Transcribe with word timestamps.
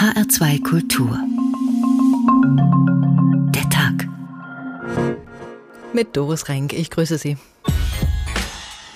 HR2 0.00 0.62
Kultur. 0.62 1.18
Der 3.54 3.68
Tag. 3.68 4.08
Mit 5.92 6.16
Doris 6.16 6.48
Renk, 6.48 6.72
ich 6.72 6.88
grüße 6.88 7.18
Sie. 7.18 7.36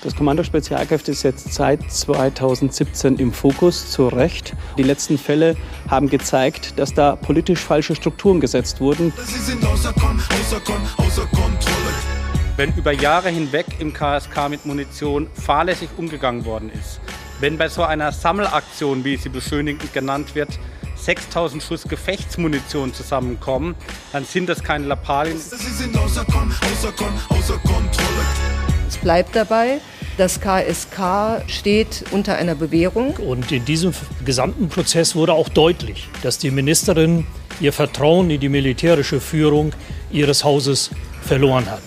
Das 0.01 0.15
Kommando 0.15 0.41
Spezialkräfte 0.41 1.11
ist 1.11 1.21
jetzt 1.21 1.53
seit 1.53 1.91
2017 1.91 3.17
im 3.17 3.31
Fokus, 3.31 3.91
zu 3.91 4.07
Recht. 4.07 4.55
Die 4.79 4.81
letzten 4.81 5.19
Fälle 5.19 5.55
haben 5.91 6.09
gezeigt, 6.09 6.79
dass 6.79 6.95
da 6.95 7.15
politisch 7.15 7.59
falsche 7.59 7.95
Strukturen 7.95 8.39
gesetzt 8.39 8.81
wurden. 8.81 9.13
Sie 9.27 9.39
sind 9.41 9.63
außer, 9.63 9.93
Kon 9.93 10.19
außer, 10.19 10.59
Kon 10.61 10.81
außer 11.05 11.27
Kontrolle. 11.27 11.93
Wenn 12.57 12.73
über 12.73 12.93
Jahre 12.93 13.29
hinweg 13.29 13.67
im 13.77 13.93
KSK 13.93 14.49
mit 14.49 14.65
Munition 14.65 15.27
fahrlässig 15.35 15.89
umgegangen 15.97 16.45
worden 16.45 16.71
ist, 16.71 16.99
wenn 17.41 17.59
bei 17.59 17.69
so 17.69 17.83
einer 17.83 18.11
Sammelaktion, 18.11 19.03
wie 19.03 19.17
sie 19.17 19.29
beschönigend 19.29 19.93
genannt 19.93 20.33
wird, 20.33 20.57
6000 20.95 21.61
Schuss 21.61 21.83
Gefechtsmunition 21.83 22.93
zusammenkommen, 22.93 23.75
dann 24.11 24.25
sind 24.25 24.49
das 24.49 24.63
keine 24.63 24.85
Lappalien. 24.85 25.37
Es 28.87 28.97
bleibt 28.97 29.35
dabei, 29.35 29.81
das 30.17 30.39
KSK 30.39 31.43
steht 31.47 32.05
unter 32.11 32.35
einer 32.35 32.55
Bewährung. 32.55 33.15
Und 33.17 33.51
in 33.51 33.65
diesem 33.65 33.93
gesamten 34.23 34.69
Prozess 34.69 35.15
wurde 35.15 35.33
auch 35.33 35.49
deutlich, 35.49 36.07
dass 36.23 36.37
die 36.37 36.51
Ministerin 36.51 37.27
ihr 37.59 37.73
Vertrauen 37.73 38.29
in 38.29 38.39
die 38.39 38.49
militärische 38.49 39.19
Führung 39.19 39.73
ihres 40.11 40.43
Hauses 40.43 40.91
verloren 41.21 41.65
hat. 41.69 41.81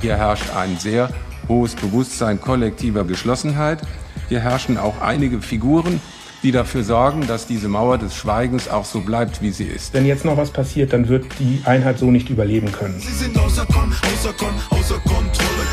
Hier 0.00 0.16
herrscht 0.16 0.50
ein 0.54 0.78
sehr 0.78 1.10
hohes 1.48 1.74
Bewusstsein 1.74 2.40
kollektiver 2.40 3.04
Geschlossenheit. 3.04 3.80
Hier 4.28 4.40
herrschen 4.40 4.76
auch 4.76 5.00
einige 5.00 5.40
Figuren, 5.40 6.00
die 6.42 6.50
dafür 6.50 6.82
sorgen, 6.82 7.26
dass 7.28 7.46
diese 7.46 7.68
Mauer 7.68 7.96
des 7.96 8.16
Schweigens 8.16 8.68
auch 8.68 8.84
so 8.84 9.00
bleibt, 9.00 9.40
wie 9.40 9.52
sie 9.52 9.64
ist. 9.64 9.94
Wenn 9.94 10.04
jetzt 10.04 10.24
noch 10.24 10.36
was 10.36 10.50
passiert, 10.50 10.92
dann 10.92 11.08
wird 11.08 11.26
die 11.38 11.62
Einheit 11.64 11.98
so 11.98 12.10
nicht 12.10 12.28
überleben 12.28 12.72
können. 12.72 12.98
Sie 12.98 13.12
sind 13.12 13.38
außer, 13.38 13.64
Kon 13.66 13.92
außer, 13.92 14.32
Kon 14.32 14.54
außer 14.70 14.98
Kontrolle. 14.98 15.66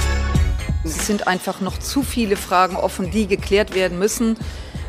Es 0.83 1.07
sind 1.07 1.27
einfach 1.27 1.61
noch 1.61 1.79
zu 1.79 2.03
viele 2.03 2.35
Fragen 2.35 2.75
offen, 2.75 3.09
die 3.09 3.25
geklärt 3.25 3.73
werden 3.73 3.97
müssen. 3.97 4.37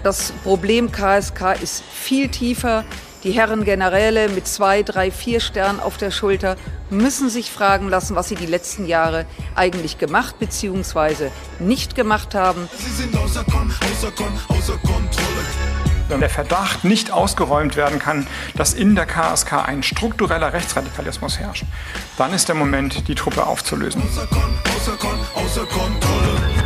Das 0.02 0.32
Problem 0.42 0.92
KSK 0.92 1.54
ist 1.62 1.82
viel 1.82 2.28
tiefer. 2.28 2.84
Die 3.24 3.32
Herren 3.32 3.64
Generäle 3.64 4.28
mit 4.28 4.46
zwei, 4.46 4.82
drei, 4.82 5.10
vier 5.10 5.40
Sternen 5.40 5.80
auf 5.80 5.96
der 5.96 6.10
Schulter 6.10 6.56
müssen 6.90 7.30
sich 7.30 7.50
fragen 7.50 7.88
lassen, 7.88 8.16
was 8.16 8.28
sie 8.28 8.34
die 8.34 8.44
letzten 8.44 8.84
Jahre 8.86 9.24
eigentlich 9.54 9.96
gemacht 9.96 10.38
bzw. 10.38 11.30
nicht 11.58 11.94
gemacht 11.94 12.34
haben. 12.34 12.68
Sie 12.76 12.90
sind 12.90 13.16
außer, 13.16 13.42
Kon 13.44 13.72
außer, 13.90 14.10
Kon 14.10 14.38
außer 14.48 14.76
Kontrolle. 14.76 15.24
Wenn 16.08 16.20
der 16.20 16.28
Verdacht 16.28 16.84
nicht 16.84 17.10
ausgeräumt 17.10 17.76
werden 17.76 17.98
kann, 17.98 18.26
dass 18.56 18.74
in 18.74 18.94
der 18.94 19.06
KSK 19.06 19.54
ein 19.54 19.82
struktureller 19.82 20.52
Rechtsradikalismus 20.52 21.38
herrscht, 21.38 21.64
dann 22.18 22.34
ist 22.34 22.48
der 22.48 22.54
Moment, 22.54 23.08
die 23.08 23.14
Truppe 23.14 23.46
aufzulösen. 23.46 24.02
Außer 24.02 24.26
Kon, 24.26 24.58
außer 24.76 24.96
Kon, 24.98 25.18
außer 25.42 25.64
Kontrolle. 25.64 26.63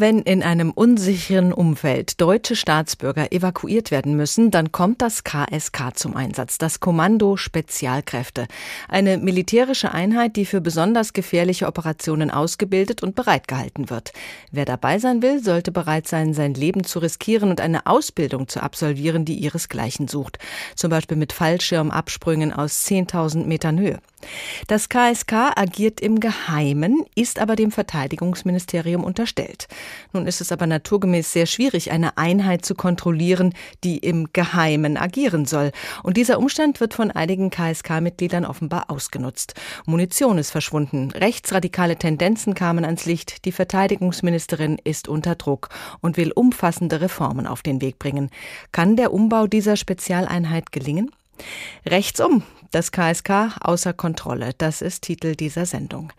Wenn 0.00 0.20
in 0.20 0.42
einem 0.42 0.70
unsicheren 0.70 1.52
Umfeld 1.52 2.22
deutsche 2.22 2.56
Staatsbürger 2.56 3.32
evakuiert 3.32 3.90
werden 3.90 4.16
müssen, 4.16 4.50
dann 4.50 4.72
kommt 4.72 5.02
das 5.02 5.24
KSK 5.24 5.90
zum 5.94 6.16
Einsatz, 6.16 6.56
das 6.56 6.80
Kommando 6.80 7.36
Spezialkräfte. 7.36 8.46
Eine 8.88 9.18
militärische 9.18 9.92
Einheit, 9.92 10.36
die 10.36 10.46
für 10.46 10.62
besonders 10.62 11.12
gefährliche 11.12 11.66
Operationen 11.66 12.30
ausgebildet 12.30 13.02
und 13.02 13.14
bereitgehalten 13.14 13.90
wird. 13.90 14.14
Wer 14.50 14.64
dabei 14.64 14.98
sein 14.98 15.20
will, 15.20 15.44
sollte 15.44 15.70
bereit 15.70 16.08
sein, 16.08 16.32
sein 16.32 16.54
Leben 16.54 16.84
zu 16.84 17.00
riskieren 17.00 17.50
und 17.50 17.60
eine 17.60 17.84
Ausbildung 17.84 18.48
zu 18.48 18.62
absolvieren, 18.62 19.26
die 19.26 19.34
ihresgleichen 19.34 20.08
sucht. 20.08 20.38
Zum 20.76 20.88
Beispiel 20.88 21.18
mit 21.18 21.34
Fallschirmabsprüngen 21.34 22.54
aus 22.54 22.86
10.000 22.86 23.44
Metern 23.44 23.78
Höhe. 23.78 23.98
Das 24.66 24.88
KSK 24.88 25.52
agiert 25.56 26.00
im 26.00 26.20
Geheimen, 26.20 27.04
ist 27.14 27.38
aber 27.38 27.56
dem 27.56 27.70
Verteidigungsministerium 27.70 29.04
unterstellt. 29.04 29.68
Nun 30.12 30.26
ist 30.26 30.40
es 30.40 30.52
aber 30.52 30.66
naturgemäß 30.66 31.32
sehr 31.32 31.46
schwierig, 31.46 31.90
eine 31.90 32.16
Einheit 32.18 32.64
zu 32.64 32.74
kontrollieren, 32.74 33.54
die 33.84 33.98
im 33.98 34.32
Geheimen 34.32 34.96
agieren 34.96 35.44
soll. 35.46 35.72
Und 36.02 36.16
dieser 36.16 36.38
Umstand 36.38 36.80
wird 36.80 36.94
von 36.94 37.10
einigen 37.10 37.50
KSK-Mitgliedern 37.50 38.44
offenbar 38.44 38.90
ausgenutzt. 38.90 39.54
Munition 39.86 40.38
ist 40.38 40.50
verschwunden, 40.50 41.10
rechtsradikale 41.10 41.96
Tendenzen 41.96 42.54
kamen 42.54 42.84
ans 42.84 43.06
Licht, 43.06 43.44
die 43.44 43.52
Verteidigungsministerin 43.52 44.78
ist 44.82 45.08
unter 45.08 45.34
Druck 45.34 45.68
und 46.00 46.16
will 46.16 46.32
umfassende 46.32 47.00
Reformen 47.00 47.46
auf 47.46 47.62
den 47.62 47.80
Weg 47.80 47.98
bringen. 47.98 48.30
Kann 48.72 48.96
der 48.96 49.12
Umbau 49.12 49.46
dieser 49.46 49.76
Spezialeinheit 49.76 50.72
gelingen? 50.72 51.10
Rechtsum, 51.86 52.42
das 52.70 52.92
KSK 52.92 53.56
außer 53.60 53.92
Kontrolle, 53.92 54.52
das 54.58 54.82
ist 54.82 55.02
Titel 55.02 55.34
dieser 55.34 55.66
Sendung. 55.66 56.12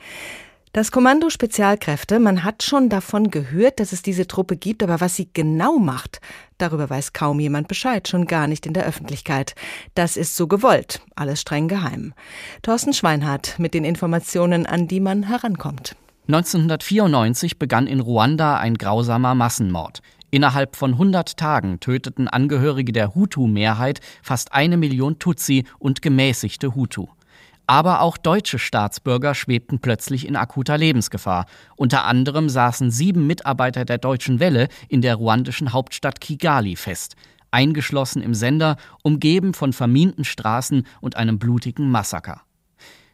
Das 0.73 0.93
Kommando 0.93 1.29
Spezialkräfte, 1.29 2.17
man 2.21 2.45
hat 2.45 2.63
schon 2.63 2.87
davon 2.87 3.29
gehört, 3.29 3.81
dass 3.81 3.91
es 3.91 4.03
diese 4.03 4.25
Truppe 4.25 4.55
gibt, 4.55 4.81
aber 4.81 5.01
was 5.01 5.17
sie 5.17 5.27
genau 5.33 5.79
macht, 5.79 6.21
darüber 6.57 6.89
weiß 6.89 7.11
kaum 7.11 7.41
jemand 7.41 7.67
Bescheid, 7.67 8.07
schon 8.07 8.25
gar 8.25 8.47
nicht 8.47 8.65
in 8.65 8.71
der 8.71 8.85
Öffentlichkeit. 8.85 9.53
Das 9.95 10.15
ist 10.15 10.37
so 10.37 10.47
gewollt, 10.47 11.01
alles 11.13 11.41
streng 11.41 11.67
geheim. 11.67 12.13
Thorsten 12.61 12.93
Schweinhardt 12.93 13.59
mit 13.59 13.73
den 13.73 13.83
Informationen, 13.83 14.65
an 14.65 14.87
die 14.87 15.01
man 15.01 15.23
herankommt. 15.23 15.97
1994 16.29 17.59
begann 17.59 17.85
in 17.85 17.99
Ruanda 17.99 18.55
ein 18.55 18.75
grausamer 18.75 19.35
Massenmord. 19.35 20.01
Innerhalb 20.29 20.77
von 20.77 20.93
100 20.93 21.35
Tagen 21.35 21.81
töteten 21.81 22.29
Angehörige 22.29 22.93
der 22.93 23.13
Hutu-Mehrheit 23.13 23.99
fast 24.23 24.53
eine 24.53 24.77
Million 24.77 25.19
Tutsi 25.19 25.65
und 25.79 26.01
gemäßigte 26.01 26.75
Hutu. 26.75 27.07
Aber 27.71 28.01
auch 28.01 28.17
deutsche 28.17 28.59
Staatsbürger 28.59 29.33
schwebten 29.33 29.79
plötzlich 29.79 30.27
in 30.27 30.35
akuter 30.35 30.77
Lebensgefahr. 30.77 31.45
Unter 31.77 32.03
anderem 32.03 32.49
saßen 32.49 32.91
sieben 32.91 33.27
Mitarbeiter 33.27 33.85
der 33.85 33.97
Deutschen 33.97 34.41
Welle 34.41 34.67
in 34.89 35.01
der 35.01 35.15
ruandischen 35.15 35.71
Hauptstadt 35.71 36.19
Kigali 36.19 36.75
fest, 36.75 37.15
eingeschlossen 37.49 38.21
im 38.21 38.33
Sender, 38.33 38.75
umgeben 39.03 39.53
von 39.53 39.71
verminten 39.71 40.25
Straßen 40.25 40.85
und 40.99 41.15
einem 41.15 41.39
blutigen 41.39 41.89
Massaker. 41.89 42.41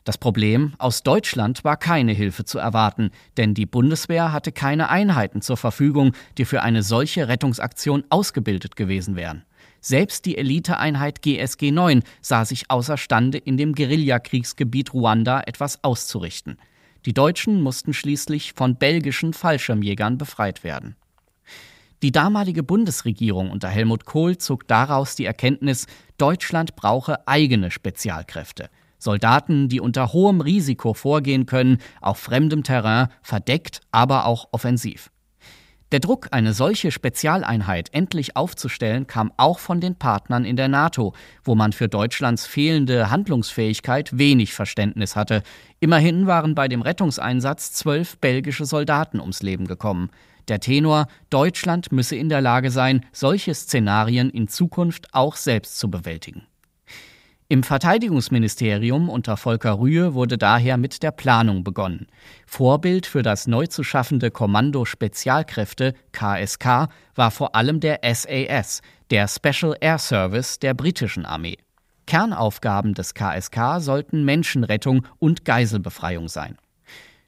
Das 0.05 0.17
Problem, 0.17 0.73
aus 0.79 1.03
Deutschland 1.03 1.63
war 1.63 1.77
keine 1.77 2.13
Hilfe 2.13 2.43
zu 2.43 2.57
erwarten, 2.57 3.11
denn 3.37 3.53
die 3.53 3.67
Bundeswehr 3.67 4.31
hatte 4.31 4.51
keine 4.51 4.89
Einheiten 4.89 5.43
zur 5.43 5.57
Verfügung, 5.57 6.13
die 6.39 6.45
für 6.45 6.63
eine 6.63 6.81
solche 6.81 7.27
Rettungsaktion 7.27 8.05
ausgebildet 8.09 8.75
gewesen 8.75 9.15
wären. 9.15 9.43
Selbst 9.81 10.25
die 10.25 10.37
Eliteeinheit 10.37 11.21
GSG 11.21 11.71
9 11.71 12.03
sah 12.21 12.45
sich 12.45 12.69
außerstande, 12.69 13.37
in 13.37 13.57
dem 13.57 13.73
Guerillakriegsgebiet 13.73 14.93
Ruanda 14.93 15.41
etwas 15.45 15.83
auszurichten. 15.83 16.57
Die 17.05 17.13
Deutschen 17.13 17.61
mussten 17.61 17.93
schließlich 17.93 18.53
von 18.53 18.75
belgischen 18.75 19.33
Fallschirmjägern 19.33 20.17
befreit 20.17 20.63
werden. 20.63 20.95
Die 22.03 22.11
damalige 22.11 22.61
Bundesregierung 22.61 23.49
unter 23.49 23.69
Helmut 23.69 24.05
Kohl 24.05 24.37
zog 24.37 24.67
daraus 24.67 25.15
die 25.15 25.25
Erkenntnis, 25.25 25.87
Deutschland 26.17 26.75
brauche 26.75 27.27
eigene 27.27 27.71
Spezialkräfte. 27.71 28.69
Soldaten, 28.99 29.69
die 29.69 29.79
unter 29.79 30.13
hohem 30.13 30.41
Risiko 30.41 30.93
vorgehen 30.93 31.45
können, 31.45 31.77
auf 32.01 32.17
fremdem 32.17 32.63
Terrain, 32.63 33.09
verdeckt, 33.21 33.81
aber 33.91 34.25
auch 34.25 34.49
offensiv. 34.51 35.11
Der 35.93 36.01
Druck, 36.01 36.27
eine 36.31 36.51
solche 36.53 36.91
Spezialeinheit 36.91 37.93
endlich 37.93 38.35
aufzustellen, 38.35 39.07
kam 39.07 39.31
auch 39.37 39.57
von 39.57 39.79
den 39.79 39.95
Partnern 39.95 40.43
in 40.43 40.57
der 40.57 40.67
NATO, 40.67 41.13
wo 41.45 41.55
man 41.55 41.71
für 41.71 41.87
Deutschlands 41.87 42.45
fehlende 42.45 43.09
Handlungsfähigkeit 43.09 44.17
wenig 44.17 44.53
Verständnis 44.53 45.15
hatte. 45.15 45.43
Immerhin 45.79 46.27
waren 46.27 46.55
bei 46.55 46.67
dem 46.67 46.81
Rettungseinsatz 46.81 47.71
zwölf 47.71 48.17
belgische 48.17 48.65
Soldaten 48.65 49.21
ums 49.21 49.41
Leben 49.41 49.65
gekommen. 49.65 50.09
Der 50.49 50.59
Tenor, 50.59 51.07
Deutschland 51.29 51.93
müsse 51.93 52.17
in 52.17 52.27
der 52.27 52.41
Lage 52.41 52.69
sein, 52.69 53.05
solche 53.13 53.53
Szenarien 53.53 54.29
in 54.29 54.49
Zukunft 54.49 55.13
auch 55.13 55.37
selbst 55.37 55.79
zu 55.79 55.89
bewältigen. 55.89 56.47
Im 57.49 57.63
Verteidigungsministerium 57.63 59.07
unter 59.07 59.37
Volker 59.37 59.79
Rühe 59.79 60.13
wurde 60.13 60.37
daher 60.37 60.75
mit 60.75 61.01
der 61.01 61.11
Planung 61.11 61.63
begonnen. 61.63 62.07
Vorbild 62.45 63.05
für 63.05 63.23
das 63.23 63.47
neu 63.47 63.67
zu 63.67 63.85
schaffende 63.85 64.31
Kommando 64.31 64.83
Spezialkräfte 64.83 65.93
KSK 66.11 66.89
war 67.15 67.31
vor 67.31 67.55
allem 67.55 67.79
der 67.79 68.01
SAS, 68.03 68.81
der 69.11 69.29
Special 69.29 69.77
Air 69.79 69.97
Service 69.97 70.59
der 70.59 70.73
britischen 70.73 71.25
Armee. 71.25 71.57
Kernaufgaben 72.05 72.93
des 72.93 73.13
KSK 73.13 73.79
sollten 73.79 74.25
Menschenrettung 74.25 75.05
und 75.19 75.45
Geiselbefreiung 75.45 76.27
sein. 76.27 76.57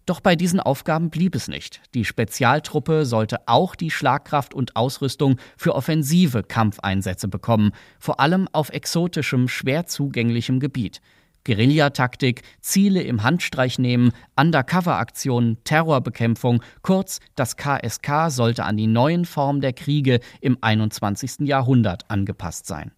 Doch 0.09 0.21
bei 0.21 0.35
diesen 0.35 0.59
Aufgaben 0.59 1.11
blieb 1.11 1.35
es 1.35 1.47
nicht. 1.47 1.81
Die 1.93 2.03
Spezialtruppe 2.03 3.05
sollte 3.05 3.47
auch 3.47 3.75
die 3.75 3.91
Schlagkraft 3.91 4.55
und 4.55 4.75
Ausrüstung 4.75 5.35
für 5.55 5.75
offensive 5.75 6.41
Kampfeinsätze 6.41 7.27
bekommen, 7.27 7.73
vor 7.99 8.19
allem 8.19 8.47
auf 8.51 8.71
exotischem, 8.71 9.47
schwer 9.47 9.85
zugänglichem 9.85 10.59
Gebiet. 10.59 10.99
Guerillataktik, 11.45 12.41
Ziele 12.59 13.03
im 13.03 13.21
Handstreich 13.21 13.77
nehmen, 13.77 14.11
Undercover-Aktionen, 14.35 15.63
Terrorbekämpfung, 15.63 16.63
kurz, 16.81 17.19
das 17.35 17.55
KSK 17.55 18.31
sollte 18.31 18.63
an 18.63 18.77
die 18.77 18.87
neuen 18.87 19.25
Formen 19.25 19.61
der 19.61 19.73
Kriege 19.73 20.21
im 20.41 20.57
21. 20.59 21.41
Jahrhundert 21.41 22.09
angepasst 22.09 22.65
sein. 22.65 22.93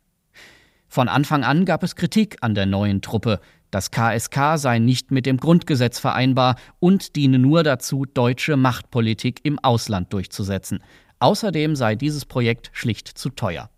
Von 0.88 1.08
Anfang 1.08 1.46
an 1.46 1.64
gab 1.64 1.84
es 1.84 1.96
Kritik 1.96 2.38
an 2.40 2.54
der 2.54 2.66
neuen 2.66 3.02
Truppe. 3.02 3.40
Das 3.72 3.90
KSK 3.90 4.58
sei 4.58 4.80
nicht 4.80 5.12
mit 5.12 5.26
dem 5.26 5.38
Grundgesetz 5.38 5.98
vereinbar 5.98 6.58
und 6.80 7.16
diene 7.16 7.40
nur 7.40 7.64
dazu, 7.64 8.06
deutsche 8.06 8.58
Machtpolitik 8.58 9.40
im 9.44 9.60
Ausland 9.60 10.12
durchzusetzen. 10.12 10.84
Außerdem 11.20 11.78
sei 11.78 11.96
dieses 11.96 12.26
Projekt 12.26 12.70
schlicht 12.74 13.08
zu 13.08 13.30
teuer. 13.30 13.70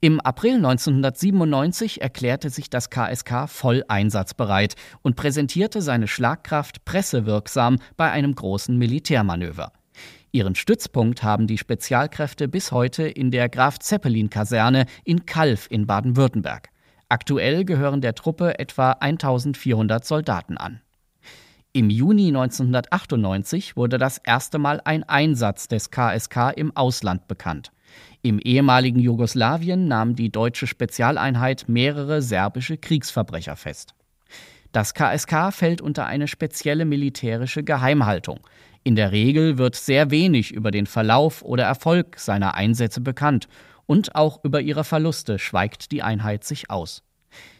Im 0.00 0.20
April 0.20 0.56
1997 0.56 2.02
erklärte 2.02 2.50
sich 2.50 2.68
das 2.68 2.90
KSK 2.90 3.48
voll 3.48 3.84
einsatzbereit 3.88 4.74
und 5.02 5.16
präsentierte 5.16 5.82
seine 5.82 6.08
Schlagkraft 6.08 6.84
pressewirksam 6.84 7.78
bei 7.96 8.10
einem 8.10 8.34
großen 8.34 8.76
Militärmanöver. 8.76 9.72
Ihren 10.32 10.54
Stützpunkt 10.54 11.22
haben 11.22 11.46
die 11.46 11.58
Spezialkräfte 11.58 12.48
bis 12.48 12.72
heute 12.72 13.04
in 13.04 13.30
der 13.30 13.48
Graf 13.48 13.78
Zeppelin 13.78 14.30
Kaserne 14.30 14.86
in 15.04 15.24
Kalf 15.24 15.66
in 15.70 15.86
Baden-Württemberg. 15.86 16.70
Aktuell 17.08 17.64
gehören 17.64 18.00
der 18.00 18.16
Truppe 18.16 18.58
etwa 18.58 18.90
1400 18.92 20.04
Soldaten 20.04 20.56
an. 20.56 20.80
Im 21.72 21.88
Juni 21.88 22.28
1998 22.28 23.76
wurde 23.76 23.98
das 23.98 24.18
erste 24.18 24.58
Mal 24.58 24.80
ein 24.84 25.04
Einsatz 25.04 25.68
des 25.68 25.92
KSK 25.92 26.52
im 26.56 26.76
Ausland 26.76 27.28
bekannt. 27.28 27.70
Im 28.22 28.40
ehemaligen 28.40 28.98
Jugoslawien 28.98 29.86
nahm 29.86 30.16
die 30.16 30.32
deutsche 30.32 30.66
Spezialeinheit 30.66 31.66
mehrere 31.68 32.22
serbische 32.22 32.76
Kriegsverbrecher 32.76 33.54
fest. 33.54 33.94
Das 34.72 34.92
KSK 34.92 35.52
fällt 35.52 35.80
unter 35.80 36.06
eine 36.06 36.26
spezielle 36.26 36.86
militärische 36.86 37.62
Geheimhaltung. 37.62 38.40
In 38.82 38.96
der 38.96 39.12
Regel 39.12 39.58
wird 39.58 39.76
sehr 39.76 40.10
wenig 40.10 40.52
über 40.52 40.72
den 40.72 40.86
Verlauf 40.86 41.42
oder 41.42 41.64
Erfolg 41.64 42.18
seiner 42.18 42.54
Einsätze 42.54 43.00
bekannt 43.00 43.46
und 43.86 44.14
auch 44.14 44.44
über 44.44 44.60
ihre 44.60 44.84
Verluste 44.84 45.38
schweigt 45.38 45.92
die 45.92 46.02
Einheit 46.02 46.44
sich 46.44 46.70
aus. 46.70 47.02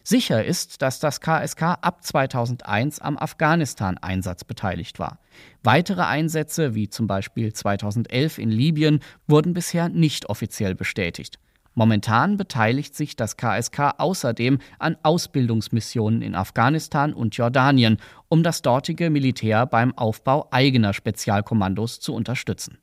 Sicher 0.02 0.44
ist, 0.44 0.82
dass 0.82 1.00
das 1.00 1.20
KSK 1.20 1.62
ab 1.80 2.04
2001 2.04 3.00
am 3.00 3.18
Afghanistan-Einsatz 3.18 4.44
beteiligt 4.44 4.98
war. 4.98 5.18
Weitere 5.62 6.02
Einsätze, 6.02 6.74
wie 6.74 6.88
zum 6.88 7.06
Beispiel 7.06 7.52
2011 7.52 8.38
in 8.38 8.50
Libyen, 8.50 9.00
wurden 9.26 9.52
bisher 9.52 9.88
nicht 9.88 10.28
offiziell 10.28 10.74
bestätigt. 10.74 11.38
Momentan 11.74 12.38
beteiligt 12.38 12.94
sich 12.94 13.16
das 13.16 13.36
KSK 13.36 13.94
außerdem 13.98 14.60
an 14.78 14.96
Ausbildungsmissionen 15.02 16.22
in 16.22 16.34
Afghanistan 16.34 17.12
und 17.12 17.36
Jordanien, 17.36 17.98
um 18.28 18.42
das 18.42 18.62
dortige 18.62 19.10
Militär 19.10 19.66
beim 19.66 19.96
Aufbau 19.98 20.48
eigener 20.50 20.94
Spezialkommandos 20.94 22.00
zu 22.00 22.14
unterstützen. 22.14 22.78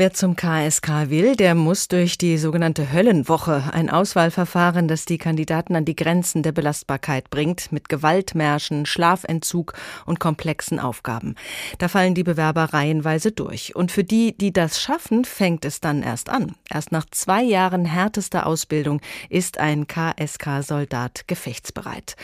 Wer 0.00 0.12
zum 0.12 0.36
KSK 0.36 1.10
will, 1.10 1.34
der 1.34 1.56
muss 1.56 1.88
durch 1.88 2.18
die 2.18 2.38
sogenannte 2.38 2.92
Höllenwoche, 2.92 3.64
ein 3.72 3.90
Auswahlverfahren, 3.90 4.86
das 4.86 5.06
die 5.06 5.18
Kandidaten 5.18 5.74
an 5.74 5.84
die 5.84 5.96
Grenzen 5.96 6.44
der 6.44 6.52
Belastbarkeit 6.52 7.30
bringt, 7.30 7.72
mit 7.72 7.88
Gewaltmärschen, 7.88 8.86
Schlafentzug 8.86 9.72
und 10.06 10.20
komplexen 10.20 10.78
Aufgaben. 10.78 11.34
Da 11.78 11.88
fallen 11.88 12.14
die 12.14 12.22
Bewerber 12.22 12.72
reihenweise 12.72 13.32
durch. 13.32 13.74
Und 13.74 13.90
für 13.90 14.04
die, 14.04 14.38
die 14.38 14.52
das 14.52 14.80
schaffen, 14.80 15.24
fängt 15.24 15.64
es 15.64 15.80
dann 15.80 16.04
erst 16.04 16.28
an. 16.28 16.54
Erst 16.70 16.92
nach 16.92 17.06
zwei 17.10 17.42
Jahren 17.42 17.84
härtester 17.84 18.46
Ausbildung 18.46 19.00
ist 19.30 19.58
ein 19.58 19.88
KSK-Soldat 19.88 21.26
gefechtsbereit. 21.26 22.14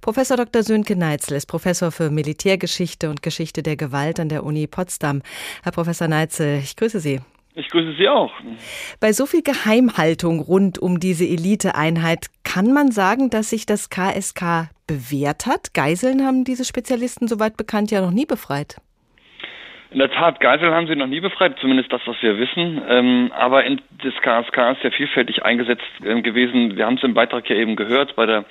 Professor 0.00 0.36
Dr. 0.36 0.62
Sönke 0.62 0.94
Neitzel 0.94 1.36
ist 1.36 1.46
Professor 1.46 1.90
für 1.90 2.08
Militärgeschichte 2.08 3.10
und 3.10 3.20
Geschichte 3.24 3.64
der 3.64 3.74
Gewalt 3.74 4.20
an 4.20 4.28
der 4.28 4.44
Uni 4.44 4.68
Potsdam. 4.68 5.22
Herr 5.64 5.72
Professor 5.72 6.06
Neitzel, 6.06 6.60
ich 6.62 6.76
grüße 6.76 7.00
Sie. 7.00 7.15
Ich 7.58 7.70
grüße 7.70 7.94
Sie 7.98 8.06
auch. 8.06 8.32
Bei 9.00 9.14
so 9.14 9.24
viel 9.24 9.42
Geheimhaltung 9.42 10.40
rund 10.40 10.78
um 10.78 11.00
diese 11.00 11.24
Eliteeinheit 11.24 12.26
kann 12.44 12.70
man 12.70 12.92
sagen, 12.92 13.30
dass 13.30 13.48
sich 13.48 13.64
das 13.64 13.88
KSK 13.88 14.68
bewährt 14.86 15.46
hat. 15.46 15.72
Geiseln 15.72 16.24
haben 16.24 16.44
diese 16.44 16.66
Spezialisten 16.66 17.28
soweit 17.28 17.56
bekannt 17.56 17.90
ja 17.90 18.02
noch 18.02 18.10
nie 18.10 18.26
befreit. 18.26 18.76
In 19.96 20.00
der 20.00 20.10
Tat, 20.10 20.40
Geiseln 20.40 20.74
haben 20.74 20.86
sie 20.88 20.94
noch 20.94 21.06
nie 21.06 21.20
befreit, 21.20 21.56
zumindest 21.58 21.90
das, 21.90 22.02
was 22.04 22.16
wir 22.20 22.38
wissen. 22.38 22.82
Ähm, 22.86 23.32
aber 23.34 23.64
in, 23.64 23.80
das 24.04 24.12
KSK 24.16 24.76
ist 24.76 24.82
ja 24.82 24.90
vielfältig 24.90 25.42
eingesetzt 25.42 25.86
äh, 26.04 26.20
gewesen. 26.20 26.76
Wir 26.76 26.84
haben 26.84 26.98
es 26.98 27.02
im 27.02 27.14
Beitrag 27.14 27.48
ja 27.48 27.56
eben 27.56 27.76
gehört 27.76 28.14
bei 28.14 28.26
der 28.26 28.44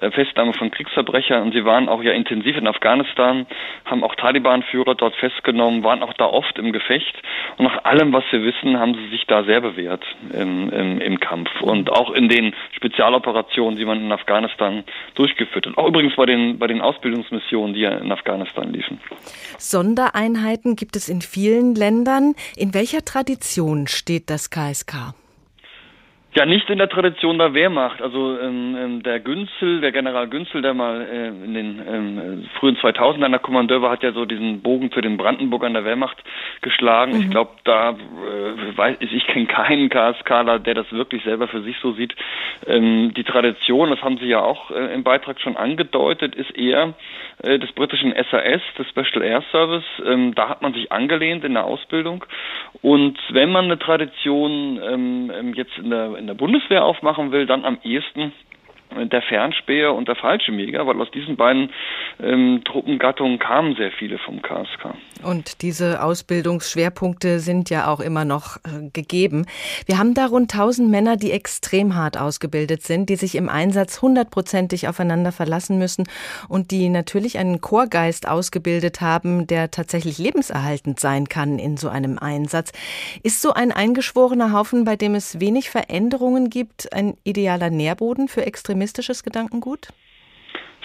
äh, 0.00 0.10
Festnahme 0.10 0.54
von 0.54 0.70
Kriegsverbrechern. 0.70 1.42
Und 1.42 1.52
sie 1.52 1.66
waren 1.66 1.90
auch 1.90 2.02
ja 2.02 2.12
intensiv 2.12 2.56
in 2.56 2.66
Afghanistan, 2.66 3.46
haben 3.84 4.02
auch 4.02 4.14
Taliban-Führer 4.14 4.94
dort 4.94 5.14
festgenommen, 5.16 5.84
waren 5.84 6.02
auch 6.02 6.14
da 6.14 6.24
oft 6.24 6.58
im 6.58 6.72
Gefecht. 6.72 7.14
Und 7.58 7.66
nach 7.66 7.84
allem, 7.84 8.14
was 8.14 8.24
wir 8.30 8.42
wissen, 8.42 8.78
haben 8.78 8.94
sie 8.94 9.08
sich 9.10 9.26
da 9.26 9.44
sehr 9.44 9.60
bewährt 9.60 10.02
im, 10.32 10.70
im, 10.70 11.00
im 11.02 11.20
Kampf. 11.20 11.50
Und 11.60 11.90
auch 11.90 12.10
in 12.12 12.30
den 12.30 12.54
Spezialoperationen, 12.72 13.78
die 13.78 13.84
man 13.84 14.00
in 14.00 14.12
Afghanistan 14.12 14.82
durchgeführt 15.14 15.66
hat. 15.66 15.76
Auch 15.76 15.88
übrigens 15.88 16.16
bei 16.16 16.24
den, 16.24 16.58
bei 16.58 16.68
den 16.68 16.80
Ausbildungsmissionen, 16.80 17.74
die 17.74 17.80
ja 17.80 17.90
in 17.98 18.10
Afghanistan 18.10 18.72
liefen. 18.72 18.98
Sondereinheiten 19.58 20.74
gibt 20.74 20.85
es 20.94 21.08
in 21.08 21.22
vielen 21.22 21.74
Ländern. 21.74 22.36
In 22.54 22.74
welcher 22.74 23.04
Tradition 23.04 23.88
steht 23.88 24.30
das 24.30 24.50
KSK? 24.50 25.14
Ja, 26.36 26.44
nicht 26.44 26.68
in 26.68 26.76
der 26.76 26.90
Tradition 26.90 27.38
der 27.38 27.54
Wehrmacht. 27.54 28.02
Also 28.02 28.38
ähm, 28.38 28.76
ähm, 28.78 29.02
der 29.02 29.20
Günzel, 29.20 29.80
der 29.80 29.90
General 29.90 30.28
Günzel, 30.28 30.60
der 30.60 30.74
mal 30.74 31.00
äh, 31.00 31.28
in 31.28 31.54
den 31.54 31.82
ähm, 31.88 32.48
frühen 32.60 32.76
2000ern 32.76 33.30
der 33.30 33.38
Kommandeur 33.38 33.80
war, 33.80 33.92
hat 33.92 34.02
ja 34.02 34.12
so 34.12 34.26
diesen 34.26 34.60
Bogen 34.60 34.92
zu 34.92 35.00
den 35.00 35.16
Brandenburgern 35.16 35.72
der 35.72 35.86
Wehrmacht 35.86 36.22
geschlagen. 36.60 37.14
Mhm. 37.14 37.20
Ich 37.22 37.30
glaube, 37.30 37.52
da 37.64 37.92
äh, 37.92 38.76
weiß 38.76 38.98
ich, 39.00 39.14
ich 39.14 39.26
kenne 39.28 39.46
keinen 39.46 39.88
KSKler, 39.88 40.58
der 40.58 40.74
das 40.74 40.92
wirklich 40.92 41.24
selber 41.24 41.48
für 41.48 41.62
sich 41.62 41.78
so 41.80 41.92
sieht. 41.92 42.14
Ähm, 42.66 43.14
die 43.14 43.24
Tradition, 43.24 43.88
das 43.88 44.02
haben 44.02 44.18
Sie 44.18 44.26
ja 44.26 44.42
auch 44.42 44.70
äh, 44.70 44.92
im 44.92 45.04
Beitrag 45.04 45.40
schon 45.40 45.56
angedeutet, 45.56 46.34
ist 46.34 46.54
eher 46.54 46.92
äh, 47.42 47.58
des 47.58 47.72
britischen 47.72 48.12
SAS, 48.12 48.60
des 48.78 48.88
Special 48.90 49.22
Air 49.22 49.42
Service. 49.52 49.84
Ähm, 50.04 50.34
da 50.34 50.50
hat 50.50 50.60
man 50.60 50.74
sich 50.74 50.92
angelehnt 50.92 51.44
in 51.44 51.54
der 51.54 51.64
Ausbildung. 51.64 52.26
Und 52.82 53.18
wenn 53.30 53.50
man 53.50 53.66
eine 53.66 53.78
Tradition 53.78 54.78
ähm, 54.82 55.32
ähm 55.34 55.54
jetzt 55.54 55.78
in 55.78 55.88
der, 55.88 56.16
in 56.18 56.25
der 56.26 56.34
Bundeswehr 56.34 56.84
aufmachen 56.84 57.32
will, 57.32 57.46
dann 57.46 57.64
am 57.64 57.78
ehesten 57.82 58.32
der 59.04 59.22
Fernspäher 59.22 59.94
und 59.94 60.08
der 60.08 60.16
Fallschirmjäger, 60.16 60.86
weil 60.86 61.00
aus 61.00 61.10
diesen 61.10 61.36
beiden 61.36 61.70
ähm, 62.22 62.62
Truppengattungen 62.64 63.38
kamen 63.38 63.76
sehr 63.76 63.92
viele 63.92 64.18
vom 64.18 64.42
KSK. 64.42 64.94
Und 65.22 65.62
diese 65.62 66.02
Ausbildungsschwerpunkte 66.02 67.40
sind 67.40 67.70
ja 67.70 67.88
auch 67.88 68.00
immer 68.00 68.24
noch 68.24 68.56
äh, 68.58 68.90
gegeben. 68.92 69.46
Wir 69.86 69.98
haben 69.98 70.14
da 70.14 70.26
rund 70.26 70.52
1000 70.52 70.90
Männer, 70.90 71.16
die 71.16 71.32
extrem 71.32 71.94
hart 71.94 72.18
ausgebildet 72.18 72.82
sind, 72.82 73.08
die 73.10 73.16
sich 73.16 73.34
im 73.34 73.48
Einsatz 73.48 74.02
hundertprozentig 74.02 74.88
aufeinander 74.88 75.32
verlassen 75.32 75.78
müssen 75.78 76.04
und 76.48 76.70
die 76.70 76.88
natürlich 76.88 77.38
einen 77.38 77.60
Chorgeist 77.60 78.28
ausgebildet 78.28 79.00
haben, 79.00 79.46
der 79.46 79.70
tatsächlich 79.70 80.18
lebenserhaltend 80.18 81.00
sein 81.00 81.28
kann 81.28 81.58
in 81.58 81.76
so 81.76 81.88
einem 81.88 82.18
Einsatz. 82.18 82.72
Ist 83.22 83.42
so 83.42 83.52
ein 83.52 83.72
eingeschworener 83.72 84.52
Haufen, 84.52 84.84
bei 84.84 84.96
dem 84.96 85.14
es 85.14 85.40
wenig 85.40 85.70
Veränderungen 85.70 86.50
gibt, 86.50 86.92
ein 86.92 87.14
idealer 87.24 87.70
Nährboden 87.70 88.28
für 88.28 88.46
extremistisches 88.86 89.22
Gedankengut? 89.22 89.88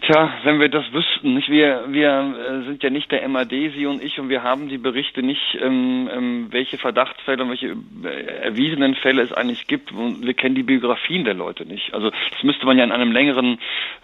Tja, 0.02 0.34
wenn 0.44 0.60
wir 0.60 0.70
das 0.70 0.92
wüssten, 0.92 1.36
nicht? 1.36 1.48
Wir, 1.48 1.84
wir 1.90 2.10
äh, 2.10 2.66
sind 2.66 2.82
ja 2.82 2.90
nicht 2.90 3.12
der 3.12 3.28
MAD, 3.28 3.52
Sie 3.52 3.86
und 3.86 4.04
ich, 4.04 4.20
und 4.20 4.30
wir 4.30 4.42
haben 4.42 4.68
die 4.68 4.80
Berichte 4.80 5.22
nicht, 5.22 5.56
ähm, 5.62 6.10
ähm, 6.12 6.48
welche 6.50 6.80
Verdachtsfälle 6.80 7.44
und 7.44 7.50
welche 7.50 7.76
äh, 8.04 8.48
erwiesenen 8.48 8.96
Fälle 8.96 9.22
es 9.22 9.32
eigentlich 9.32 9.68
gibt. 9.68 9.92
Und 9.92 10.26
wir 10.26 10.34
kennen 10.34 10.56
die 10.56 10.64
Biografien 10.64 11.24
der 11.24 11.36
Leute 11.36 11.68
nicht. 11.68 11.94
Also 11.94 12.10
das 12.10 12.42
müsste 12.42 12.66
man 12.66 12.80
ja 12.80 12.84
in 12.84 12.92
einem 12.92 13.12
längeren 13.12 13.60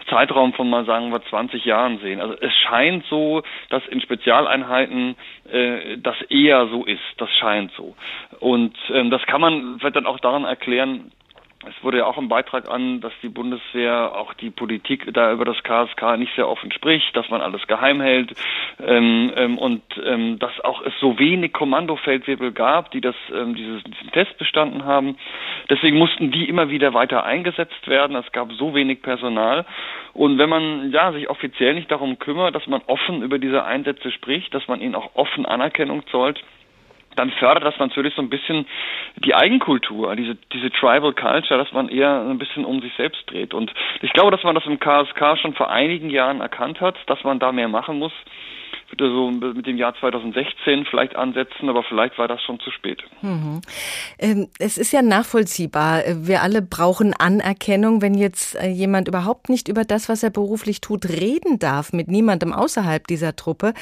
Zeitraum 0.08 0.52
von 0.52 0.70
mal 0.70 0.84
sagen 0.84 1.10
wir 1.10 1.20
20 1.20 1.64
Jahren 1.64 1.98
sehen. 1.98 2.20
Also 2.20 2.36
es 2.40 2.54
scheint 2.54 3.04
so, 3.06 3.42
dass 3.68 3.84
in 3.88 4.00
Spezialeinheiten 4.00 5.16
äh, 5.50 5.98
das 5.98 6.22
eher 6.28 6.68
so 6.68 6.84
ist. 6.84 7.02
Das 7.16 7.30
scheint 7.40 7.72
so. 7.72 7.96
Und 8.38 8.76
ähm, 8.90 9.10
das 9.10 9.22
kann 9.26 9.40
man 9.40 9.80
vielleicht 9.80 9.96
dann 9.96 10.06
auch 10.06 10.20
daran 10.20 10.44
erklären, 10.44 11.10
es 11.68 11.84
wurde 11.84 11.98
ja 11.98 12.06
auch 12.06 12.18
im 12.18 12.28
Beitrag 12.28 12.70
an, 12.70 13.00
dass 13.00 13.12
die 13.22 13.28
Bundeswehr 13.28 14.12
auch 14.14 14.34
die 14.34 14.50
Politik 14.50 15.12
da 15.12 15.32
über 15.32 15.44
das 15.44 15.62
KSK 15.62 16.16
nicht 16.18 16.34
sehr 16.34 16.48
offen 16.48 16.72
spricht, 16.72 17.16
dass 17.16 17.28
man 17.28 17.40
alles 17.40 17.66
geheim 17.66 18.00
hält 18.00 18.34
ähm, 18.84 19.32
ähm, 19.36 19.58
und 19.58 19.82
ähm, 20.04 20.38
dass 20.38 20.58
auch 20.60 20.82
es 20.82 20.92
so 21.00 21.18
wenig 21.18 21.52
Kommandofeldwebel 21.52 22.52
gab, 22.52 22.90
die 22.90 23.00
das 23.00 23.14
ähm, 23.34 23.54
dieses, 23.54 23.82
diesen 23.84 24.10
Test 24.12 24.38
bestanden 24.38 24.84
haben. 24.84 25.16
Deswegen 25.70 25.98
mussten 25.98 26.30
die 26.30 26.48
immer 26.48 26.70
wieder 26.70 26.94
weiter 26.94 27.24
eingesetzt 27.24 27.86
werden. 27.86 28.16
Es 28.16 28.32
gab 28.32 28.52
so 28.52 28.74
wenig 28.74 29.02
Personal 29.02 29.66
und 30.14 30.38
wenn 30.38 30.48
man 30.48 30.90
ja 30.90 31.12
sich 31.12 31.28
offiziell 31.28 31.74
nicht 31.74 31.90
darum 31.90 32.18
kümmert, 32.18 32.54
dass 32.54 32.66
man 32.66 32.82
offen 32.86 33.22
über 33.22 33.38
diese 33.38 33.64
Einsätze 33.64 34.10
spricht, 34.10 34.54
dass 34.54 34.66
man 34.68 34.80
ihnen 34.80 34.94
auch 34.94 35.10
offen 35.14 35.46
Anerkennung 35.46 36.06
zollt, 36.08 36.42
dann 37.18 37.30
fördert 37.30 37.64
das 37.64 37.78
natürlich 37.78 38.14
so 38.14 38.22
ein 38.22 38.30
bisschen 38.30 38.66
die 39.16 39.34
Eigenkultur, 39.34 40.14
diese, 40.16 40.36
diese 40.52 40.70
Tribal 40.70 41.12
Culture, 41.12 41.58
dass 41.58 41.72
man 41.72 41.88
eher 41.88 42.20
ein 42.20 42.38
bisschen 42.38 42.64
um 42.64 42.80
sich 42.80 42.92
selbst 42.96 43.22
dreht. 43.30 43.54
Und 43.54 43.72
ich 44.02 44.12
glaube, 44.12 44.30
dass 44.30 44.44
man 44.44 44.54
das 44.54 44.66
im 44.66 44.78
KSK 44.78 45.38
schon 45.40 45.54
vor 45.54 45.70
einigen 45.70 46.10
Jahren 46.10 46.40
erkannt 46.40 46.80
hat, 46.80 46.96
dass 47.06 47.22
man 47.24 47.38
da 47.38 47.52
mehr 47.52 47.68
machen 47.68 47.98
muss 47.98 48.12
würde 48.90 49.10
so 49.10 49.30
mit 49.30 49.66
dem 49.66 49.76
Jahr 49.76 49.94
2016 49.94 50.86
vielleicht 50.86 51.16
ansetzen, 51.16 51.68
aber 51.68 51.82
vielleicht 51.82 52.18
war 52.18 52.28
das 52.28 52.42
schon 52.42 52.58
zu 52.60 52.70
spät. 52.70 53.02
Mhm. 53.22 53.60
Ähm, 54.18 54.48
es 54.58 54.78
ist 54.78 54.92
ja 54.92 55.02
nachvollziehbar. 55.02 56.02
Wir 56.14 56.42
alle 56.42 56.62
brauchen 56.62 57.14
Anerkennung. 57.14 58.02
Wenn 58.02 58.14
jetzt 58.14 58.56
äh, 58.56 58.68
jemand 58.68 59.08
überhaupt 59.08 59.48
nicht 59.48 59.68
über 59.68 59.84
das, 59.84 60.08
was 60.08 60.22
er 60.22 60.30
beruflich 60.30 60.80
tut, 60.80 61.06
reden 61.06 61.58
darf, 61.58 61.92
mit 61.92 62.08
niemandem 62.08 62.52
außerhalb 62.52 63.06
dieser 63.06 63.36
Truppe, 63.36 63.74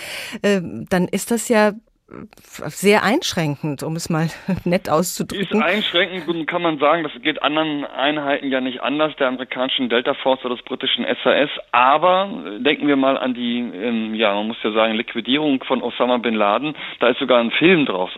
ähm, 0.43 0.87
dann 0.90 1.07
ist 1.07 1.31
das 1.31 1.49
ja 1.49 1.73
sehr 2.08 3.02
einschränkend, 3.02 3.82
um 3.82 3.96
es 3.96 4.08
mal 4.08 4.28
nett 4.64 4.88
auszudrücken. 4.88 5.60
Ist 5.60 5.66
einschränkend 5.66 6.46
kann 6.46 6.62
man 6.62 6.78
sagen, 6.78 7.02
das 7.02 7.12
geht 7.20 7.42
anderen 7.42 7.84
Einheiten 7.84 8.50
ja 8.50 8.60
nicht 8.60 8.80
anders, 8.80 9.14
der 9.16 9.28
amerikanischen 9.28 9.88
Delta 9.88 10.14
Force 10.14 10.44
oder 10.44 10.54
des 10.54 10.64
britischen 10.64 11.04
SAS. 11.22 11.50
Aber 11.72 12.28
denken 12.58 12.86
wir 12.86 12.96
mal 12.96 13.18
an 13.18 13.34
die, 13.34 13.58
ähm, 13.58 14.14
ja, 14.14 14.34
man 14.34 14.46
muss 14.46 14.56
ja 14.62 14.70
sagen, 14.70 14.94
Liquidierung 14.94 15.62
von 15.64 15.82
Osama 15.82 16.18
bin 16.18 16.34
Laden. 16.34 16.76
Da 17.00 17.08
ist 17.08 17.18
sogar 17.18 17.40
ein 17.40 17.50
Film 17.50 17.86
draus 17.86 18.10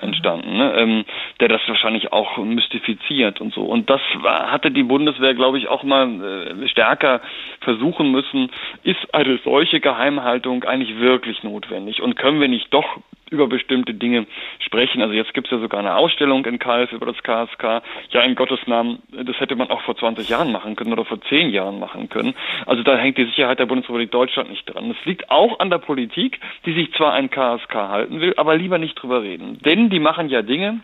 entstanden, 0.00 0.56
ne, 0.56 0.74
ähm, 0.76 1.04
der 1.40 1.48
das 1.48 1.60
wahrscheinlich 1.66 2.12
auch 2.12 2.38
mystifiziert 2.38 3.40
und 3.40 3.52
so. 3.52 3.62
Und 3.62 3.90
das 3.90 4.00
hatte 4.22 4.70
die 4.70 4.84
Bundeswehr, 4.84 5.34
glaube 5.34 5.58
ich, 5.58 5.68
auch 5.68 5.82
mal 5.82 6.54
äh, 6.62 6.68
stärker 6.68 7.20
versuchen 7.60 8.12
müssen. 8.12 8.50
Ist 8.84 9.14
eine 9.14 9.38
solche 9.42 9.80
Geheimhaltung 9.80 10.62
eigentlich 10.64 10.98
wirklich 10.98 11.42
notwendig? 11.42 12.00
Und 12.02 12.14
können 12.16 12.40
wir 12.40 12.48
nicht 12.48 12.72
doch 12.72 12.98
über 13.32 13.48
bestimmte 13.48 13.94
Dinge 13.94 14.26
sprechen. 14.60 15.02
Also 15.02 15.14
jetzt 15.14 15.34
gibt 15.34 15.48
es 15.48 15.50
ja 15.50 15.58
sogar 15.58 15.80
eine 15.80 15.96
Ausstellung 15.96 16.44
in 16.44 16.58
Kalf 16.58 16.92
über 16.92 17.06
das 17.06 17.16
KSK. 17.22 17.82
Ja, 18.10 18.20
in 18.22 18.34
Gottes 18.34 18.60
Namen, 18.66 19.02
das 19.10 19.40
hätte 19.40 19.56
man 19.56 19.70
auch 19.70 19.82
vor 19.82 19.96
20 19.96 20.28
Jahren 20.28 20.52
machen 20.52 20.76
können 20.76 20.92
oder 20.92 21.04
vor 21.04 21.20
10 21.20 21.50
Jahren 21.50 21.80
machen 21.80 22.08
können. 22.08 22.34
Also 22.66 22.82
da 22.82 22.96
hängt 22.96 23.18
die 23.18 23.24
Sicherheit 23.24 23.58
der 23.58 23.66
Bundesrepublik 23.66 24.10
Deutschland 24.10 24.50
nicht 24.50 24.66
dran. 24.66 24.90
Es 24.90 25.04
liegt 25.06 25.30
auch 25.30 25.58
an 25.58 25.70
der 25.70 25.78
Politik, 25.78 26.38
die 26.66 26.74
sich 26.74 26.92
zwar 26.92 27.14
ein 27.14 27.30
KSK 27.30 27.74
halten 27.74 28.20
will, 28.20 28.34
aber 28.36 28.56
lieber 28.56 28.78
nicht 28.78 28.94
drüber 28.94 29.22
reden. 29.22 29.58
Denn 29.64 29.90
die 29.90 30.00
machen 30.00 30.28
ja 30.28 30.42
Dinge, 30.42 30.80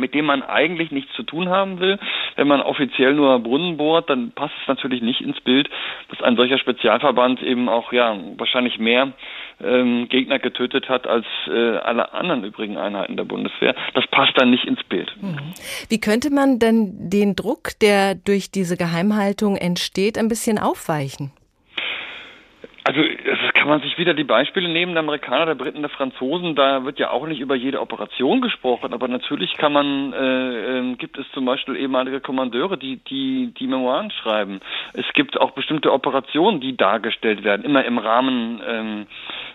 mit 0.00 0.14
dem 0.14 0.24
man 0.24 0.42
eigentlich 0.42 0.90
nichts 0.90 1.12
zu 1.14 1.22
tun 1.22 1.48
haben 1.48 1.78
will. 1.78 1.98
Wenn 2.36 2.48
man 2.48 2.60
offiziell 2.60 3.14
nur 3.14 3.38
Brunnen 3.40 3.76
bohrt, 3.76 4.10
dann 4.10 4.32
passt 4.32 4.54
es 4.60 4.68
natürlich 4.68 5.02
nicht 5.02 5.20
ins 5.20 5.40
Bild, 5.40 5.68
dass 6.08 6.22
ein 6.22 6.36
solcher 6.36 6.58
Spezialverband 6.58 7.42
eben 7.42 7.68
auch 7.68 7.92
ja 7.92 8.16
wahrscheinlich 8.36 8.78
mehr 8.78 9.12
ähm, 9.62 10.08
Gegner 10.08 10.38
getötet 10.38 10.88
hat 10.88 11.06
als 11.06 11.26
äh, 11.46 11.76
alle 11.76 12.12
anderen 12.12 12.44
übrigen 12.44 12.76
Einheiten 12.78 13.16
der 13.16 13.24
Bundeswehr. 13.24 13.74
Das 13.94 14.06
passt 14.08 14.32
dann 14.36 14.50
nicht 14.50 14.64
ins 14.64 14.82
Bild. 14.84 15.14
Mhm. 15.20 15.38
Wie 15.88 16.00
könnte 16.00 16.32
man 16.32 16.58
denn 16.58 17.10
den 17.10 17.36
Druck, 17.36 17.78
der 17.80 18.14
durch 18.14 18.50
diese 18.50 18.76
Geheimhaltung 18.76 19.56
entsteht, 19.56 20.18
ein 20.18 20.28
bisschen 20.28 20.58
aufweichen? 20.58 21.32
Also 22.84 23.00
das 23.02 23.49
kann 23.60 23.68
man 23.68 23.82
sich 23.82 23.98
wieder 23.98 24.14
die 24.14 24.24
Beispiele 24.24 24.70
nehmen, 24.70 24.94
der 24.94 25.02
Amerikaner, 25.02 25.44
der 25.44 25.54
Briten, 25.54 25.82
der 25.82 25.90
Franzosen, 25.90 26.54
da 26.54 26.82
wird 26.86 26.98
ja 26.98 27.10
auch 27.10 27.26
nicht 27.26 27.40
über 27.40 27.54
jede 27.54 27.82
Operation 27.82 28.40
gesprochen, 28.40 28.94
aber 28.94 29.06
natürlich 29.06 29.54
kann 29.58 29.74
man, 29.74 30.14
äh, 30.14 30.78
äh, 30.78 30.94
gibt 30.94 31.18
es 31.18 31.30
zum 31.32 31.44
Beispiel 31.44 31.76
ehemalige 31.76 32.20
Kommandeure, 32.20 32.78
die, 32.78 32.96
die, 33.04 33.52
die 33.58 33.66
Memoiren 33.66 34.10
schreiben. 34.12 34.60
Es 34.94 35.04
gibt 35.12 35.38
auch 35.38 35.50
bestimmte 35.50 35.92
Operationen, 35.92 36.62
die 36.62 36.74
dargestellt 36.74 37.44
werden, 37.44 37.66
immer 37.66 37.84
im 37.84 37.98
Rahmen 37.98 38.62
ähm, 38.66 39.06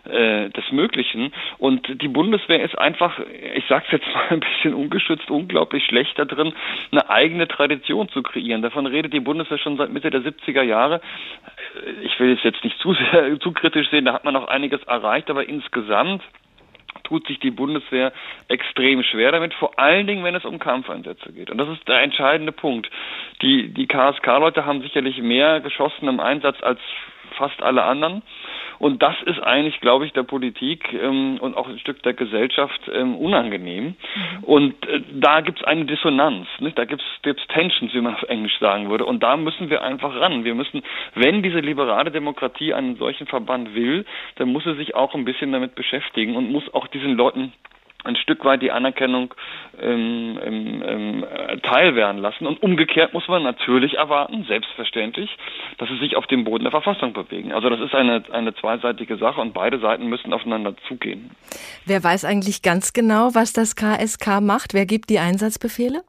äh, 0.05 0.51
des 0.51 0.71
Möglichen. 0.71 1.33
Und 1.57 1.99
die 1.99 2.07
Bundeswehr 2.07 2.63
ist 2.63 2.77
einfach, 2.77 3.19
ich 3.55 3.65
sag's 3.67 3.87
jetzt 3.91 4.05
mal 4.13 4.27
ein 4.29 4.39
bisschen 4.39 4.75
ungeschützt, 4.75 5.31
unglaublich 5.31 5.83
schlecht 5.83 6.19
da 6.19 6.25
drin, 6.25 6.53
eine 6.91 7.09
eigene 7.09 7.47
Tradition 7.47 8.07
zu 8.09 8.21
kreieren. 8.21 8.61
Davon 8.61 8.85
redet 8.85 9.13
die 9.13 9.19
Bundeswehr 9.19 9.57
schon 9.57 9.77
seit 9.77 9.91
Mitte 9.91 10.11
der 10.11 10.21
70er 10.21 10.61
Jahre. 10.61 11.01
Ich 12.03 12.19
will 12.19 12.33
es 12.33 12.43
jetzt 12.43 12.63
nicht 12.63 12.77
zu 12.79 12.93
sehr 12.93 13.39
zu 13.39 13.51
kritisch 13.51 13.89
sehen, 13.89 13.94
da 14.03 14.13
hat 14.13 14.25
man 14.25 14.33
noch 14.33 14.47
einiges 14.47 14.83
erreicht, 14.83 15.29
aber 15.29 15.47
insgesamt 15.47 16.21
tut 17.03 17.25
sich 17.27 17.39
die 17.39 17.51
Bundeswehr 17.51 18.11
extrem 18.47 19.03
schwer 19.03 19.31
damit, 19.31 19.53
vor 19.53 19.79
allen 19.79 20.07
Dingen, 20.07 20.23
wenn 20.23 20.35
es 20.35 20.43
um 20.43 20.59
Kampfeinsätze 20.59 21.31
geht. 21.31 21.49
Und 21.49 21.57
das 21.57 21.69
ist 21.69 21.87
der 21.87 22.01
entscheidende 22.01 22.51
Punkt. 22.51 22.89
Die, 23.41 23.69
die 23.73 23.87
KSK-Leute 23.87 24.65
haben 24.65 24.81
sicherlich 24.81 25.21
mehr 25.21 25.61
geschossen 25.61 26.07
im 26.07 26.19
Einsatz 26.19 26.57
als 26.61 26.79
fast 27.37 27.61
alle 27.61 27.83
anderen. 27.83 28.21
Und 28.77 29.01
das 29.01 29.15
ist 29.25 29.39
eigentlich, 29.41 29.79
glaube 29.79 30.05
ich, 30.05 30.13
der 30.13 30.23
Politik 30.23 30.93
ähm, 30.93 31.37
und 31.39 31.55
auch 31.55 31.67
ein 31.67 31.79
Stück 31.79 32.03
der 32.03 32.13
Gesellschaft 32.13 32.79
ähm, 32.93 33.15
unangenehm. 33.15 33.85
Mhm. 33.85 34.43
Und 34.43 34.87
äh, 34.87 35.01
da 35.13 35.41
gibt 35.41 35.59
es 35.59 35.65
eine 35.65 35.85
Dissonanz. 35.85 36.47
Nicht? 36.59 36.77
Da 36.77 36.85
gibt 36.85 37.01
es 37.01 37.47
Tensions, 37.47 37.93
wie 37.93 38.01
man 38.01 38.15
auf 38.15 38.23
Englisch 38.23 38.57
sagen 38.59 38.89
würde. 38.89 39.05
Und 39.05 39.23
da 39.23 39.37
müssen 39.37 39.69
wir 39.69 39.81
einfach 39.81 40.13
ran. 40.19 40.43
Wir 40.43 40.55
müssen, 40.55 40.83
wenn 41.13 41.41
diese 41.41 41.59
liberale 41.59 42.11
Demokratie 42.11 42.73
einen 42.73 42.97
solchen 42.97 43.27
Verband 43.27 43.75
will, 43.75 44.05
dann 44.35 44.49
muss 44.49 44.63
sie 44.63 44.75
sich 44.75 44.95
auch 44.95 45.13
ein 45.15 45.25
bisschen 45.25 45.51
damit 45.51 45.75
beschäftigen 45.75 46.35
und 46.35 46.51
muss 46.51 46.73
auch 46.73 46.87
diesen 46.87 47.15
Leuten 47.15 47.53
ein 48.05 48.15
Stück 48.15 48.45
weit 48.45 48.61
die 48.61 48.71
Anerkennung 48.71 49.33
ähm, 49.81 50.39
ähm, 50.43 50.83
ähm, 50.85 51.25
teil 51.63 51.95
werden 51.95 52.21
lassen. 52.21 52.45
Und 52.47 52.61
umgekehrt 52.61 53.13
muss 53.13 53.27
man 53.27 53.43
natürlich 53.43 53.95
erwarten, 53.95 54.45
selbstverständlich, 54.47 55.29
dass 55.77 55.89
sie 55.89 55.97
sich 55.97 56.15
auf 56.15 56.27
dem 56.27 56.43
Boden 56.43 56.63
der 56.63 56.71
Verfassung 56.71 57.13
bewegen. 57.13 57.51
Also 57.51 57.69
das 57.69 57.79
ist 57.79 57.93
eine, 57.93 58.23
eine 58.31 58.53
zweiseitige 58.55 59.17
Sache 59.17 59.41
und 59.41 59.53
beide 59.53 59.79
Seiten 59.79 60.07
müssen 60.07 60.33
aufeinander 60.33 60.75
zugehen. 60.87 61.31
Wer 61.85 62.03
weiß 62.03 62.25
eigentlich 62.25 62.61
ganz 62.61 62.93
genau, 62.93 63.31
was 63.33 63.53
das 63.53 63.75
KSK 63.75 64.41
macht? 64.41 64.73
Wer 64.73 64.85
gibt 64.85 65.09
die 65.09 65.19
Einsatzbefehle? 65.19 66.03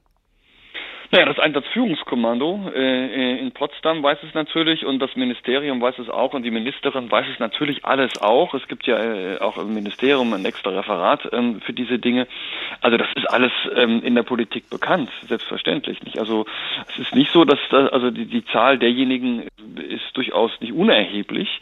Naja, 1.13 1.27
das 1.27 1.39
Einsatzführungskommando 1.39 2.73
äh, 2.75 3.39
in 3.39 3.53
Potsdam 3.53 4.03
weiß 4.03 4.19
es 4.27 4.35
natürlich 4.35 4.85
und 4.85 4.99
das 4.99 5.15
Ministerium 5.15 5.81
weiß 5.81 5.99
es 6.01 6.11
auch 6.11 6.35
und 6.35 6.43
die 6.43 6.51
Ministerin 6.51 7.11
weiß 7.11 7.27
es 7.33 7.39
natürlich 7.39 7.85
alles 7.85 8.21
auch. 8.21 8.55
Es 8.55 8.67
gibt 8.67 8.87
ja 8.87 8.99
äh, 8.99 9.39
auch 9.39 9.57
im 9.57 9.73
Ministerium 9.73 10.33
ein 10.33 10.45
extra 10.45 10.71
Referat 10.71 11.29
ähm, 11.33 11.61
für 11.61 11.73
diese 11.73 11.99
Dinge. 11.99 12.27
Also 12.81 12.97
das 12.97 13.09
ist 13.15 13.31
alles 13.31 13.53
ähm, 13.77 14.03
in 14.03 14.17
der 14.17 14.25
Politik 14.25 14.69
bekannt, 14.69 15.11
selbstverständlich 15.29 16.03
nicht. 16.03 16.19
Also 16.19 16.45
es 16.89 16.99
ist 16.99 17.15
nicht 17.15 17.31
so, 17.31 17.45
dass 17.45 17.61
da, 17.71 17.87
also 17.87 18.11
die, 18.11 18.27
die 18.27 18.45
Zahl 18.47 18.79
derjenigen 18.79 19.45
ist 19.77 20.17
durchaus 20.17 20.51
nicht 20.61 20.73
unerheblich. 20.73 21.61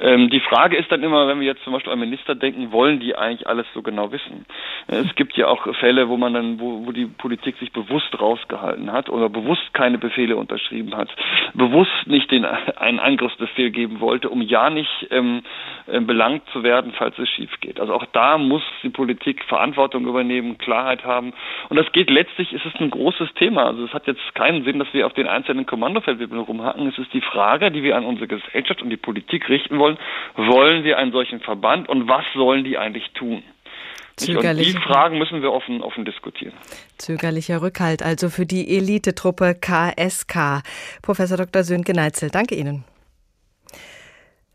Ähm, 0.00 0.30
die 0.30 0.40
Frage 0.40 0.76
ist 0.76 0.90
dann 0.90 1.02
immer, 1.02 1.28
wenn 1.28 1.40
wir 1.40 1.46
jetzt 1.46 1.64
zum 1.64 1.72
Beispiel 1.72 1.92
an 1.92 2.00
Minister 2.00 2.34
denken, 2.34 2.72
wollen 2.72 3.00
die 3.00 3.14
eigentlich 3.14 3.46
alles 3.46 3.66
so 3.74 3.82
genau 3.82 4.12
wissen? 4.12 4.46
Es 4.86 5.14
gibt 5.16 5.36
ja 5.36 5.48
auch 5.48 5.66
Fälle, 5.76 6.08
wo 6.08 6.16
man 6.16 6.34
dann, 6.34 6.60
wo, 6.60 6.86
wo 6.86 6.92
die 6.92 7.06
Politik 7.06 7.56
sich 7.58 7.72
bewusst 7.72 8.18
rausgehalten 8.20 8.85
gehalten 8.86 8.92
hat 8.92 9.08
oder 9.10 9.28
bewusst 9.28 9.72
keine 9.72 9.98
Befehle 9.98 10.36
unterschrieben 10.36 10.96
hat, 10.96 11.08
bewusst 11.54 12.06
nicht 12.06 12.30
den, 12.30 12.44
einen 12.44 12.98
Angriffsbefehl 12.98 13.70
geben 13.70 14.00
wollte, 14.00 14.28
um 14.28 14.42
ja 14.42 14.70
nicht 14.70 15.08
ähm, 15.10 15.42
äh, 15.86 16.00
belangt 16.00 16.42
zu 16.52 16.62
werden, 16.62 16.92
falls 16.96 17.18
es 17.18 17.28
schief 17.28 17.50
geht. 17.60 17.80
Also 17.80 17.94
auch 17.94 18.06
da 18.12 18.38
muss 18.38 18.62
die 18.82 18.90
Politik 18.90 19.44
Verantwortung 19.44 20.06
übernehmen, 20.06 20.58
Klarheit 20.58 21.04
haben. 21.04 21.32
Und 21.68 21.76
das 21.76 21.90
geht 21.92 22.10
letztlich, 22.10 22.52
ist 22.52 22.64
es 22.64 22.80
ein 22.80 22.90
großes 22.90 23.34
Thema. 23.34 23.66
Also 23.66 23.84
es 23.84 23.92
hat 23.92 24.06
jetzt 24.06 24.34
keinen 24.34 24.64
Sinn, 24.64 24.78
dass 24.78 24.92
wir 24.92 25.06
auf 25.06 25.14
den 25.14 25.28
einzelnen 25.28 25.66
Kommandofeldwebeln 25.66 26.40
rumhacken. 26.40 26.86
Es 26.88 26.98
ist 26.98 27.12
die 27.12 27.20
Frage, 27.20 27.70
die 27.70 27.82
wir 27.82 27.96
an 27.96 28.04
unsere 28.04 28.28
Gesellschaft 28.28 28.82
und 28.82 28.90
die 28.90 28.96
Politik 28.96 29.48
richten 29.48 29.78
wollen. 29.78 29.98
Wollen 30.36 30.84
wir 30.84 30.98
einen 30.98 31.12
solchen 31.12 31.40
Verband 31.40 31.88
und 31.88 32.08
was 32.08 32.24
sollen 32.34 32.64
die 32.64 32.78
eigentlich 32.78 33.10
tun? 33.12 33.42
Und 34.18 34.28
die 34.58 34.72
Fragen 34.72 35.18
müssen 35.18 35.42
wir 35.42 35.52
offen, 35.52 35.82
offen 35.82 36.06
diskutieren. 36.06 36.54
Zögerlicher 36.96 37.60
Rückhalt 37.60 38.02
also 38.02 38.30
für 38.30 38.46
die 38.46 38.76
Elitetruppe 38.76 39.54
KSK. 39.54 40.62
Professor 41.02 41.36
Dr. 41.36 41.64
Sönke 41.64 41.92
Neitzel, 41.92 42.30
danke 42.30 42.54
Ihnen. 42.54 42.84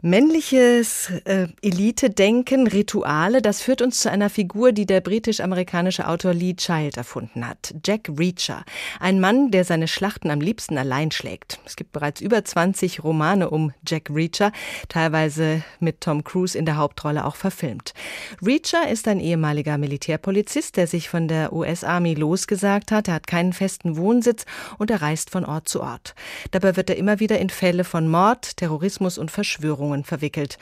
Männliches 0.03 1.11
äh, 1.25 1.47
Elite-Denken, 1.61 2.65
Rituale, 2.65 3.39
das 3.39 3.61
führt 3.61 3.83
uns 3.83 3.99
zu 3.99 4.09
einer 4.09 4.31
Figur, 4.31 4.71
die 4.71 4.87
der 4.87 4.99
britisch-amerikanische 4.99 6.07
Autor 6.07 6.33
Lee 6.33 6.55
Child 6.55 6.97
erfunden 6.97 7.47
hat. 7.47 7.75
Jack 7.85 8.09
Reacher. 8.17 8.63
Ein 8.99 9.19
Mann, 9.19 9.51
der 9.51 9.63
seine 9.63 9.87
Schlachten 9.87 10.31
am 10.31 10.41
liebsten 10.41 10.79
allein 10.79 11.11
schlägt. 11.11 11.59
Es 11.67 11.75
gibt 11.75 11.91
bereits 11.91 12.19
über 12.19 12.43
20 12.43 13.03
Romane 13.03 13.51
um 13.51 13.73
Jack 13.87 14.09
Reacher, 14.09 14.51
teilweise 14.89 15.61
mit 15.79 16.01
Tom 16.01 16.23
Cruise 16.23 16.57
in 16.57 16.65
der 16.65 16.77
Hauptrolle 16.77 17.23
auch 17.23 17.35
verfilmt. 17.35 17.93
Reacher 18.41 18.89
ist 18.89 19.07
ein 19.07 19.19
ehemaliger 19.19 19.77
Militärpolizist, 19.77 20.77
der 20.77 20.87
sich 20.87 21.09
von 21.09 21.27
der 21.27 21.53
US-Army 21.53 22.15
losgesagt 22.15 22.91
hat. 22.91 23.07
Er 23.07 23.13
hat 23.13 23.27
keinen 23.27 23.53
festen 23.53 23.97
Wohnsitz 23.97 24.45
und 24.79 24.89
er 24.89 25.03
reist 25.03 25.29
von 25.29 25.45
Ort 25.45 25.69
zu 25.69 25.79
Ort. 25.79 26.15
Dabei 26.49 26.75
wird 26.75 26.89
er 26.89 26.97
immer 26.97 27.19
wieder 27.19 27.37
in 27.37 27.51
Fälle 27.51 27.83
von 27.83 28.07
Mord, 28.07 28.57
Terrorismus 28.57 29.19
und 29.19 29.29
Verschwörung 29.29 29.90
Verhandlungen 29.91 30.03
verwickelt. 30.03 30.57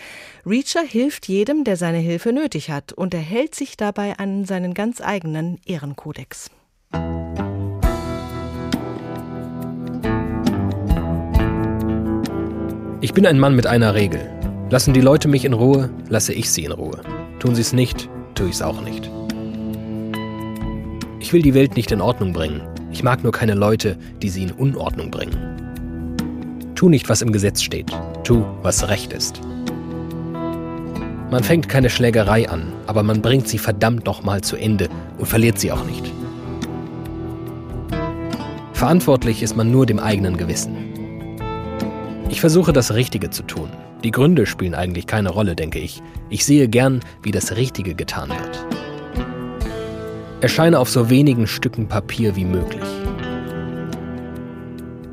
Reacher 0.46 0.84
hilft 0.84 1.28
jedem, 1.28 1.64
der 1.64 1.78
seine 1.78 2.00
Hilfe 2.00 2.34
nötig 2.34 2.70
hat 2.70 2.94
und 2.94 3.14
er 3.14 3.20
hält 3.20 3.56
sich 3.56 3.78
dabei 3.78 4.18
an 4.18 4.46
seinen 4.46 4.74
ganz 4.74 5.02
eigenen 5.02 5.60
Ehrenkodex. 5.66 6.50
Ich 13.02 13.14
bin 13.14 13.26
ein 13.26 13.40
Mann 13.40 13.56
mit 13.56 13.66
einer 13.66 13.94
Regel. 13.94 14.30
Lassen 14.70 14.94
die 14.94 15.02
Leute 15.02 15.28
mich 15.28 15.46
in 15.46 15.54
Ruhe, 15.54 15.90
lasse 16.10 16.34
ich 16.34 16.50
sie 16.52 16.66
in 16.66 16.72
Ruhe. 16.72 17.02
Tun 17.40 17.56
sie 17.56 17.62
es 17.62 17.74
nicht, 17.74 18.10
tue 18.36 18.48
ich 18.48 18.56
es 18.56 18.62
auch 18.62 18.82
nicht. 18.82 19.10
Ich 21.20 21.34
will 21.34 21.42
die 21.42 21.54
Welt 21.54 21.76
nicht 21.76 21.92
in 21.92 22.02
Ordnung 22.02 22.34
bringen. 22.34 22.62
Ich 22.92 23.04
mag 23.04 23.24
nur 23.24 23.32
keine 23.32 23.54
Leute, 23.54 23.98
die 24.22 24.30
sie 24.30 24.44
in 24.44 24.52
Unordnung 24.52 25.12
bringen. 25.12 26.74
Tu 26.76 26.90
nicht, 26.90 27.10
was 27.10 27.22
im 27.22 27.32
Gesetz 27.32 27.62
steht. 27.62 27.92
Tu, 28.30 28.46
was 28.62 28.88
recht 28.88 29.12
ist. 29.12 29.42
Man 31.32 31.44
fängt 31.44 31.68
keine 31.68 31.90
Schlägerei 31.90 32.48
an, 32.48 32.74
aber 32.86 33.02
man 33.02 33.24
bringt 33.24 33.48
sie 33.48 33.58
verdammt 33.58 34.06
nochmal 34.06 34.42
zu 34.42 34.56
Ende 34.56 34.88
und 35.18 35.26
verliert 35.26 35.58
sie 35.58 35.72
auch 35.72 35.84
nicht. 35.84 36.06
Verantwortlich 38.74 39.42
ist 39.42 39.58
man 39.58 39.72
nur 39.72 39.88
dem 39.88 39.98
eigenen 39.98 40.38
Gewissen. 40.38 40.76
Ich 42.30 42.40
versuche 42.40 42.72
das 42.72 42.94
Richtige 42.94 43.32
zu 43.32 43.42
tun. 43.42 43.72
Die 44.04 44.12
Gründe 44.12 44.46
spielen 44.46 44.76
eigentlich 44.76 45.08
keine 45.08 45.32
Rolle, 45.32 45.56
denke 45.56 45.80
ich. 45.80 46.04
Ich 46.30 46.46
sehe 46.46 46.68
gern, 46.68 47.00
wie 47.24 47.32
das 47.32 47.56
Richtige 47.56 47.96
getan 47.96 48.30
wird. 48.30 48.66
Erscheine 50.42 50.78
auf 50.78 50.92
so 50.92 51.10
wenigen 51.10 51.48
Stücken 51.48 51.88
Papier 51.88 52.36
wie 52.36 52.46
möglich. 52.46 52.86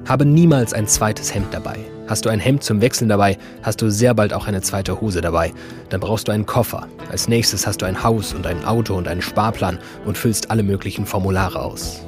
Habe 0.07 0.27
niemals 0.27 0.75
ein 0.75 0.87
zweites 0.87 1.35
Hemd 1.35 1.55
dabei. 1.55 1.79
Hast 2.07 2.25
du 2.25 2.29
ein 2.29 2.39
Hemd 2.39 2.63
zum 2.63 2.81
Wechseln 2.81 3.09
dabei, 3.09 3.37
hast 3.63 3.83
du 3.83 3.91
sehr 3.91 4.15
bald 4.15 4.33
auch 4.33 4.47
eine 4.47 4.63
zweite 4.63 5.01
Hose 5.01 5.21
dabei. 5.21 5.53
Dann 5.89 6.01
brauchst 6.01 6.29
du 6.29 6.33
einen 6.33 6.47
Koffer. 6.47 6.87
Als 7.11 7.29
nächstes 7.29 7.67
hast 7.67 7.83
du 7.83 7.87
ein 7.87 8.03
Haus 8.03 8.33
und 8.33 8.47
ein 8.47 8.65
Auto 8.65 8.95
und 8.95 9.09
einen 9.09 9.23
Sparplan 9.23 9.79
und 10.05 10.17
füllst 10.17 10.51
alle 10.51 10.63
möglichen 10.63 11.05
Formulare 11.05 11.61
aus. 11.61 12.03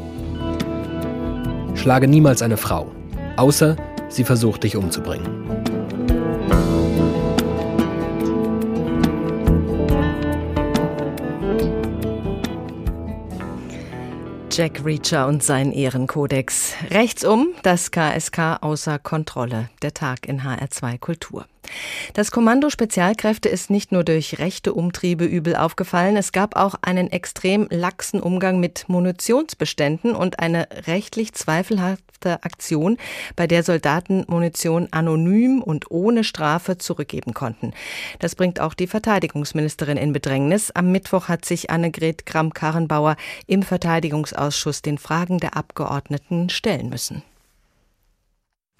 Schlage 1.74 2.08
niemals 2.08 2.42
eine 2.42 2.56
Frau, 2.56 2.90
außer 3.36 3.76
sie 4.08 4.24
versucht 4.24 4.62
dich 4.64 4.76
umzubringen. 4.76 5.67
Jack 14.58 14.84
Reacher 14.84 15.28
und 15.28 15.44
sein 15.44 15.70
Ehrenkodex. 15.70 16.74
Rechtsum, 16.90 17.54
das 17.62 17.92
KSK 17.92 18.58
außer 18.60 18.98
Kontrolle. 18.98 19.70
Der 19.82 19.94
Tag 19.94 20.26
in 20.26 20.42
HR2 20.42 20.98
Kultur. 20.98 21.46
Das 22.14 22.30
Kommando 22.30 22.70
Spezialkräfte 22.70 23.48
ist 23.48 23.70
nicht 23.70 23.92
nur 23.92 24.04
durch 24.04 24.38
rechte 24.38 24.72
Umtriebe 24.72 25.24
übel 25.24 25.56
aufgefallen, 25.56 26.16
es 26.16 26.32
gab 26.32 26.56
auch 26.56 26.74
einen 26.82 27.10
extrem 27.10 27.66
laxen 27.70 28.20
Umgang 28.20 28.60
mit 28.60 28.88
Munitionsbeständen 28.88 30.14
und 30.14 30.38
eine 30.38 30.68
rechtlich 30.86 31.32
zweifelhafte 31.34 32.42
Aktion, 32.42 32.96
bei 33.36 33.46
der 33.46 33.62
Soldaten 33.62 34.24
Munition 34.26 34.88
anonym 34.90 35.62
und 35.62 35.90
ohne 35.90 36.24
Strafe 36.24 36.78
zurückgeben 36.78 37.34
konnten. 37.34 37.72
Das 38.18 38.34
bringt 38.34 38.60
auch 38.60 38.74
die 38.74 38.86
Verteidigungsministerin 38.86 39.96
in 39.96 40.12
Bedrängnis. 40.12 40.70
Am 40.72 40.90
Mittwoch 40.90 41.28
hat 41.28 41.44
sich 41.44 41.70
Annegret 41.70 42.26
Kramp-Karrenbauer 42.26 43.16
im 43.46 43.62
Verteidigungsausschuss 43.62 44.82
den 44.82 44.98
Fragen 44.98 45.38
der 45.38 45.56
Abgeordneten 45.56 46.48
stellen 46.48 46.88
müssen. 46.88 47.22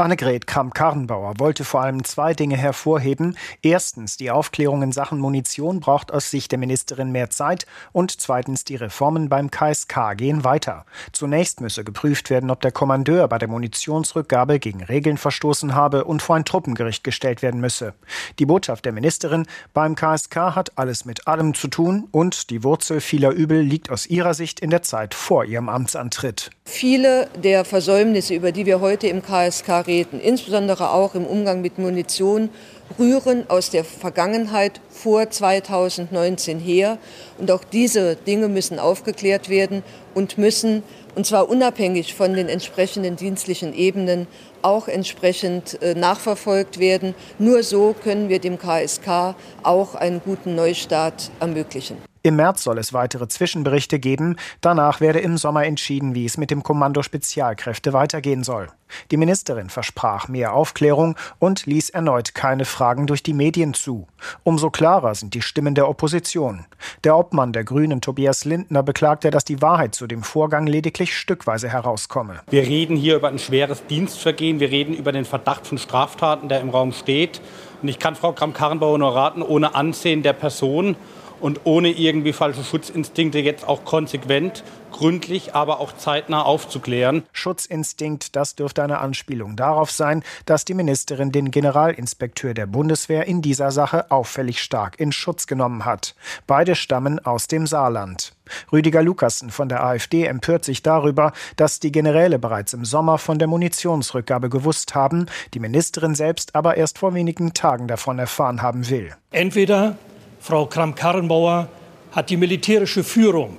Annegret 0.01 0.47
Kramp-Karrenbauer 0.47 1.41
wollte 1.41 1.65
vor 1.65 1.81
allem 1.81 2.05
zwei 2.05 2.33
Dinge 2.33 2.57
hervorheben. 2.57 3.37
Erstens, 3.63 4.17
die 4.17 4.31
Aufklärung 4.31 4.83
in 4.83 4.93
Sachen 4.93 5.19
Munition 5.19 5.81
braucht 5.81 6.13
aus 6.13 6.31
Sicht 6.31 6.53
der 6.53 6.61
Ministerin 6.61 7.11
mehr 7.11 7.31
Zeit 7.31 7.67
und 7.91 8.21
zweitens, 8.21 8.63
die 8.63 8.77
Reformen 8.77 9.29
beim 9.29 9.51
KSK 9.51 10.17
gehen 10.17 10.45
weiter. 10.45 10.87
Zunächst 11.11 11.61
müsse 11.61 11.83
geprüft 11.83 12.31
werden, 12.31 12.53
ob 12.53 12.61
der 12.61 12.71
Kommandeur 12.71 13.27
bei 13.27 13.39
der 13.39 13.49
Munitionsrückgabe 13.49 14.61
gegen 14.61 14.85
Regeln 14.85 15.17
verstoßen 15.17 15.75
habe 15.75 16.05
und 16.05 16.23
vor 16.23 16.37
ein 16.37 16.45
Truppengericht 16.45 17.03
gestellt 17.03 17.43
werden 17.43 17.61
müsse. 17.61 17.93
Die 18.39 18.47
Botschaft 18.47 18.85
der 18.85 18.93
Ministerin, 18.93 19.47
beim 19.75 19.97
KSK 19.97 20.55
hat 20.55 20.79
alles 20.79 21.07
mit 21.07 21.27
allem 21.27 21.55
zu 21.55 21.67
tun 21.67 22.07
und 22.13 22.51
die 22.51 22.63
Wurzel 22.63 23.01
vieler 23.01 23.33
Übel 23.33 23.63
liegt 23.63 23.91
aus 23.91 24.07
ihrer 24.07 24.35
Sicht 24.35 24.61
in 24.61 24.71
der 24.71 24.83
Zeit 24.83 25.13
vor 25.13 25.45
ihrem 25.45 25.69
Amtsantritt. 25.69 26.53
Viele 26.65 27.29
der 27.43 27.65
Versäumnisse, 27.65 28.35
über 28.35 28.53
die 28.53 28.65
wir 28.65 28.79
heute 28.79 29.09
im 29.09 29.23
KSK 29.23 29.88
reden, 29.89 30.21
insbesondere 30.21 30.93
auch 30.93 31.17
im 31.17 31.27
Umgang 31.27 31.61
mit 31.61 31.79
Munition, 31.79 32.51
rühren 32.99 33.45
aus 33.49 33.71
der 33.71 33.85
Vergangenheit 33.85 34.81
vor 34.91 35.29
2019 35.29 36.61
her. 36.61 36.99
Und 37.39 37.51
auch 37.51 37.65
diese 37.65 38.15
Dinge 38.15 38.49
müssen 38.49 38.79
aufgeklärt 38.79 39.49
werden 39.49 39.83
und 40.15 40.39
müssen, 40.39 40.85
und 41.17 41.27
zwar 41.27 41.49
unabhängig 41.49 42.15
von 42.15 42.35
den 42.35 42.49
entsprechenden 42.49 43.17
dienstlichen 43.17 43.75
Ebenen, 43.75 44.29
auch 44.63 44.89
entsprechend 44.89 45.81
äh, 45.83 45.95
nachverfolgt 45.95 46.79
werden. 46.79 47.15
Nur 47.39 47.63
so 47.63 47.95
können 47.95 48.29
wir 48.29 48.39
dem 48.39 48.59
KSK 48.59 49.35
auch 49.63 49.95
einen 49.95 50.21
guten 50.25 50.55
Neustart 50.55 51.31
ermöglichen. 51.41 51.99
Im 52.23 52.37
März 52.37 52.65
soll 52.65 52.79
es 52.79 52.93
weitere 52.93 53.29
Zwischenberichte 53.29 53.99
geben. 53.99 54.37
Danach 54.61 55.01
werde 55.01 55.21
im 55.21 55.39
Sommer 55.39 55.65
entschieden, 55.65 56.15
wie 56.15 56.27
es 56.27 56.37
mit 56.37 56.51
dem 56.51 56.63
Kommando 56.63 57.03
Spezialkräfte 57.03 57.93
weitergehen 57.93 58.43
soll. 58.43 58.69
Die 59.11 59.17
Ministerin 59.17 59.71
versprach 59.71 60.29
mehr 60.29 60.53
Aufklärung 60.55 61.17
und 61.39 61.67
ließ 61.67 61.91
erneut 61.91 62.35
keine 62.35 62.65
Fragen 62.65 63.07
durch 63.07 63.23
die 63.23 63.35
Medien 63.35 63.75
zu. 63.75 64.09
Umso 64.43 64.71
klarer 64.71 65.15
sind 65.15 65.35
die 65.35 65.43
Stimmen 65.43 65.75
der 65.75 65.89
Opposition. 65.89 66.65
Der 67.05 67.17
Obmann 67.17 67.53
der 67.53 67.65
Grünen 67.65 68.01
Tobias 68.01 68.45
Lindner 68.45 68.83
beklagte, 68.83 69.31
dass 69.31 69.45
die 69.45 69.63
Wahrheit 69.63 69.95
zu 69.95 70.07
dem 70.07 70.23
Vorgang 70.23 70.67
lediglich 70.67 71.17
stückweise 71.17 71.69
herauskomme. 71.69 72.41
Wir 72.51 72.63
reden 72.63 72.97
hier 72.97 73.17
über 73.17 73.29
ein 73.29 73.39
schweres 73.39 73.87
Dienstvergehen. 73.87 74.48
Wir 74.57 74.71
reden 74.71 74.95
über 74.95 75.13
den 75.13 75.27
Verdacht 75.27 75.67
von 75.67 75.77
Straftaten, 75.77 76.49
der 76.49 76.61
im 76.61 76.71
Raum 76.71 76.93
steht. 76.93 77.41
Und 77.83 77.89
ich 77.89 77.99
kann 77.99 78.17
Frau 78.17 78.33
Kramp-Karrenbauer 78.33 78.99
nur 78.99 79.15
raten, 79.15 79.43
ohne 79.43 79.75
Ansehen 79.75 80.23
der 80.23 80.33
Person 80.33 80.97
und 81.41 81.61
ohne 81.65 81.91
irgendwie 81.91 82.33
falsche 82.33 82.65
Schutzinstinkte 82.65 83.39
jetzt 83.39 83.67
auch 83.67 83.85
konsequent, 83.85 84.65
gründlich, 84.93 85.55
aber 85.55 85.81
auch 85.81 85.97
zeitnah 85.97 86.43
aufzuklären. 86.43 87.25
Schutzinstinkt, 87.33 88.37
das 88.37 88.55
dürfte 88.55 88.83
eine 88.83 88.99
Anspielung 88.99 89.57
darauf 89.57 89.91
sein, 89.91 90.23
dass 90.47 90.65
die 90.65 90.75
Ministerin 90.75 91.33
den 91.33 91.51
Generalinspekteur 91.51 92.55
der 92.55 92.67
Bundeswehr 92.67 93.27
in 93.27 93.43
dieser 93.43 93.71
Sache 93.71 94.11
auffällig 94.11 94.63
stark 94.63 94.99
in 94.99 95.13
Schutz 95.13 95.47
genommen 95.47 95.85
hat. 95.85 96.15
Beide 96.47 96.75
stammen 96.75 97.25
aus 97.25 97.47
dem 97.47 97.67
Saarland. 97.67 98.33
Rüdiger 98.73 99.03
Lukassen 99.03 99.51
von 99.51 99.69
der 99.69 99.85
AfD 99.85 100.25
empört 100.25 100.65
sich 100.65 100.83
darüber, 100.83 101.33
dass 101.57 101.81
die 101.81 101.93
Generäle 101.93 102.39
bereits 102.39 102.73
im 102.73 102.85
Sommer 102.85 103.19
von 103.19 103.39
der 103.39 103.49
Munitionsrückgabe 103.49 104.49
gewusst 104.49 104.95
haben, 104.95 105.27
die 105.55 105.61
Ministerin 105.61 106.15
selbst 106.15 106.55
aber 106.55 106.77
erst 106.77 106.99
vor 106.99 107.15
wenigen 107.15 107.53
Tagen 107.53 107.89
davon 107.89 108.19
erfahren 108.19 108.63
haben 108.63 108.89
will. 108.89 109.15
Entweder 109.31 109.97
Frau 110.41 110.67
Kramp-Karrenbauer 110.67 111.69
hat 112.13 112.31
die 112.31 112.37
militärische 112.37 113.05
Führung 113.05 113.59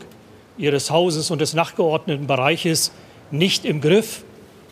ihres 0.58 0.92
Hauses 0.92 1.32
und 1.32 1.39
des 1.39 1.54
nachgeordneten 1.54 2.28
Bereiches 2.28 2.92
nicht 3.32 3.65
im 3.65 3.82
Griff. 3.82 4.24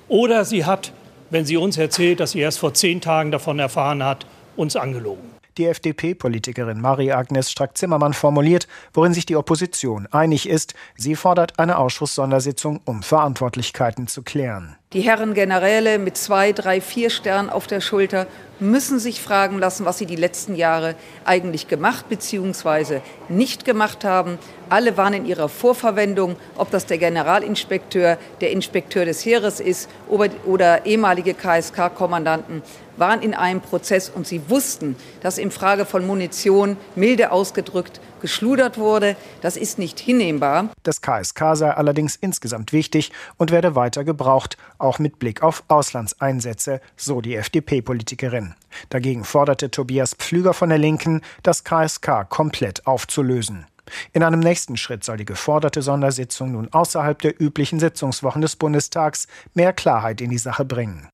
Oder 0.08 0.46
sie 0.46 0.66
hat, 0.66 0.92
wenn 1.30 1.46
sie 1.46 1.58
uns 1.58 1.78
erzählt, 1.78 2.20
dass 2.20 2.32
sie 2.32 2.40
erst 2.40 2.60
vor 2.60 2.74
zehn 2.74 3.02
Tagen 3.02 3.32
davon 3.32 3.60
erfahren 3.60 4.04
hat, 4.04 4.26
uns 4.56 4.76
angelogen. 4.76 5.37
Die 5.58 5.66
FDP-Politikerin 5.66 6.80
Marie-Agnes 6.80 7.50
Strack-Zimmermann 7.50 8.14
formuliert, 8.14 8.68
worin 8.94 9.14
sich 9.14 9.26
die 9.26 9.36
Opposition 9.36 10.08
einig 10.12 10.48
ist. 10.48 10.76
Sie 10.96 11.16
fordert 11.16 11.58
eine 11.58 11.80
Ausschusssondersitzung, 11.80 12.80
um 12.86 13.02
Verantwortlichkeiten 13.02 14.08
zu 14.08 14.22
klären. 14.22 14.76
Die 14.94 15.02
Herren 15.02 15.34
Generäle 15.34 16.00
mit 16.00 16.16
zwei, 16.16 16.54
drei, 16.54 16.80
vier 16.80 17.10
Sternen 17.10 17.50
auf 17.50 17.68
der 17.68 17.82
Schulter 17.82 18.26
müssen 18.60 19.00
sich 19.00 19.22
fragen 19.22 19.60
lassen, 19.60 19.86
was 19.86 19.98
sie 19.98 20.06
die 20.06 20.16
letzten 20.16 20.56
Jahre 20.56 20.96
eigentlich 21.26 21.68
gemacht 21.68 22.08
bzw. 22.08 23.02
nicht 23.28 23.66
gemacht 23.66 24.06
haben. 24.06 24.40
Alle 24.70 24.96
waren 24.96 25.14
in 25.14 25.26
ihrer 25.26 25.50
Vorverwendung, 25.50 26.38
ob 26.56 26.72
das 26.72 26.86
der 26.86 27.00
Generalinspekteur, 27.00 28.18
der 28.40 28.52
Inspekteur 28.52 29.06
des 29.06 29.26
Heeres 29.26 29.60
ist 29.60 29.90
oder, 30.08 30.30
oder 30.46 30.86
ehemalige 30.86 31.34
KSK-Kommandanten, 31.34 32.62
waren 32.98 33.22
in 33.22 33.34
einem 33.34 33.62
Prozess 33.62 34.10
und 34.10 34.28
sie 34.28 34.50
wussten, 34.50 34.96
dass 35.22 35.38
in 35.38 35.52
Frage 35.52 35.86
von 35.86 36.06
Munition, 36.06 36.78
milde 36.96 37.32
ausgedrückt, 37.32 38.02
geschludert 38.22 38.78
wurde. 38.78 39.16
Das 39.42 39.58
ist 39.58 39.80
nicht 39.80 40.00
hinnehmbar. 40.00 40.70
Das 40.84 41.02
KSK 41.02 41.56
sei 41.56 41.72
allerdings 41.72 42.16
insgesamt 42.16 42.74
wichtig 42.74 43.12
und 43.38 43.52
werde 43.52 43.76
weiter 43.76 44.04
gebraucht, 44.04 44.58
auch 44.78 45.00
mit 45.00 45.20
Blick 45.20 45.44
auf 45.44 45.64
Auslandseinsätze, 45.68 46.82
so 46.96 47.22
die 47.22 47.36
FDP-Politikerin. 47.36 48.56
Dagegen 48.90 49.24
forderte 49.24 49.72
Tobias 49.72 50.14
Pflüger 50.16 50.54
von 50.54 50.70
der 50.70 50.78
Linken, 50.78 51.22
das 51.44 51.64
KSK 51.64 52.28
komplett 52.30 52.86
aufzulösen. 52.88 53.66
In 54.12 54.24
einem 54.24 54.42
nächsten 54.42 54.78
Schritt 54.78 55.04
soll 55.04 55.18
die 55.18 55.26
geforderte 55.26 55.82
Sondersitzung 55.82 56.52
nun 56.52 56.68
außerhalb 56.72 57.20
der 57.22 57.42
üblichen 57.42 57.80
Sitzungswochen 57.80 58.42
des 58.42 58.56
Bundestags 58.56 59.28
mehr 59.54 59.74
Klarheit 59.74 60.22
in 60.22 60.30
die 60.30 60.38
Sache 60.38 60.66
bringen. 60.66 61.08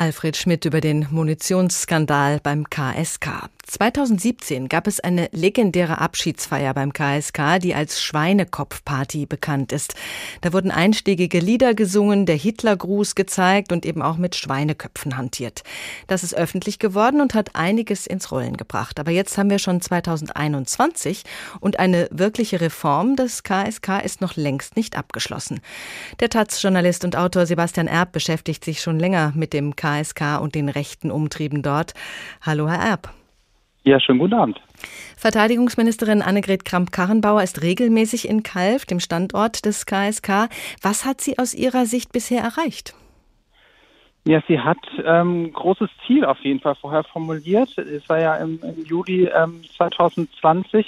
Alfred 0.00 0.34
Schmidt 0.34 0.64
über 0.64 0.80
den 0.80 1.06
Munitionsskandal 1.10 2.40
beim 2.42 2.70
KSK. 2.70 3.50
2017 3.70 4.68
gab 4.68 4.88
es 4.88 4.98
eine 4.98 5.28
legendäre 5.30 5.98
Abschiedsfeier 5.98 6.74
beim 6.74 6.92
KSK, 6.92 7.60
die 7.62 7.72
als 7.72 8.02
Schweinekopfparty 8.02 9.26
bekannt 9.26 9.70
ist. 9.70 9.94
Da 10.40 10.52
wurden 10.52 10.72
einstiegige 10.72 11.38
Lieder 11.38 11.74
gesungen, 11.74 12.26
der 12.26 12.34
Hitlergruß 12.34 13.14
gezeigt 13.14 13.70
und 13.70 13.86
eben 13.86 14.02
auch 14.02 14.16
mit 14.16 14.34
Schweineköpfen 14.34 15.16
hantiert. 15.16 15.62
Das 16.08 16.24
ist 16.24 16.34
öffentlich 16.34 16.80
geworden 16.80 17.20
und 17.20 17.34
hat 17.34 17.54
einiges 17.54 18.08
ins 18.08 18.32
Rollen 18.32 18.56
gebracht. 18.56 18.98
Aber 18.98 19.12
jetzt 19.12 19.38
haben 19.38 19.50
wir 19.50 19.60
schon 19.60 19.80
2021 19.80 21.22
und 21.60 21.78
eine 21.78 22.08
wirkliche 22.10 22.60
Reform 22.60 23.14
des 23.14 23.44
KSK 23.44 24.04
ist 24.04 24.20
noch 24.20 24.34
längst 24.34 24.74
nicht 24.74 24.96
abgeschlossen. 24.96 25.60
Der 26.18 26.28
Taz-Journalist 26.28 27.04
und 27.04 27.14
Autor 27.14 27.46
Sebastian 27.46 27.86
Erb 27.86 28.10
beschäftigt 28.10 28.64
sich 28.64 28.80
schon 28.80 28.98
länger 28.98 29.32
mit 29.36 29.52
dem 29.52 29.76
KSK 29.76 30.40
und 30.40 30.56
den 30.56 30.68
rechten 30.68 31.12
Umtrieben 31.12 31.62
dort. 31.62 31.94
Hallo, 32.40 32.68
Herr 32.68 32.80
Erb. 32.80 33.19
Ja, 33.82 33.98
schönen 33.98 34.18
guten 34.18 34.34
Abend. 34.34 34.60
Verteidigungsministerin 35.16 36.20
Annegret 36.20 36.64
Kramp-Karrenbauer 36.66 37.42
ist 37.42 37.62
regelmäßig 37.62 38.28
in 38.28 38.42
Kalf, 38.42 38.84
dem 38.84 39.00
Standort 39.00 39.64
des 39.64 39.86
KSK. 39.86 40.50
Was 40.82 41.06
hat 41.06 41.20
sie 41.20 41.38
aus 41.38 41.54
Ihrer 41.54 41.86
Sicht 41.86 42.12
bisher 42.12 42.42
erreicht? 42.42 42.94
Ja, 44.26 44.42
sie 44.46 44.60
hat 44.60 44.78
ähm, 45.02 45.50
großes 45.52 45.88
Ziel 46.06 46.26
auf 46.26 46.38
jeden 46.40 46.60
Fall 46.60 46.74
vorher 46.74 47.04
formuliert. 47.04 47.78
Es 47.78 48.06
war 48.10 48.20
ja 48.20 48.36
im, 48.36 48.60
im 48.62 48.84
Juli 48.84 49.24
ähm, 49.24 49.62
2020, 49.76 50.86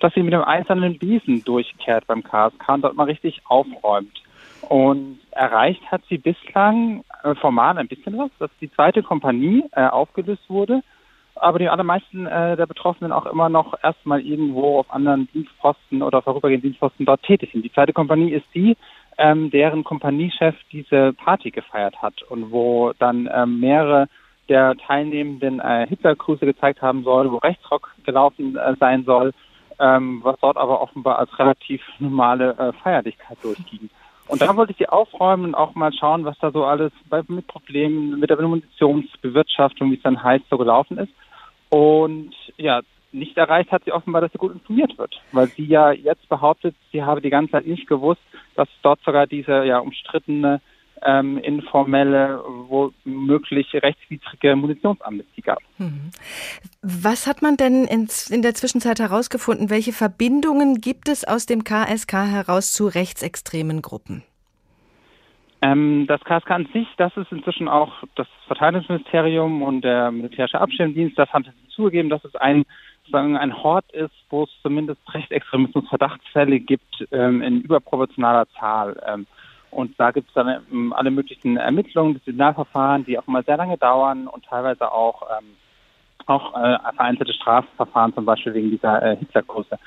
dass 0.00 0.12
sie 0.14 0.24
mit 0.24 0.32
dem 0.32 0.42
einzelnen 0.42 0.98
Biesen 0.98 1.44
durchkehrt 1.44 2.08
beim 2.08 2.24
KSK 2.24 2.68
und 2.70 2.82
dort 2.82 2.96
mal 2.96 3.04
richtig 3.04 3.40
aufräumt. 3.44 4.20
Und 4.62 5.20
erreicht 5.30 5.82
hat 5.92 6.02
sie 6.08 6.18
bislang 6.18 7.04
äh, 7.22 7.36
formal 7.36 7.78
ein 7.78 7.86
bisschen 7.86 8.18
was, 8.18 8.30
dass 8.40 8.50
die 8.60 8.70
zweite 8.72 9.04
Kompanie 9.04 9.62
äh, 9.72 9.86
aufgelöst 9.86 10.42
wurde 10.48 10.82
aber 11.34 11.58
die 11.58 11.68
allermeisten 11.68 12.26
äh, 12.26 12.56
der 12.56 12.66
Betroffenen 12.66 13.12
auch 13.12 13.26
immer 13.26 13.48
noch 13.48 13.74
erstmal 13.82 14.20
irgendwo 14.20 14.78
auf 14.78 14.90
anderen 14.90 15.28
Dienstposten 15.32 16.02
oder 16.02 16.22
vorübergehenden 16.22 16.70
Dienstposten 16.70 17.06
dort 17.06 17.22
tätig 17.22 17.50
sind. 17.52 17.64
Die 17.64 17.72
zweite 17.72 17.92
Kompanie 17.92 18.30
ist 18.30 18.46
die, 18.54 18.76
ähm, 19.18 19.50
deren 19.50 19.84
Kompaniechef 19.84 20.54
diese 20.70 21.12
Party 21.12 21.50
gefeiert 21.50 22.00
hat 22.00 22.22
und 22.22 22.50
wo 22.50 22.92
dann 22.98 23.28
ähm, 23.32 23.60
mehrere 23.60 24.08
der 24.48 24.76
Teilnehmenden 24.76 25.60
äh, 25.60 25.86
Hitlergrüße 25.86 26.44
gezeigt 26.44 26.82
haben 26.82 27.04
soll, 27.04 27.30
wo 27.30 27.36
Rechtsrock 27.38 27.94
gelaufen 28.04 28.56
äh, 28.56 28.74
sein 28.78 29.04
soll, 29.04 29.32
ähm, 29.78 30.20
was 30.22 30.36
dort 30.40 30.56
aber 30.56 30.80
offenbar 30.80 31.18
als 31.18 31.38
relativ 31.38 31.80
normale 31.98 32.56
äh, 32.58 32.72
Feierlichkeit 32.82 33.38
durchging. 33.42 33.88
Und 34.32 34.40
da 34.40 34.56
wollte 34.56 34.72
ich 34.72 34.78
sie 34.78 34.88
aufräumen 34.88 35.44
und 35.44 35.54
auch 35.54 35.74
mal 35.74 35.92
schauen, 35.92 36.24
was 36.24 36.38
da 36.38 36.50
so 36.50 36.64
alles 36.64 36.90
bei, 37.10 37.20
mit 37.28 37.46
Problemen 37.48 38.18
mit 38.18 38.30
der 38.30 38.40
Munitionsbewirtschaftung, 38.40 39.90
wie 39.90 39.96
es 39.96 40.02
dann 40.02 40.22
heißt, 40.22 40.46
so 40.48 40.56
gelaufen 40.56 40.96
ist. 40.96 41.12
Und 41.68 42.32
ja, 42.56 42.80
nicht 43.12 43.36
erreicht 43.36 43.70
hat 43.72 43.84
sie 43.84 43.92
offenbar, 43.92 44.22
dass 44.22 44.32
sie 44.32 44.38
gut 44.38 44.54
informiert 44.54 44.96
wird, 44.96 45.20
weil 45.32 45.48
sie 45.48 45.66
ja 45.66 45.92
jetzt 45.92 46.26
behauptet, 46.30 46.74
sie 46.92 47.02
habe 47.02 47.20
die 47.20 47.28
ganze 47.28 47.52
Zeit 47.52 47.66
nicht 47.66 47.86
gewusst, 47.86 48.22
dass 48.54 48.68
dort 48.80 49.00
sogar 49.04 49.26
diese 49.26 49.66
ja 49.66 49.80
umstrittene 49.80 50.62
ähm, 51.04 51.38
informelle, 51.38 52.42
womöglich 52.68 53.72
rechtswidrige 53.74 54.56
Munitionsamnestie 54.56 55.42
gab. 55.42 55.58
Mhm. 55.78 56.10
Was 56.82 57.26
hat 57.26 57.42
man 57.42 57.56
denn 57.56 57.84
in, 57.84 58.08
in 58.30 58.42
der 58.42 58.54
Zwischenzeit 58.54 59.00
herausgefunden? 59.00 59.70
Welche 59.70 59.92
Verbindungen 59.92 60.80
gibt 60.80 61.08
es 61.08 61.24
aus 61.26 61.46
dem 61.46 61.64
KSK 61.64 62.12
heraus 62.12 62.72
zu 62.72 62.86
rechtsextremen 62.86 63.82
Gruppen? 63.82 64.22
Ähm, 65.62 66.06
das 66.08 66.20
KSK 66.22 66.50
an 66.50 66.68
sich, 66.72 66.88
das 66.96 67.16
ist 67.16 67.30
inzwischen 67.30 67.68
auch 67.68 68.02
das 68.16 68.26
Verteidigungsministerium 68.48 69.62
und 69.62 69.82
der 69.82 70.10
militärische 70.10 70.60
Abschirmdienst, 70.60 71.16
das 71.16 71.32
haben 71.32 71.44
zugegeben, 71.68 72.10
dass 72.10 72.24
es 72.24 72.34
ein 72.36 72.64
sozusagen 73.02 73.36
ein 73.36 73.62
Hort 73.62 73.90
ist, 73.92 74.14
wo 74.30 74.44
es 74.44 74.50
zumindest 74.62 75.00
Rechtsextremismus-Verdachtsfälle 75.12 76.60
gibt 76.60 77.06
ähm, 77.10 77.42
in 77.42 77.60
überproportionaler 77.60 78.46
Zahl. 78.58 79.00
Ähm, 79.06 79.26
und 79.72 79.98
da 79.98 80.10
gibt 80.10 80.28
es 80.28 80.34
dann 80.34 80.62
ähm, 80.70 80.92
alle 80.92 81.10
möglichen 81.10 81.56
Ermittlungen, 81.56 82.14
Disziplinarverfahren, 82.14 83.04
die 83.04 83.18
auch 83.18 83.26
immer 83.26 83.42
sehr 83.42 83.56
lange 83.56 83.78
dauern 83.78 84.26
und 84.28 84.44
teilweise 84.44 84.92
auch 84.92 85.22
ähm, 85.22 85.56
auch 86.26 86.54
äh, 86.54 86.78
vereinzelte 86.94 87.32
Strafverfahren, 87.32 88.14
zum 88.14 88.24
Beispiel 88.24 88.54
wegen 88.54 88.70
dieser 88.70 89.02
äh, 89.02 89.16
Hitlerkurse. 89.16 89.78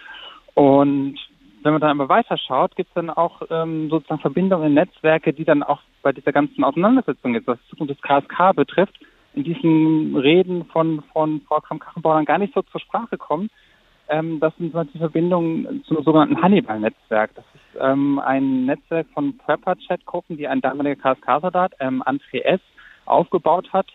Und 0.53 1.17
wenn 1.63 1.71
man 1.71 1.81
dann 1.81 1.99
aber 1.99 2.09
weiterschaut, 2.09 2.75
gibt 2.75 2.89
es 2.89 2.93
dann 2.95 3.09
auch 3.09 3.41
ähm, 3.49 3.89
sozusagen 3.89 4.21
Verbindungen, 4.21 4.73
Netzwerke, 4.73 5.33
die 5.33 5.45
dann 5.45 5.63
auch 5.63 5.81
bei 6.01 6.11
dieser 6.11 6.31
ganzen 6.31 6.63
Auseinandersetzung 6.63 7.33
jetzt, 7.33 7.47
was 7.47 7.57
Zukunft 7.69 7.95
des 7.95 8.01
KSK 8.01 8.55
betrifft, 8.55 8.99
in 9.33 9.43
diesen 9.43 10.15
Reden 10.15 10.65
von, 10.65 11.03
von 11.11 11.41
Frau 11.47 11.59
Kramp-Karrenbauer 11.59 12.23
gar 12.23 12.37
nicht 12.37 12.53
so 12.53 12.61
zur 12.61 12.81
Sprache 12.81 13.17
kommen. 13.17 13.49
Ähm, 14.09 14.39
das 14.39 14.55
sind 14.57 14.73
Beispiel 14.73 14.99
Verbindungen 14.99 15.83
zum 15.87 16.03
sogenannten 16.03 16.41
Hannibal-Netzwerk. 16.41 17.31
Das 17.35 17.45
ist 17.53 17.79
ähm, 17.79 18.19
ein 18.19 18.65
Netzwerk 18.65 19.07
von 19.13 19.37
Prepper-Chat-Gruppen, 19.37 20.37
die 20.37 20.47
ein 20.47 20.61
damaliger 20.61 20.95
KSK-Soldat, 20.95 21.73
ähm, 21.79 22.03
André 22.03 22.41
S., 22.43 22.61
aufgebaut 23.05 23.71
hat, 23.71 23.87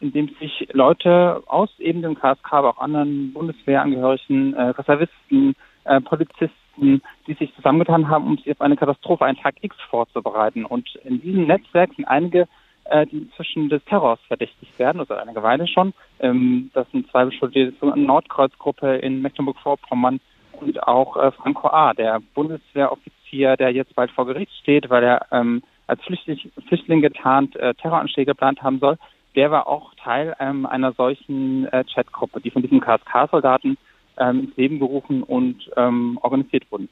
in 0.00 0.12
dem 0.12 0.28
sich 0.40 0.68
Leute 0.72 1.42
aus 1.46 1.70
eben 1.78 2.02
dem 2.02 2.14
KSK, 2.14 2.52
aber 2.52 2.70
auch 2.70 2.78
anderen 2.78 3.32
Bundeswehrangehörigen, 3.32 4.54
äh, 4.54 4.62
Reservisten, 4.70 5.54
äh, 5.84 6.00
Polizisten, 6.00 7.02
die 7.26 7.34
sich 7.34 7.54
zusammengetan 7.54 8.08
haben, 8.08 8.26
um 8.26 8.36
sich 8.38 8.50
auf 8.50 8.60
eine 8.60 8.76
Katastrophe, 8.76 9.24
einen 9.24 9.38
Tag 9.38 9.56
X 9.62 9.76
vorzubereiten. 9.90 10.64
Und 10.64 10.94
in 11.04 11.20
diesem 11.20 11.46
Netzwerk 11.46 11.90
sind 11.94 12.06
einige, 12.06 12.48
äh, 12.84 13.06
die 13.06 13.18
inzwischen 13.18 13.68
des 13.68 13.84
Terrors 13.84 14.20
verdächtigt 14.28 14.78
werden, 14.78 15.00
also 15.00 15.14
einige 15.14 15.42
Weile 15.42 15.66
schon. 15.66 15.92
Ähm, 16.20 16.70
das 16.74 16.90
sind 16.90 17.10
zwei 17.10 17.24
beschuldigte 17.24 17.72
sogenannte 17.78 18.06
Nordkreuzgruppe 18.06 18.96
in 18.96 19.22
Mecklenburg-Vorpommern 19.22 20.20
und 20.60 20.82
auch 20.82 21.16
äh, 21.16 21.32
Franco 21.32 21.68
A., 21.68 21.94
der 21.94 22.20
Bundeswehroffizier, 22.34 23.56
der 23.56 23.72
jetzt 23.72 23.94
bald 23.94 24.10
vor 24.10 24.26
Gericht 24.26 24.52
steht, 24.60 24.90
weil 24.90 25.04
er 25.04 25.26
ähm, 25.32 25.62
als 25.86 26.02
Flüchtling, 26.02 26.38
Flüchtling 26.68 27.00
getarnt 27.00 27.56
äh, 27.56 27.74
Terroranschläge 27.74 28.32
geplant 28.32 28.62
haben 28.62 28.78
soll. 28.78 28.96
Der 29.36 29.50
war 29.50 29.66
auch 29.66 29.94
Teil 29.96 30.34
ähm, 30.38 30.64
einer 30.64 30.92
solchen 30.92 31.66
äh, 31.66 31.84
Chatgruppe, 31.84 32.40
die 32.40 32.50
von 32.50 32.62
diesem 32.62 32.80
KSK-Soldaten 32.80 33.76
ähm, 34.18 34.40
ins 34.40 34.56
Leben 34.56 34.78
gerufen 34.78 35.22
und 35.22 35.70
ähm, 35.76 36.18
organisiert 36.22 36.70
wurden. 36.70 36.88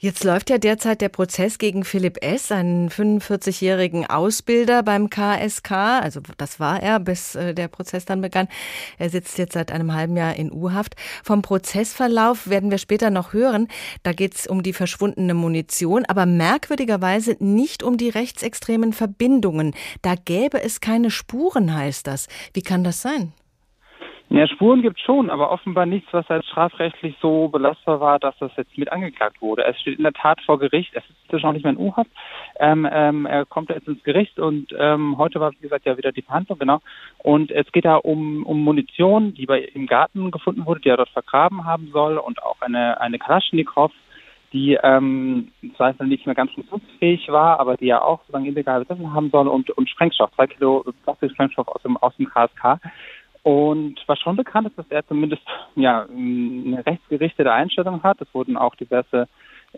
Jetzt 0.00 0.22
läuft 0.22 0.48
ja 0.48 0.58
derzeit 0.58 1.00
der 1.00 1.08
Prozess 1.08 1.58
gegen 1.58 1.82
Philipp 1.82 2.22
S., 2.22 2.52
einen 2.52 2.88
45-jährigen 2.88 4.06
Ausbilder 4.06 4.84
beim 4.84 5.10
KSK. 5.10 5.72
Also 5.72 6.20
das 6.36 6.60
war 6.60 6.80
er, 6.80 7.00
bis 7.00 7.34
äh, 7.34 7.52
der 7.52 7.66
Prozess 7.66 8.04
dann 8.04 8.20
begann. 8.20 8.46
Er 8.98 9.10
sitzt 9.10 9.38
jetzt 9.38 9.54
seit 9.54 9.72
einem 9.72 9.92
halben 9.92 10.16
Jahr 10.16 10.36
in 10.36 10.52
U-Haft. 10.52 10.94
Vom 11.24 11.42
Prozessverlauf 11.42 12.48
werden 12.48 12.70
wir 12.70 12.78
später 12.78 13.10
noch 13.10 13.32
hören. 13.32 13.66
Da 14.04 14.12
geht 14.12 14.36
es 14.36 14.46
um 14.46 14.62
die 14.62 14.72
verschwundene 14.72 15.34
Munition, 15.34 16.04
aber 16.04 16.26
merkwürdigerweise 16.26 17.36
nicht 17.40 17.82
um 17.82 17.96
die 17.96 18.10
rechtsextremen 18.10 18.92
Verbindungen. 18.92 19.74
Da 20.02 20.14
gäbe 20.14 20.62
es 20.62 20.80
keine 20.80 21.10
Spuren, 21.10 21.74
heißt 21.74 22.06
das. 22.06 22.28
Wie 22.54 22.62
kann 22.62 22.84
das 22.84 23.02
sein? 23.02 23.32
Ja, 24.30 24.46
Spuren 24.46 24.82
gibt 24.82 25.00
schon, 25.00 25.30
aber 25.30 25.50
offenbar 25.50 25.86
nichts, 25.86 26.12
was 26.12 26.28
als 26.28 26.44
strafrechtlich 26.46 27.16
so 27.22 27.48
belastbar 27.48 27.98
war, 28.00 28.18
dass 28.18 28.36
das 28.38 28.52
jetzt 28.58 28.76
mit 28.76 28.92
angeklagt 28.92 29.40
wurde. 29.40 29.64
Es 29.64 29.80
steht 29.80 29.96
in 29.96 30.02
der 30.02 30.12
Tat 30.12 30.38
vor 30.42 30.58
Gericht, 30.58 30.90
es 30.92 31.02
ist 31.32 31.42
noch 31.42 31.54
nicht 31.54 31.64
mehr 31.64 31.72
in 31.72 31.78
U-Haft. 31.78 32.10
Ähm, 32.60 32.86
ähm, 32.90 33.24
er 33.24 33.46
kommt 33.46 33.70
jetzt 33.70 33.88
ins 33.88 34.02
Gericht 34.02 34.38
und 34.38 34.74
ähm, 34.78 35.16
heute 35.16 35.40
war, 35.40 35.52
wie 35.52 35.62
gesagt, 35.62 35.86
ja 35.86 35.96
wieder 35.96 36.12
die 36.12 36.20
Verhandlung, 36.20 36.58
genau. 36.58 36.80
Und 37.18 37.50
es 37.50 37.72
geht 37.72 37.86
da 37.86 37.96
um, 37.96 38.44
um 38.44 38.62
Munition, 38.62 39.32
die 39.32 39.46
bei 39.46 39.60
im 39.60 39.86
Garten 39.86 40.30
gefunden 40.30 40.66
wurde, 40.66 40.80
die 40.80 40.90
er 40.90 40.98
dort 40.98 41.08
vergraben 41.08 41.64
haben 41.64 41.88
soll 41.90 42.18
und 42.18 42.42
auch 42.42 42.60
eine, 42.60 43.00
eine 43.00 43.18
Kalaschnikow, 43.18 43.92
die 44.52 44.78
ähm, 44.82 45.52
zwar 45.76 45.94
nicht 46.04 46.26
mehr 46.26 46.34
ganz 46.34 46.52
funktionsfähig 46.52 47.28
war, 47.28 47.60
aber 47.60 47.76
die 47.76 47.88
er 47.88 48.04
auch 48.04 48.20
sozusagen 48.20 48.46
illegal 48.46 48.80
besessen 48.80 49.12
haben 49.12 49.30
soll 49.30 49.48
und, 49.48 49.70
und 49.70 49.88
Sprengstoff, 49.88 50.30
zwei 50.34 50.46
Kilo 50.46 50.84
Plastik-Sprengstoff 51.04 51.68
aus 51.68 51.82
dem, 51.82 51.96
aus 51.96 52.14
dem 52.16 52.28
KSK. 52.28 52.80
Und 53.48 53.96
was 54.06 54.18
schon 54.18 54.36
bekannt 54.36 54.68
ist, 54.68 54.76
dass 54.76 54.90
er 54.90 55.06
zumindest 55.06 55.40
ja 55.74 56.02
eine 56.02 56.84
rechtsgerichtete 56.84 57.50
Einstellung 57.50 58.02
hat. 58.02 58.20
Es 58.20 58.28
wurden 58.34 58.58
auch 58.58 58.74
diverse 58.74 59.26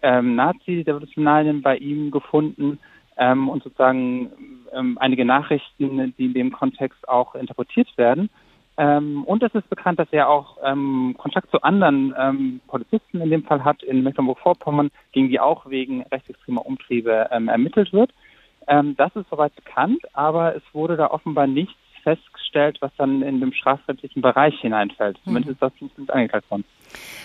ähm, 0.02 0.34
Nazi-Devotionalien 0.34 1.62
bei 1.62 1.76
ihm 1.76 2.10
gefunden 2.10 2.80
ähm, 3.16 3.48
und 3.48 3.62
sozusagen 3.62 4.32
ähm, 4.72 4.98
einige 4.98 5.24
Nachrichten, 5.24 6.12
die 6.18 6.24
in 6.24 6.34
dem 6.34 6.50
Kontext 6.50 7.08
auch 7.08 7.36
interpretiert 7.36 7.96
werden. 7.96 8.28
Ähm, 8.76 9.22
und 9.22 9.40
es 9.44 9.54
ist 9.54 9.70
bekannt, 9.70 10.00
dass 10.00 10.08
er 10.10 10.28
auch 10.28 10.58
ähm, 10.64 11.14
Kontakt 11.16 11.48
zu 11.52 11.62
anderen 11.62 12.12
ähm, 12.18 12.60
Polizisten 12.66 13.20
in 13.20 13.30
dem 13.30 13.44
Fall 13.44 13.62
hat 13.64 13.84
in 13.84 14.02
Mecklenburg-Vorpommern, 14.02 14.90
gegen 15.12 15.28
die 15.28 15.38
auch 15.38 15.70
wegen 15.70 16.02
rechtsextremer 16.10 16.66
Umtriebe 16.66 17.12
ermittelt 17.12 17.92
wird. 17.92 18.10
Das 18.66 19.16
ist 19.16 19.28
soweit 19.30 19.54
bekannt, 19.56 20.02
aber 20.12 20.54
es 20.54 20.62
wurde 20.72 20.96
da 20.96 21.10
offenbar 21.10 21.46
nichts 21.46 21.79
festgestellt, 22.02 22.78
was 22.80 22.90
dann 22.96 23.22
in 23.22 23.40
dem 23.40 23.52
strafrechtlichen 23.52 24.22
Bereich 24.22 24.58
hineinfällt. 24.60 25.18
Mhm. 25.18 25.24
Zumindest 25.24 25.52
ist 25.52 25.62
das 25.62 25.72
nicht 25.80 26.10
angeklagt 26.10 26.50
worden. 26.50 26.64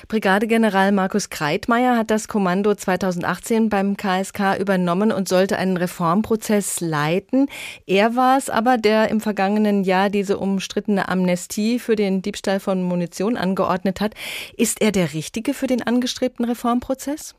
Brigadegeneral 0.08 0.92
Markus 0.92 1.30
Kreitmeier 1.30 1.98
hat 1.98 2.12
das 2.12 2.28
Kommando 2.28 2.76
2018 2.76 3.70
beim 3.70 3.98
KSK 3.98 4.60
übernommen 4.60 5.12
und 5.12 5.28
sollte 5.28 5.58
einen 5.58 5.78
Reformprozess 5.78 6.82
leiten. 6.82 7.48
Er 7.88 8.16
war 8.16 8.38
es 8.38 8.50
aber, 8.50 8.78
der 8.78 9.10
im 9.10 9.22
vergangenen 9.22 9.84
Jahr 9.84 10.10
diese 10.10 10.38
umstrittene 10.38 11.10
Amnestie 11.10 11.80
für 11.80 11.96
den 11.96 12.22
Diebstahl 12.22 12.60
von 12.60 12.84
Munition 12.84 13.38
angeordnet 13.38 14.02
hat. 14.02 14.14
Ist 14.58 14.82
er 14.82 14.92
der 14.92 15.14
Richtige 15.14 15.54
für 15.54 15.68
den 15.68 15.82
angestrebten 15.82 16.46
Reformprozess? 16.46 17.36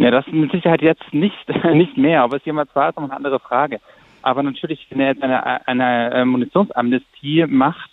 Ja, 0.00 0.10
das 0.10 0.26
mit 0.28 0.50
Sicherheit 0.50 0.80
jetzt 0.80 1.12
nicht, 1.12 1.36
nicht 1.74 1.96
mehr. 1.98 2.22
Aber 2.22 2.38
es 2.38 2.44
jemand 2.46 2.74
war, 2.74 2.88
ist 2.88 2.96
noch 2.96 3.04
eine 3.04 3.16
andere 3.16 3.38
Frage. 3.38 3.80
Aber 4.22 4.42
natürlich, 4.42 4.86
wenn 4.90 5.00
er 5.00 5.08
jetzt 5.08 5.22
eine, 5.22 5.66
eine 5.66 6.14
äh, 6.14 6.24
Munitionsamnestie 6.24 7.46
macht, 7.46 7.90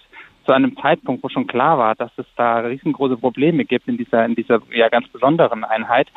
zu 0.48 0.54
einem 0.54 0.78
Zeitpunkt, 0.78 1.24
wo 1.24 1.30
schon 1.30 1.46
klar 1.46 1.78
war, 1.78 1.94
dass 1.96 2.12
es 2.18 2.26
da 2.38 2.60
riesengroße 2.60 3.18
Probleme 3.18 3.66
gibt 3.66 3.88
in 3.88 3.98
dieser, 3.98 4.26
in 4.26 4.34
dieser 4.34 4.62
ja 4.72 4.88
ganz 4.88 5.08
besonderen 5.10 5.66
Einheit 5.66 6.08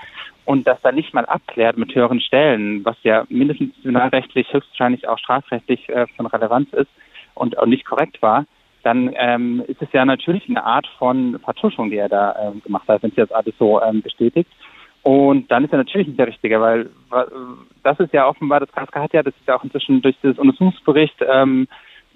und 0.44 0.66
das 0.66 0.80
da 0.82 0.92
nicht 0.92 1.12
mal 1.12 1.26
abklärt 1.26 1.76
mit 1.76 1.94
höheren 1.94 2.20
Stellen, 2.20 2.84
was 2.84 2.96
ja 3.02 3.24
mindestens 3.28 3.70
disziplinarrechtlich, 3.70 4.52
höchstwahrscheinlich 4.52 5.08
auch 5.08 5.18
strafrechtlich 5.18 5.88
äh, 5.88 6.06
von 6.16 6.26
Relevanz 6.26 6.72
ist 6.72 6.90
und 7.34 7.58
auch 7.58 7.66
nicht 7.66 7.84
korrekt 7.84 8.22
war, 8.22 8.46
dann 8.84 9.12
ähm, 9.16 9.62
ist 9.66 9.82
es 9.82 9.88
ja 9.92 10.04
natürlich 10.04 10.48
eine 10.48 10.64
Art 10.64 10.86
von 10.98 11.38
Vertuschung, 11.40 11.90
die 11.90 11.96
er 11.96 12.08
da 12.08 12.34
ähm, 12.40 12.62
gemacht 12.62 12.88
hat, 12.88 13.02
wenn 13.02 13.10
es 13.10 13.16
jetzt 13.16 13.34
alles 13.34 13.54
so 13.58 13.82
ähm, 13.82 14.00
bestätigt. 14.00 14.50
Und 15.02 15.50
dann 15.50 15.64
ist 15.64 15.72
er 15.72 15.78
natürlich 15.78 16.08
nicht 16.08 16.18
der 16.18 16.26
Richtige, 16.26 16.60
weil 16.60 16.90
das 17.82 17.98
ist 18.00 18.12
ja 18.12 18.28
offenbar, 18.28 18.60
das 18.60 18.72
KSK 18.72 18.96
hat 18.96 19.12
ja, 19.14 19.22
das 19.22 19.34
ist 19.34 19.46
ja 19.46 19.56
auch 19.56 19.64
inzwischen 19.64 20.02
durch 20.02 20.16
das 20.22 20.38
Untersuchungsbericht 20.38 21.16
ähm, 21.26 21.68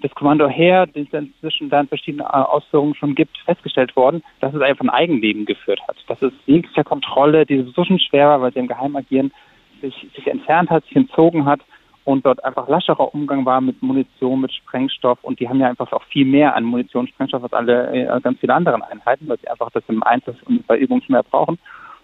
des 0.03 0.13
Kommando 0.13 0.47
Heer, 0.47 0.85
den 0.85 1.07
es 1.11 1.13
inzwischen 1.13 1.69
dann 1.69 1.87
verschiedene 1.87 2.31
Ausführungen 2.31 2.93
schon 2.95 3.15
gibt, 3.15 3.37
festgestellt 3.39 3.95
worden, 3.95 4.23
dass 4.39 4.53
es 4.53 4.61
einfach 4.61 4.83
ein 4.83 4.89
Eigenleben 4.89 5.45
geführt 5.45 5.81
hat. 5.87 5.97
Dass 6.07 6.21
es 6.21 6.33
jeglicher 6.45 6.83
Kontrolle, 6.83 7.45
die 7.45 7.61
so 7.75 7.83
schon 7.83 7.99
schwer 7.99 8.27
war, 8.27 8.41
weil 8.41 8.53
sie 8.53 8.59
im 8.59 8.67
Geheimagieren 8.67 9.31
sich, 9.81 10.07
sich 10.15 10.27
entfernt 10.27 10.69
hat, 10.69 10.83
sich 10.85 10.95
entzogen 10.95 11.45
hat 11.45 11.61
und 12.03 12.25
dort 12.25 12.43
einfach 12.43 12.67
lascherer 12.67 13.13
Umgang 13.13 13.45
war 13.45 13.61
mit 13.61 13.81
Munition, 13.81 14.41
mit 14.41 14.53
Sprengstoff 14.53 15.23
und 15.23 15.39
die 15.39 15.49
haben 15.49 15.59
ja 15.59 15.69
einfach 15.69 15.91
auch 15.91 16.03
viel 16.03 16.25
mehr 16.25 16.55
an 16.55 16.63
Munition 16.63 17.07
Sprengstoff 17.07 17.43
als 17.43 17.53
alle 17.53 17.91
äh, 17.91 18.21
ganz 18.21 18.39
viele 18.39 18.53
anderen 18.53 18.83
Einheiten, 18.83 19.27
weil 19.27 19.39
sie 19.39 19.47
einfach 19.47 19.71
das 19.71 19.83
im 19.87 20.03
Einsatz 20.03 20.37
und 20.45 20.67
bei 20.67 20.77
Übungen 20.77 21.01
mehr 21.07 21.23
brauchen. 21.23 21.57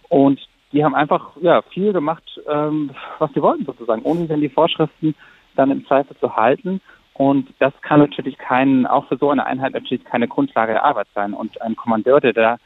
Und 0.09 0.39
die 0.71 0.83
haben 0.83 0.95
einfach 0.95 1.31
ja 1.41 1.61
viel 1.61 1.93
gemacht, 1.93 2.23
ähm, 2.49 2.91
was 3.19 3.31
sie 3.33 3.41
wollten 3.41 3.65
sozusagen, 3.65 4.03
ohne 4.03 4.21
sich 4.21 4.31
an 4.31 4.41
die 4.41 4.49
Vorschriften 4.49 5.15
dann 5.55 5.71
im 5.71 5.85
Zweifel 5.85 6.15
zu 6.17 6.35
halten. 6.35 6.81
Und 7.13 7.49
das 7.59 7.73
kann 7.81 7.99
natürlich 7.99 8.37
kein, 8.37 8.87
auch 8.87 9.05
für 9.07 9.17
so 9.17 9.29
eine 9.29 9.45
Einheit 9.45 9.73
natürlich 9.73 10.03
keine 10.05 10.27
Grundlage 10.27 10.73
der 10.73 10.85
Arbeit 10.85 11.07
sein. 11.13 11.33
Und 11.33 11.61
ein 11.61 11.75
Kommandeur, 11.75 12.21
der 12.21 12.33
da 12.33 12.57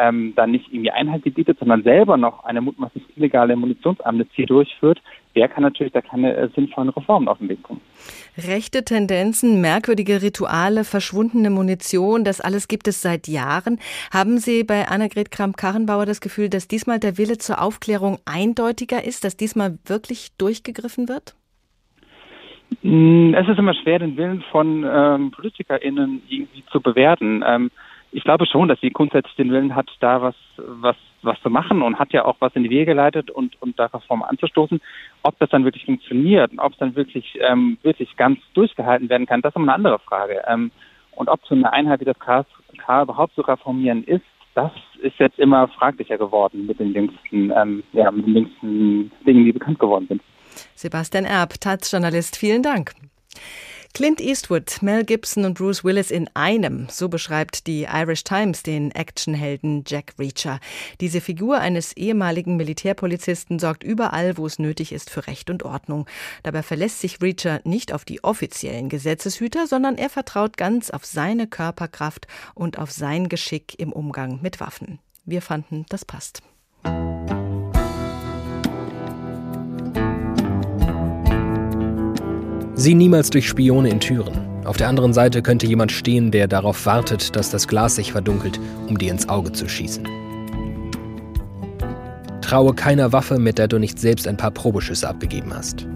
ähm, 0.00 0.32
dann 0.36 0.50
nicht 0.50 0.66
irgendwie 0.72 0.90
Einheit 0.90 1.22
gebietet, 1.22 1.58
sondern 1.58 1.82
selber 1.82 2.16
noch 2.16 2.44
eine 2.44 2.60
mutmaßlich 2.60 3.04
illegale 3.16 3.56
Munitionsamnestie 3.56 4.46
durchführt, 4.46 5.00
der 5.36 5.48
kann 5.48 5.62
natürlich 5.62 5.92
da 5.92 6.00
keine 6.00 6.34
äh, 6.34 6.48
sinnvollen 6.54 6.90
Reformen 6.90 7.28
auf 7.28 7.38
den 7.38 7.48
Weg 7.48 7.62
kommen. 7.62 7.80
Rechte 8.36 8.84
Tendenzen, 8.84 9.60
merkwürdige 9.60 10.22
Rituale, 10.22 10.84
verschwundene 10.84 11.50
Munition, 11.50 12.24
das 12.24 12.40
alles 12.40 12.68
gibt 12.68 12.88
es 12.88 13.02
seit 13.02 13.28
Jahren. 13.28 13.78
Haben 14.12 14.38
Sie 14.38 14.64
bei 14.64 14.88
Annegret 14.88 15.30
Kramp-Karrenbauer 15.30 16.06
das 16.06 16.20
Gefühl, 16.20 16.48
dass 16.48 16.68
diesmal 16.68 16.98
der 16.98 17.18
Wille 17.18 17.38
zur 17.38 17.62
Aufklärung 17.62 18.18
eindeutiger 18.24 19.04
ist, 19.04 19.24
dass 19.24 19.36
diesmal 19.36 19.78
wirklich 19.86 20.36
durchgegriffen 20.38 21.08
wird? 21.08 21.34
Mm, 22.82 23.34
es 23.34 23.48
ist 23.48 23.58
immer 23.58 23.74
schwer, 23.74 23.98
den 23.98 24.16
Willen 24.16 24.42
von 24.50 24.84
ähm, 24.88 25.30
PolitikerInnen 25.32 26.22
irgendwie 26.28 26.64
zu 26.70 26.80
bewerten. 26.80 27.42
Ähm, 27.46 27.70
ich 28.12 28.24
glaube 28.24 28.46
schon, 28.46 28.68
dass 28.68 28.80
sie 28.80 28.90
grundsätzlich 28.90 29.36
den 29.36 29.50
Willen 29.50 29.74
hat, 29.74 29.88
da 30.00 30.20
was, 30.20 30.34
was, 30.56 30.96
was 31.22 31.40
zu 31.42 31.50
machen 31.50 31.82
und 31.82 31.98
hat 31.98 32.12
ja 32.12 32.24
auch 32.24 32.36
was 32.40 32.54
in 32.56 32.64
die 32.64 32.70
Wege 32.70 32.86
geleitet 32.86 33.30
und, 33.30 33.60
und 33.62 33.78
da 33.78 33.86
Reformen 33.86 34.24
anzustoßen. 34.24 34.80
Ob 35.22 35.38
das 35.38 35.50
dann 35.50 35.64
wirklich 35.64 35.84
funktioniert 35.84 36.50
und 36.52 36.58
ob 36.58 36.72
es 36.72 36.78
dann 36.78 36.96
wirklich, 36.96 37.38
ähm, 37.40 37.78
wirklich 37.82 38.16
ganz 38.16 38.40
durchgehalten 38.54 39.08
werden 39.08 39.26
kann, 39.26 39.42
das 39.42 39.52
ist 39.54 39.56
eine 39.56 39.72
andere 39.72 39.98
Frage. 40.00 40.42
Ähm, 40.46 40.70
und 41.12 41.28
ob 41.28 41.44
so 41.46 41.54
eine 41.54 41.72
Einheit 41.72 42.00
wie 42.00 42.04
das 42.04 42.18
KSK 42.18 43.02
überhaupt 43.02 43.34
zu 43.34 43.42
reformieren 43.42 44.04
ist, 44.04 44.24
das 44.54 44.72
ist 45.02 45.18
jetzt 45.18 45.38
immer 45.38 45.68
fraglicher 45.68 46.18
geworden 46.18 46.66
mit 46.66 46.80
den 46.80 46.92
jüngsten, 46.92 47.52
ähm, 47.54 47.82
ja, 47.92 48.10
mit 48.10 48.26
den 48.26 48.34
jüngsten 48.34 49.12
Dingen, 49.26 49.44
die 49.44 49.52
bekannt 49.52 49.78
geworden 49.78 50.06
sind. 50.08 50.22
Sebastian 50.74 51.24
Erb, 51.24 51.60
Taz-Journalist, 51.60 52.36
vielen 52.36 52.62
Dank. 52.62 52.92
Clint 53.92 54.20
Eastwood, 54.20 54.82
Mel 54.82 55.04
Gibson 55.04 55.44
und 55.44 55.54
Bruce 55.58 55.84
Willis 55.84 56.10
in 56.10 56.30
einem, 56.34 56.86
so 56.88 57.08
beschreibt 57.08 57.66
die 57.66 57.82
Irish 57.82 58.24
Times 58.24 58.62
den 58.62 58.92
Actionhelden 58.92 59.84
Jack 59.86 60.14
Reacher. 60.18 60.60
Diese 61.00 61.20
Figur 61.20 61.58
eines 61.58 61.96
ehemaligen 61.96 62.56
Militärpolizisten 62.56 63.58
sorgt 63.58 63.82
überall, 63.82 64.38
wo 64.38 64.46
es 64.46 64.58
nötig 64.58 64.92
ist, 64.92 65.10
für 65.10 65.26
Recht 65.26 65.50
und 65.50 65.64
Ordnung. 65.64 66.06
Dabei 66.44 66.62
verlässt 66.62 67.00
sich 67.00 67.20
Reacher 67.20 67.60
nicht 67.64 67.92
auf 67.92 68.04
die 68.04 68.22
offiziellen 68.22 68.88
Gesetzeshüter, 68.88 69.66
sondern 69.66 69.98
er 69.98 70.08
vertraut 70.08 70.56
ganz 70.56 70.90
auf 70.90 71.04
seine 71.04 71.46
Körperkraft 71.46 72.26
und 72.54 72.78
auf 72.78 72.92
sein 72.92 73.28
Geschick 73.28 73.78
im 73.78 73.92
Umgang 73.92 74.40
mit 74.40 74.60
Waffen. 74.60 75.00
Wir 75.24 75.42
fanden, 75.42 75.84
das 75.88 76.04
passt. 76.04 76.42
Sieh 82.80 82.94
niemals 82.94 83.28
durch 83.28 83.46
Spione 83.46 83.90
in 83.90 84.00
Türen. 84.00 84.64
Auf 84.64 84.78
der 84.78 84.88
anderen 84.88 85.12
Seite 85.12 85.42
könnte 85.42 85.66
jemand 85.66 85.92
stehen, 85.92 86.30
der 86.30 86.48
darauf 86.48 86.86
wartet, 86.86 87.36
dass 87.36 87.50
das 87.50 87.68
Glas 87.68 87.96
sich 87.96 88.12
verdunkelt, 88.12 88.58
um 88.88 88.96
dir 88.96 89.12
ins 89.12 89.28
Auge 89.28 89.52
zu 89.52 89.68
schießen. 89.68 90.08
Traue 92.40 92.72
keiner 92.72 93.12
Waffe, 93.12 93.38
mit 93.38 93.58
der 93.58 93.68
du 93.68 93.78
nicht 93.78 93.98
selbst 93.98 94.26
ein 94.26 94.38
paar 94.38 94.50
Probeschüsse 94.50 95.06
abgegeben 95.06 95.52
hast. 95.52 95.86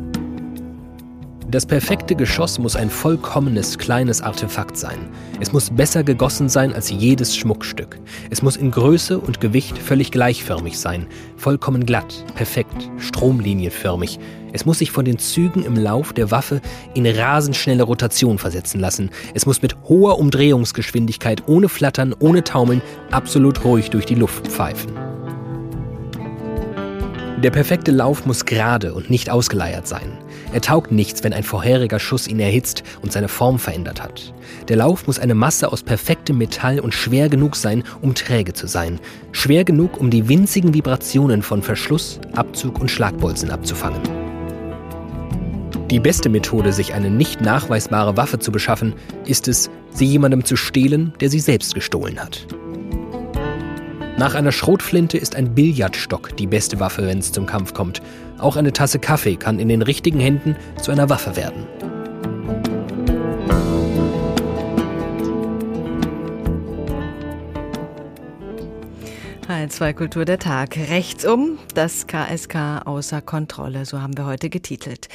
Das 1.50 1.66
perfekte 1.66 2.16
Geschoss 2.16 2.58
muss 2.58 2.74
ein 2.74 2.90
vollkommenes 2.90 3.78
kleines 3.78 4.22
Artefakt 4.22 4.76
sein. 4.76 5.08
Es 5.40 5.52
muss 5.52 5.70
besser 5.70 6.02
gegossen 6.02 6.48
sein 6.48 6.72
als 6.72 6.90
jedes 6.90 7.36
Schmuckstück. 7.36 7.98
Es 8.30 8.42
muss 8.42 8.56
in 8.56 8.70
Größe 8.70 9.18
und 9.18 9.40
Gewicht 9.40 9.76
völlig 9.78 10.10
gleichförmig 10.10 10.78
sein, 10.78 11.06
vollkommen 11.36 11.84
glatt, 11.86 12.24
perfekt, 12.34 12.90
stromlinienförmig. 12.98 14.18
Es 14.52 14.64
muss 14.64 14.78
sich 14.78 14.90
von 14.90 15.04
den 15.04 15.18
Zügen 15.18 15.64
im 15.64 15.76
Lauf 15.76 16.12
der 16.12 16.30
Waffe 16.30 16.60
in 16.94 17.06
rasend 17.06 17.56
schnelle 17.56 17.82
Rotation 17.82 18.38
versetzen 18.38 18.80
lassen. 18.80 19.10
Es 19.34 19.46
muss 19.46 19.62
mit 19.62 19.76
hoher 19.88 20.18
Umdrehungsgeschwindigkeit, 20.18 21.42
ohne 21.46 21.68
Flattern, 21.68 22.14
ohne 22.18 22.42
Taumeln, 22.42 22.80
absolut 23.10 23.64
ruhig 23.64 23.90
durch 23.90 24.06
die 24.06 24.14
Luft 24.14 24.48
pfeifen. 24.48 24.92
Der 27.42 27.50
perfekte 27.50 27.90
Lauf 27.90 28.24
muss 28.24 28.46
gerade 28.46 28.94
und 28.94 29.10
nicht 29.10 29.28
ausgeleiert 29.28 29.86
sein. 29.86 30.23
Er 30.54 30.60
taugt 30.60 30.92
nichts, 30.92 31.24
wenn 31.24 31.32
ein 31.32 31.42
vorheriger 31.42 31.98
Schuss 31.98 32.28
ihn 32.28 32.38
erhitzt 32.38 32.84
und 33.02 33.12
seine 33.12 33.26
Form 33.26 33.58
verändert 33.58 34.00
hat. 34.00 34.32
Der 34.68 34.76
Lauf 34.76 35.08
muss 35.08 35.18
eine 35.18 35.34
Masse 35.34 35.72
aus 35.72 35.82
perfektem 35.82 36.38
Metall 36.38 36.78
und 36.78 36.94
schwer 36.94 37.28
genug 37.28 37.56
sein, 37.56 37.82
um 38.02 38.14
träge 38.14 38.52
zu 38.52 38.68
sein. 38.68 39.00
Schwer 39.32 39.64
genug, 39.64 39.98
um 39.98 40.10
die 40.10 40.28
winzigen 40.28 40.72
Vibrationen 40.72 41.42
von 41.42 41.60
Verschluss, 41.60 42.20
Abzug 42.36 42.80
und 42.80 42.88
Schlagbolzen 42.88 43.50
abzufangen. 43.50 44.00
Die 45.90 45.98
beste 45.98 46.28
Methode, 46.28 46.72
sich 46.72 46.94
eine 46.94 47.10
nicht 47.10 47.40
nachweisbare 47.40 48.16
Waffe 48.16 48.38
zu 48.38 48.52
beschaffen, 48.52 48.94
ist 49.26 49.48
es, 49.48 49.70
sie 49.90 50.06
jemandem 50.06 50.44
zu 50.44 50.54
stehlen, 50.54 51.14
der 51.18 51.30
sie 51.30 51.40
selbst 51.40 51.74
gestohlen 51.74 52.20
hat. 52.20 52.46
Nach 54.16 54.36
einer 54.36 54.52
Schrotflinte 54.52 55.18
ist 55.18 55.34
ein 55.34 55.56
Billardstock 55.56 56.36
die 56.36 56.46
beste 56.46 56.78
Waffe, 56.78 57.04
wenn 57.04 57.18
es 57.18 57.32
zum 57.32 57.46
Kampf 57.46 57.74
kommt. 57.74 58.00
Auch 58.38 58.56
eine 58.56 58.72
Tasse 58.72 58.98
Kaffee 58.98 59.36
kann 59.36 59.58
in 59.58 59.68
den 59.68 59.82
richtigen 59.82 60.20
Händen 60.20 60.56
zu 60.80 60.90
einer 60.92 61.08
Waffe 61.08 61.36
werden. 61.36 61.66
H2 69.46 69.92
Kultur 69.92 70.24
der 70.24 70.38
Tag. 70.38 70.74
Rechtsum, 70.88 71.58
das 71.74 72.06
KSK 72.06 72.86
außer 72.86 73.20
Kontrolle, 73.20 73.84
so 73.84 74.00
haben 74.00 74.16
wir 74.16 74.24
heute 74.24 74.48
getitelt. 74.48 75.08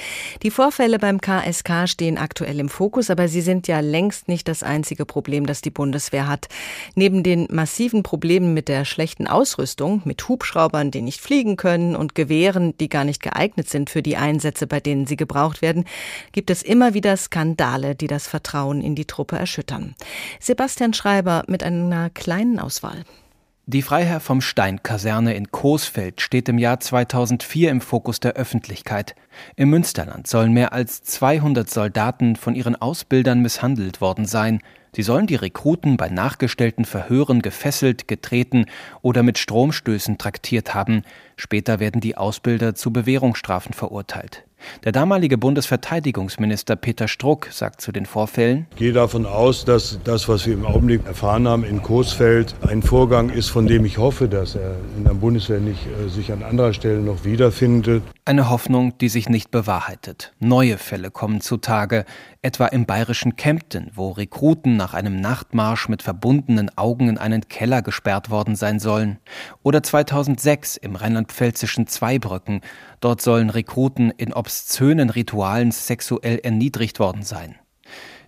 Die 0.43 0.51
Vorfälle 0.51 0.99
beim 0.99 1.19
KSK 1.19 1.87
stehen 1.87 2.19
aktuell 2.19 2.59
im 2.59 2.69
Fokus, 2.69 3.09
aber 3.09 3.27
sie 3.27 3.41
sind 3.41 3.67
ja 3.67 3.79
längst 3.79 4.27
nicht 4.27 4.47
das 4.47 4.61
einzige 4.61 5.05
Problem, 5.05 5.47
das 5.47 5.61
die 5.61 5.71
Bundeswehr 5.71 6.27
hat. 6.27 6.47
Neben 6.93 7.23
den 7.23 7.47
massiven 7.49 8.03
Problemen 8.03 8.53
mit 8.53 8.67
der 8.67 8.85
schlechten 8.85 9.25
Ausrüstung, 9.25 10.03
mit 10.05 10.27
Hubschraubern, 10.27 10.91
die 10.91 11.01
nicht 11.01 11.21
fliegen 11.21 11.57
können 11.57 11.95
und 11.95 12.13
Gewehren, 12.13 12.77
die 12.77 12.89
gar 12.89 13.05
nicht 13.05 13.23
geeignet 13.23 13.67
sind 13.67 13.89
für 13.89 14.03
die 14.03 14.17
Einsätze, 14.17 14.67
bei 14.67 14.79
denen 14.79 15.07
sie 15.07 15.17
gebraucht 15.17 15.63
werden, 15.63 15.85
gibt 16.33 16.51
es 16.51 16.61
immer 16.61 16.93
wieder 16.93 17.17
Skandale, 17.17 17.95
die 17.95 18.07
das 18.07 18.27
Vertrauen 18.27 18.81
in 18.81 18.93
die 18.93 19.05
Truppe 19.05 19.37
erschüttern. 19.37 19.95
Sebastian 20.39 20.93
Schreiber 20.93 21.45
mit 21.47 21.63
einer 21.63 22.11
kleinen 22.11 22.59
Auswahl. 22.59 23.05
Die 23.71 23.83
Freiherr 23.83 24.19
vom 24.19 24.41
Stein-Kaserne 24.41 25.35
in 25.35 25.51
Coesfeld 25.51 26.21
steht 26.21 26.49
im 26.49 26.57
Jahr 26.57 26.79
2004 26.79 27.69
im 27.69 27.81
Fokus 27.81 28.19
der 28.19 28.33
Öffentlichkeit. 28.33 29.13
Im 29.55 29.69
Münsterland 29.69 30.25
sollen 30.25 30.53
mehr 30.53 30.73
als 30.73 31.03
200 31.03 31.69
Soldaten 31.69 32.35
von 32.35 32.55
ihren 32.55 32.75
Ausbildern 32.75 33.43
misshandelt 33.43 34.01
worden 34.01 34.25
sein. 34.25 34.63
Sie 34.95 35.03
sollen 35.03 35.27
die 35.27 35.35
Rekruten 35.35 35.97
bei 35.97 36.09
nachgestellten 36.09 36.83
Verhören 36.83 37.43
gefesselt, 37.43 38.07
getreten 38.07 38.65
oder 39.03 39.21
mit 39.21 39.37
Stromstößen 39.37 40.17
traktiert 40.17 40.73
haben. 40.73 41.03
Später 41.35 41.79
werden 41.79 42.01
die 42.01 42.17
Ausbilder 42.17 42.73
zu 42.73 42.91
Bewährungsstrafen 42.91 43.73
verurteilt. 43.73 44.48
Der 44.83 44.91
damalige 44.91 45.37
Bundesverteidigungsminister 45.37 46.75
Peter 46.75 47.07
Struck 47.07 47.47
sagt 47.51 47.81
zu 47.81 47.91
den 47.91 48.05
Vorfällen: 48.05 48.67
Ich 48.71 48.77
gehe 48.77 48.93
davon 48.93 49.25
aus, 49.25 49.65
dass 49.65 49.99
das, 50.03 50.27
was 50.27 50.45
wir 50.45 50.53
im 50.53 50.65
Augenblick 50.65 51.05
erfahren 51.05 51.47
haben 51.47 51.63
in 51.63 51.81
Coesfeld, 51.81 52.55
ein 52.67 52.81
Vorgang 52.81 53.29
ist, 53.29 53.49
von 53.49 53.67
dem 53.67 53.85
ich 53.85 53.97
hoffe, 53.97 54.27
dass 54.27 54.55
er 54.55 54.75
in 54.97 55.03
der 55.03 55.13
Bundeswehr 55.13 55.59
nicht 55.59 55.85
äh, 55.85 56.09
sich 56.09 56.31
an 56.31 56.43
anderer 56.43 56.73
Stelle 56.73 56.99
noch 56.99 57.23
wiederfindet. 57.23 58.03
Eine 58.25 58.49
Hoffnung, 58.49 58.97
die 58.99 59.09
sich 59.09 59.29
nicht 59.29 59.51
bewahrheitet. 59.51 60.33
Neue 60.39 60.77
Fälle 60.77 61.11
kommen 61.11 61.41
zutage, 61.41 62.05
etwa 62.41 62.67
im 62.67 62.85
bayerischen 62.85 63.35
Kempten, 63.35 63.91
wo 63.93 64.11
Rekruten 64.11 64.77
nach 64.77 64.93
einem 64.93 65.19
Nachtmarsch 65.19 65.89
mit 65.89 66.01
verbundenen 66.01 66.75
Augen 66.77 67.09
in 67.09 67.17
einen 67.17 67.47
Keller 67.49 67.81
gesperrt 67.81 68.29
worden 68.29 68.55
sein 68.55 68.79
sollen. 68.79 69.19
Oder 69.61 69.83
2006 69.83 70.77
im 70.77 70.95
rheinland-pfälzischen 70.95 71.87
Zweibrücken. 71.87 72.61
Dort 73.01 73.21
sollen 73.21 73.49
Rekruten 73.49 74.11
in 74.11 74.33
obszönen 74.33 75.09
Ritualen 75.09 75.71
sexuell 75.71 76.39
erniedrigt 76.39 76.99
worden 76.99 77.23
sein. 77.23 77.55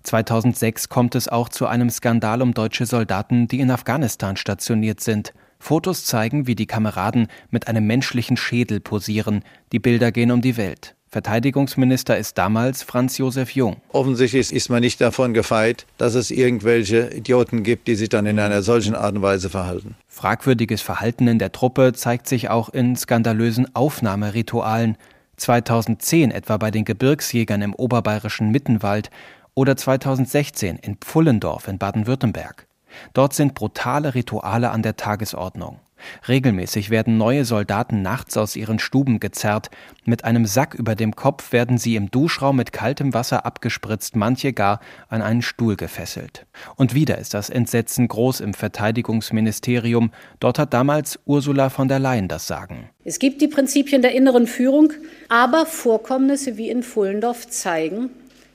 2006 0.04 0.90
kommt 0.90 1.16
es 1.16 1.28
auch 1.28 1.48
zu 1.48 1.68
einem 1.68 1.90
Skandal 1.90 2.42
um 2.42 2.54
deutsche 2.54 2.86
Soldaten, 2.86 3.48
die 3.48 3.60
in 3.60 3.72
Afghanistan 3.72 4.36
stationiert 4.36 5.00
sind. 5.00 5.34
Fotos 5.60 6.06
zeigen, 6.06 6.48
wie 6.48 6.56
die 6.56 6.66
Kameraden 6.66 7.28
mit 7.50 7.68
einem 7.68 7.86
menschlichen 7.86 8.36
Schädel 8.36 8.80
posieren. 8.80 9.44
Die 9.72 9.80
Bilder 9.80 10.12
gehen 10.12 10.32
um 10.32 10.42
die 10.42 10.58
Welt. 10.58 10.96
Verteidigungsminister 11.12 12.18
ist 12.18 12.38
damals 12.38 12.84
Franz 12.84 13.18
Josef 13.18 13.52
Jung. 13.52 13.82
Offensichtlich 13.92 14.54
ist 14.54 14.70
man 14.70 14.80
nicht 14.80 15.02
davon 15.02 15.34
gefeit, 15.34 15.86
dass 15.98 16.16
es 16.16 16.32
irgendwelche 16.32 17.14
Idioten 17.14 17.64
gibt, 17.64 17.90
die 17.90 17.96
sich 17.96 18.08
dann 18.08 18.26
in 18.26 18.40
einer 18.40 18.62
solchen 18.62 18.96
Art 18.96 19.16
und 19.16 19.22
Weise 19.22 19.50
verhalten. 19.50 19.96
Fragwürdiges 20.08 20.82
Verhalten 20.82 21.28
in 21.28 21.38
der 21.38 21.52
Truppe 21.52 21.92
zeigt 21.92 22.30
sich 22.30 22.50
auch 22.50 22.70
in 22.70 22.96
skandalösen 22.96 23.76
Aufnahmeritualen. 23.76 24.96
2010 25.36 26.32
etwa 26.32 26.56
bei 26.56 26.72
den 26.72 26.86
Gebirgsjägern 26.86 27.62
im 27.62 27.74
oberbayerischen 27.76 28.50
Mittenwald 28.50 29.10
oder 29.54 29.76
2016 29.76 30.78
in 30.78 30.96
Pfullendorf 30.96 31.68
in 31.68 31.78
Baden-Württemberg. 31.78 32.68
Dort 33.14 33.34
sind 33.34 33.54
brutale 33.54 34.16
Rituale 34.16 34.72
an 34.72 34.82
der 34.82 34.96
Tagesordnung. 34.96 35.80
Regelmäßig 36.28 36.90
werden 36.90 37.18
neue 37.18 37.46
Soldaten 37.46 38.02
nachts 38.02 38.38
aus 38.38 38.56
ihren 38.56 38.80
Stuben 38.80 39.20
gezerrt, 39.20 39.70
mit 40.06 40.26
einem 40.26 40.46
Sack 40.46 40.74
über 40.74 40.96
dem 40.96 41.16
Kopf 41.16 41.52
werden 41.52 41.78
sie 41.78 41.96
im 41.96 42.10
Duschraum 42.12 42.56
mit 42.56 42.74
kaltem 42.74 43.14
Wasser 43.14 43.46
abgespritzt, 43.46 44.16
manche 44.16 44.54
gar 44.54 44.80
an 45.10 45.22
einen 45.22 45.42
Stuhl 45.42 45.76
gefesselt. 45.76 46.46
Und 46.76 46.96
wieder 46.96 47.18
ist 47.18 47.34
das 47.34 47.50
Entsetzen 47.50 48.08
groß 48.08 48.40
im 48.40 48.54
Verteidigungsministerium, 48.54 50.12
dort 50.40 50.60
hat 50.60 50.74
damals 50.74 51.20
Ursula 51.26 51.70
von 51.70 51.88
der 51.88 52.00
Leyen 52.00 52.28
das 52.28 52.48
Sagen. 52.48 52.90
Es 53.04 53.20
gibt 53.20 53.42
die 53.42 53.48
Prinzipien 53.48 54.02
der 54.02 54.14
inneren 54.14 54.48
Führung, 54.48 54.94
aber 55.30 55.66
Vorkommnisse 55.66 56.58
wie 56.58 56.70
in 56.70 56.84
Fullendorf 56.84 57.48
zeigen, 57.48 58.10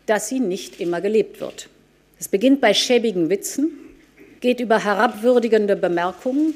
dass 0.07 0.29
sie 0.29 0.41
nicht 0.41 0.81
immer 0.81 1.01
gelebt 1.01 1.41
wird. 1.41 1.69
Es 2.19 2.29
beginnt 2.29 2.61
bei 2.61 2.73
schäbigen 2.73 3.29
Witzen, 3.29 3.71
geht 4.41 4.61
über 4.61 4.83
herabwürdigende 4.83 5.77
Bemerkungen 5.77 6.55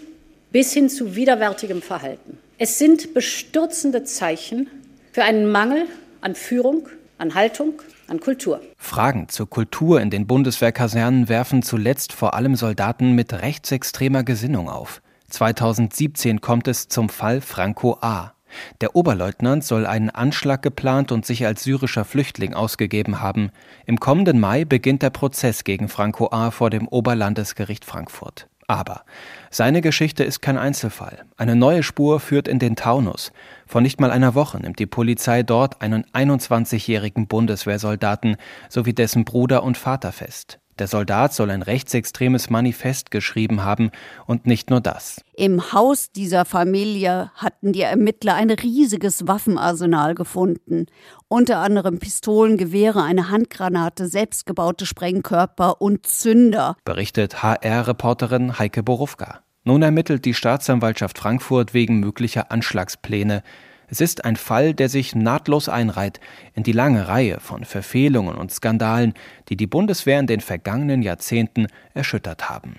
bis 0.52 0.72
hin 0.72 0.88
zu 0.88 1.14
widerwärtigem 1.14 1.82
Verhalten. 1.82 2.38
Es 2.58 2.78
sind 2.78 3.14
bestürzende 3.14 4.04
Zeichen 4.04 4.68
für 5.12 5.24
einen 5.24 5.50
Mangel 5.50 5.86
an 6.20 6.34
Führung, 6.34 6.88
an 7.18 7.34
Haltung, 7.34 7.82
an 8.08 8.20
Kultur. 8.20 8.60
Fragen 8.76 9.28
zur 9.28 9.48
Kultur 9.48 10.00
in 10.00 10.10
den 10.10 10.26
Bundeswehrkasernen 10.26 11.28
werfen 11.28 11.62
zuletzt 11.62 12.12
vor 12.12 12.34
allem 12.34 12.56
Soldaten 12.56 13.12
mit 13.12 13.32
rechtsextremer 13.32 14.24
Gesinnung 14.24 14.68
auf. 14.68 15.00
2017 15.28 16.40
kommt 16.40 16.66
es 16.68 16.88
zum 16.88 17.08
Fall 17.08 17.40
Franco 17.40 17.98
A. 18.00 18.34
Der 18.80 18.96
Oberleutnant 18.96 19.64
soll 19.64 19.86
einen 19.86 20.10
Anschlag 20.10 20.60
geplant 20.60 21.12
und 21.12 21.24
sich 21.24 21.46
als 21.46 21.62
syrischer 21.62 22.04
Flüchtling 22.04 22.52
ausgegeben 22.52 23.20
haben. 23.20 23.50
Im 23.86 24.00
kommenden 24.00 24.40
Mai 24.40 24.64
beginnt 24.64 25.02
der 25.02 25.10
Prozess 25.10 25.62
gegen 25.62 25.88
Franco 25.88 26.30
A. 26.32 26.50
vor 26.50 26.68
dem 26.68 26.88
Oberlandesgericht 26.88 27.84
Frankfurt. 27.84 28.49
Aber 28.70 29.02
seine 29.50 29.80
Geschichte 29.80 30.22
ist 30.22 30.42
kein 30.42 30.56
Einzelfall. 30.56 31.24
Eine 31.36 31.56
neue 31.56 31.82
Spur 31.82 32.20
führt 32.20 32.46
in 32.46 32.60
den 32.60 32.76
Taunus. 32.76 33.32
Vor 33.66 33.80
nicht 33.80 34.00
mal 34.00 34.12
einer 34.12 34.36
Woche 34.36 34.58
nimmt 34.58 34.78
die 34.78 34.86
Polizei 34.86 35.42
dort 35.42 35.82
einen 35.82 36.04
21-jährigen 36.12 37.26
Bundeswehrsoldaten 37.26 38.36
sowie 38.68 38.92
dessen 38.92 39.24
Bruder 39.24 39.64
und 39.64 39.76
Vater 39.76 40.12
fest. 40.12 40.60
Der 40.80 40.86
Soldat 40.86 41.34
soll 41.34 41.50
ein 41.50 41.60
rechtsextremes 41.60 42.48
Manifest 42.48 43.10
geschrieben 43.10 43.62
haben 43.62 43.90
und 44.24 44.46
nicht 44.46 44.70
nur 44.70 44.80
das. 44.80 45.20
Im 45.36 45.74
Haus 45.74 46.10
dieser 46.10 46.46
Familie 46.46 47.30
hatten 47.34 47.74
die 47.74 47.82
Ermittler 47.82 48.34
ein 48.34 48.48
riesiges 48.48 49.28
Waffenarsenal 49.28 50.14
gefunden. 50.14 50.86
Unter 51.28 51.58
anderem 51.58 51.98
Pistolen, 51.98 52.56
Gewehre, 52.56 53.02
eine 53.02 53.28
Handgranate, 53.28 54.08
selbstgebaute 54.08 54.86
Sprengkörper 54.86 55.82
und 55.82 56.06
Zünder, 56.06 56.76
berichtet 56.86 57.42
HR-Reporterin 57.42 58.58
Heike 58.58 58.82
Borufka. 58.82 59.40
Nun 59.64 59.82
ermittelt 59.82 60.24
die 60.24 60.32
Staatsanwaltschaft 60.32 61.18
Frankfurt 61.18 61.74
wegen 61.74 62.00
möglicher 62.00 62.50
Anschlagspläne. 62.50 63.42
Es 63.90 64.00
ist 64.00 64.24
ein 64.24 64.36
Fall, 64.36 64.72
der 64.72 64.88
sich 64.88 65.16
nahtlos 65.16 65.68
einreiht 65.68 66.20
in 66.54 66.62
die 66.62 66.72
lange 66.72 67.08
Reihe 67.08 67.40
von 67.40 67.64
Verfehlungen 67.64 68.36
und 68.36 68.52
Skandalen, 68.52 69.14
die 69.48 69.56
die 69.56 69.66
Bundeswehr 69.66 70.20
in 70.20 70.28
den 70.28 70.40
vergangenen 70.40 71.02
Jahrzehnten 71.02 71.66
erschüttert 71.92 72.48
haben. 72.48 72.76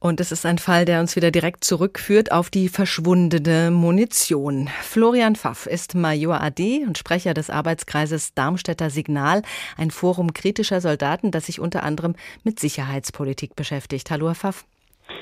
Und 0.00 0.20
es 0.20 0.32
ist 0.32 0.44
ein 0.44 0.58
Fall, 0.58 0.84
der 0.84 1.00
uns 1.00 1.16
wieder 1.16 1.30
direkt 1.30 1.64
zurückführt 1.64 2.30
auf 2.30 2.50
die 2.50 2.68
verschwundene 2.68 3.70
Munition. 3.70 4.68
Florian 4.82 5.34
Pfaff 5.34 5.64
ist 5.64 5.94
Major 5.94 6.42
AD 6.42 6.84
und 6.84 6.98
Sprecher 6.98 7.32
des 7.32 7.48
Arbeitskreises 7.48 8.34
Darmstädter 8.34 8.90
Signal, 8.90 9.40
ein 9.78 9.90
Forum 9.90 10.34
kritischer 10.34 10.82
Soldaten, 10.82 11.30
das 11.30 11.46
sich 11.46 11.58
unter 11.58 11.84
anderem 11.84 12.16
mit 12.42 12.60
Sicherheitspolitik 12.60 13.56
beschäftigt. 13.56 14.10
Hallo, 14.10 14.26
Herr 14.26 14.34
Pfaff. 14.34 14.66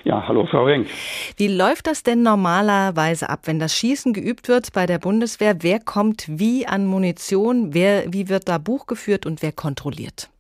Ja, 0.04 0.26
hallo 0.26 0.46
Frau 0.46 0.64
Renk. 0.64 0.88
Wie 1.36 1.48
läuft 1.48 1.86
das 1.86 2.02
denn 2.02 2.22
normalerweise 2.22 3.28
ab, 3.28 3.40
wenn 3.44 3.60
das 3.60 3.76
Schießen 3.76 4.12
geübt 4.12 4.48
wird 4.48 4.72
bei 4.72 4.86
der 4.86 4.98
Bundeswehr? 4.98 5.56
Wer 5.60 5.78
kommt 5.78 6.24
wie 6.28 6.66
an 6.66 6.86
Munition? 6.86 7.72
Wer, 7.72 8.12
wie 8.12 8.28
wird 8.28 8.48
da 8.48 8.58
Buch 8.58 8.86
geführt 8.86 9.26
und 9.26 9.42
wer 9.42 9.52
kontrolliert? 9.52 10.31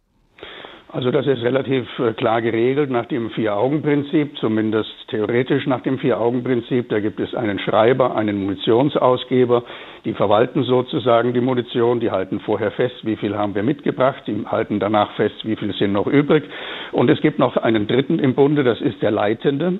Also 0.94 1.10
das 1.10 1.26
ist 1.26 1.42
relativ 1.42 1.86
äh, 1.98 2.12
klar 2.12 2.42
geregelt 2.42 2.90
nach 2.90 3.06
dem 3.06 3.30
Vier-Augen-Prinzip, 3.30 4.36
zumindest 4.36 4.90
theoretisch 5.08 5.66
nach 5.66 5.80
dem 5.80 5.98
Vier-Augen-Prinzip. 5.98 6.90
Da 6.90 7.00
gibt 7.00 7.18
es 7.18 7.34
einen 7.34 7.58
Schreiber, 7.58 8.14
einen 8.14 8.44
Munitionsausgeber, 8.44 9.64
die 10.04 10.12
verwalten 10.12 10.64
sozusagen 10.64 11.32
die 11.32 11.40
Munition, 11.40 11.98
die 11.98 12.10
halten 12.10 12.40
vorher 12.40 12.72
fest, 12.72 12.96
wie 13.04 13.16
viel 13.16 13.34
haben 13.34 13.54
wir 13.54 13.62
mitgebracht, 13.62 14.22
die 14.26 14.44
halten 14.46 14.80
danach 14.80 15.12
fest, 15.12 15.36
wie 15.44 15.56
viel 15.56 15.72
sind 15.72 15.94
noch 15.94 16.06
übrig. 16.06 16.44
Und 16.92 17.08
es 17.08 17.22
gibt 17.22 17.38
noch 17.38 17.56
einen 17.56 17.86
dritten 17.86 18.18
im 18.18 18.34
Bunde, 18.34 18.62
das 18.62 18.82
ist 18.82 19.00
der 19.00 19.12
Leitende. 19.12 19.78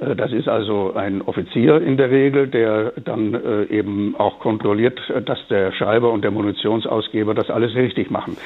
Äh, 0.00 0.16
das 0.16 0.32
ist 0.32 0.48
also 0.48 0.94
ein 0.94 1.22
Offizier 1.22 1.80
in 1.80 1.96
der 1.96 2.10
Regel, 2.10 2.48
der 2.48 2.92
dann 3.04 3.34
äh, 3.34 3.64
eben 3.64 4.14
auch 4.16 4.38
kontrolliert, 4.38 5.00
dass 5.24 5.38
der 5.48 5.72
Schreiber 5.72 6.12
und 6.12 6.22
der 6.22 6.30
Munitionsausgeber 6.30 7.34
das 7.34 7.50
alles 7.50 7.74
richtig 7.74 8.10
machen. 8.10 8.36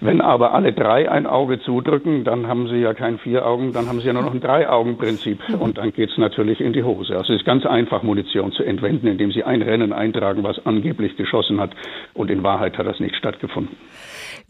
Wenn 0.00 0.20
aber 0.20 0.54
alle 0.54 0.72
drei 0.72 1.10
ein 1.10 1.26
Auge 1.26 1.60
zudrücken, 1.60 2.24
dann 2.24 2.46
haben 2.46 2.68
sie 2.68 2.76
ja 2.76 2.94
kein 2.94 3.18
vier 3.18 3.46
Augen, 3.46 3.72
dann 3.72 3.88
haben 3.88 4.00
sie 4.00 4.06
ja 4.06 4.12
nur 4.12 4.22
noch 4.22 4.34
ein 4.34 4.40
Drei-Augen-Prinzip 4.40 5.40
und 5.58 5.78
dann 5.78 5.92
geht's 5.92 6.16
natürlich 6.18 6.60
in 6.60 6.72
die 6.72 6.84
Hose. 6.84 7.16
Also 7.16 7.32
es 7.32 7.40
ist 7.40 7.46
ganz 7.46 7.66
einfach, 7.66 8.02
Munition 8.02 8.52
zu 8.52 8.62
entwenden, 8.62 9.06
indem 9.06 9.32
sie 9.32 9.44
ein 9.44 9.62
Rennen 9.62 9.92
eintragen, 9.92 10.42
was 10.44 10.64
angeblich 10.66 11.16
geschossen 11.16 11.60
hat 11.60 11.70
und 12.14 12.30
in 12.30 12.42
Wahrheit 12.42 12.78
hat 12.78 12.86
das 12.86 13.00
nicht 13.00 13.16
stattgefunden. 13.16 13.76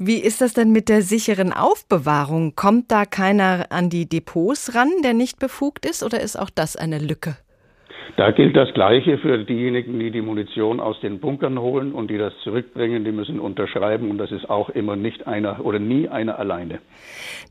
Wie 0.00 0.18
ist 0.18 0.40
das 0.40 0.52
denn 0.52 0.70
mit 0.70 0.88
der 0.88 1.02
sicheren 1.02 1.52
Aufbewahrung? 1.52 2.54
Kommt 2.54 2.92
da 2.92 3.04
keiner 3.04 3.66
an 3.70 3.90
die 3.90 4.08
Depots 4.08 4.76
ran, 4.76 4.92
der 5.02 5.12
nicht 5.12 5.40
befugt 5.40 5.84
ist, 5.84 6.04
oder 6.04 6.20
ist 6.20 6.38
auch 6.38 6.50
das 6.50 6.76
eine 6.76 7.00
Lücke? 7.00 7.36
Da 8.16 8.30
gilt 8.30 8.56
das 8.56 8.72
Gleiche 8.74 9.18
für 9.18 9.38
diejenigen, 9.38 9.98
die 9.98 10.10
die 10.10 10.22
Munition 10.22 10.80
aus 10.80 10.98
den 11.00 11.20
Bunkern 11.20 11.58
holen 11.58 11.92
und 11.92 12.10
die 12.10 12.18
das 12.18 12.32
zurückbringen. 12.42 13.04
Die 13.04 13.12
müssen 13.12 13.38
unterschreiben 13.38 14.10
und 14.10 14.18
das 14.18 14.32
ist 14.32 14.48
auch 14.50 14.70
immer 14.70 14.96
nicht 14.96 15.26
einer 15.26 15.64
oder 15.64 15.78
nie 15.78 16.08
einer 16.08 16.38
alleine. 16.38 16.80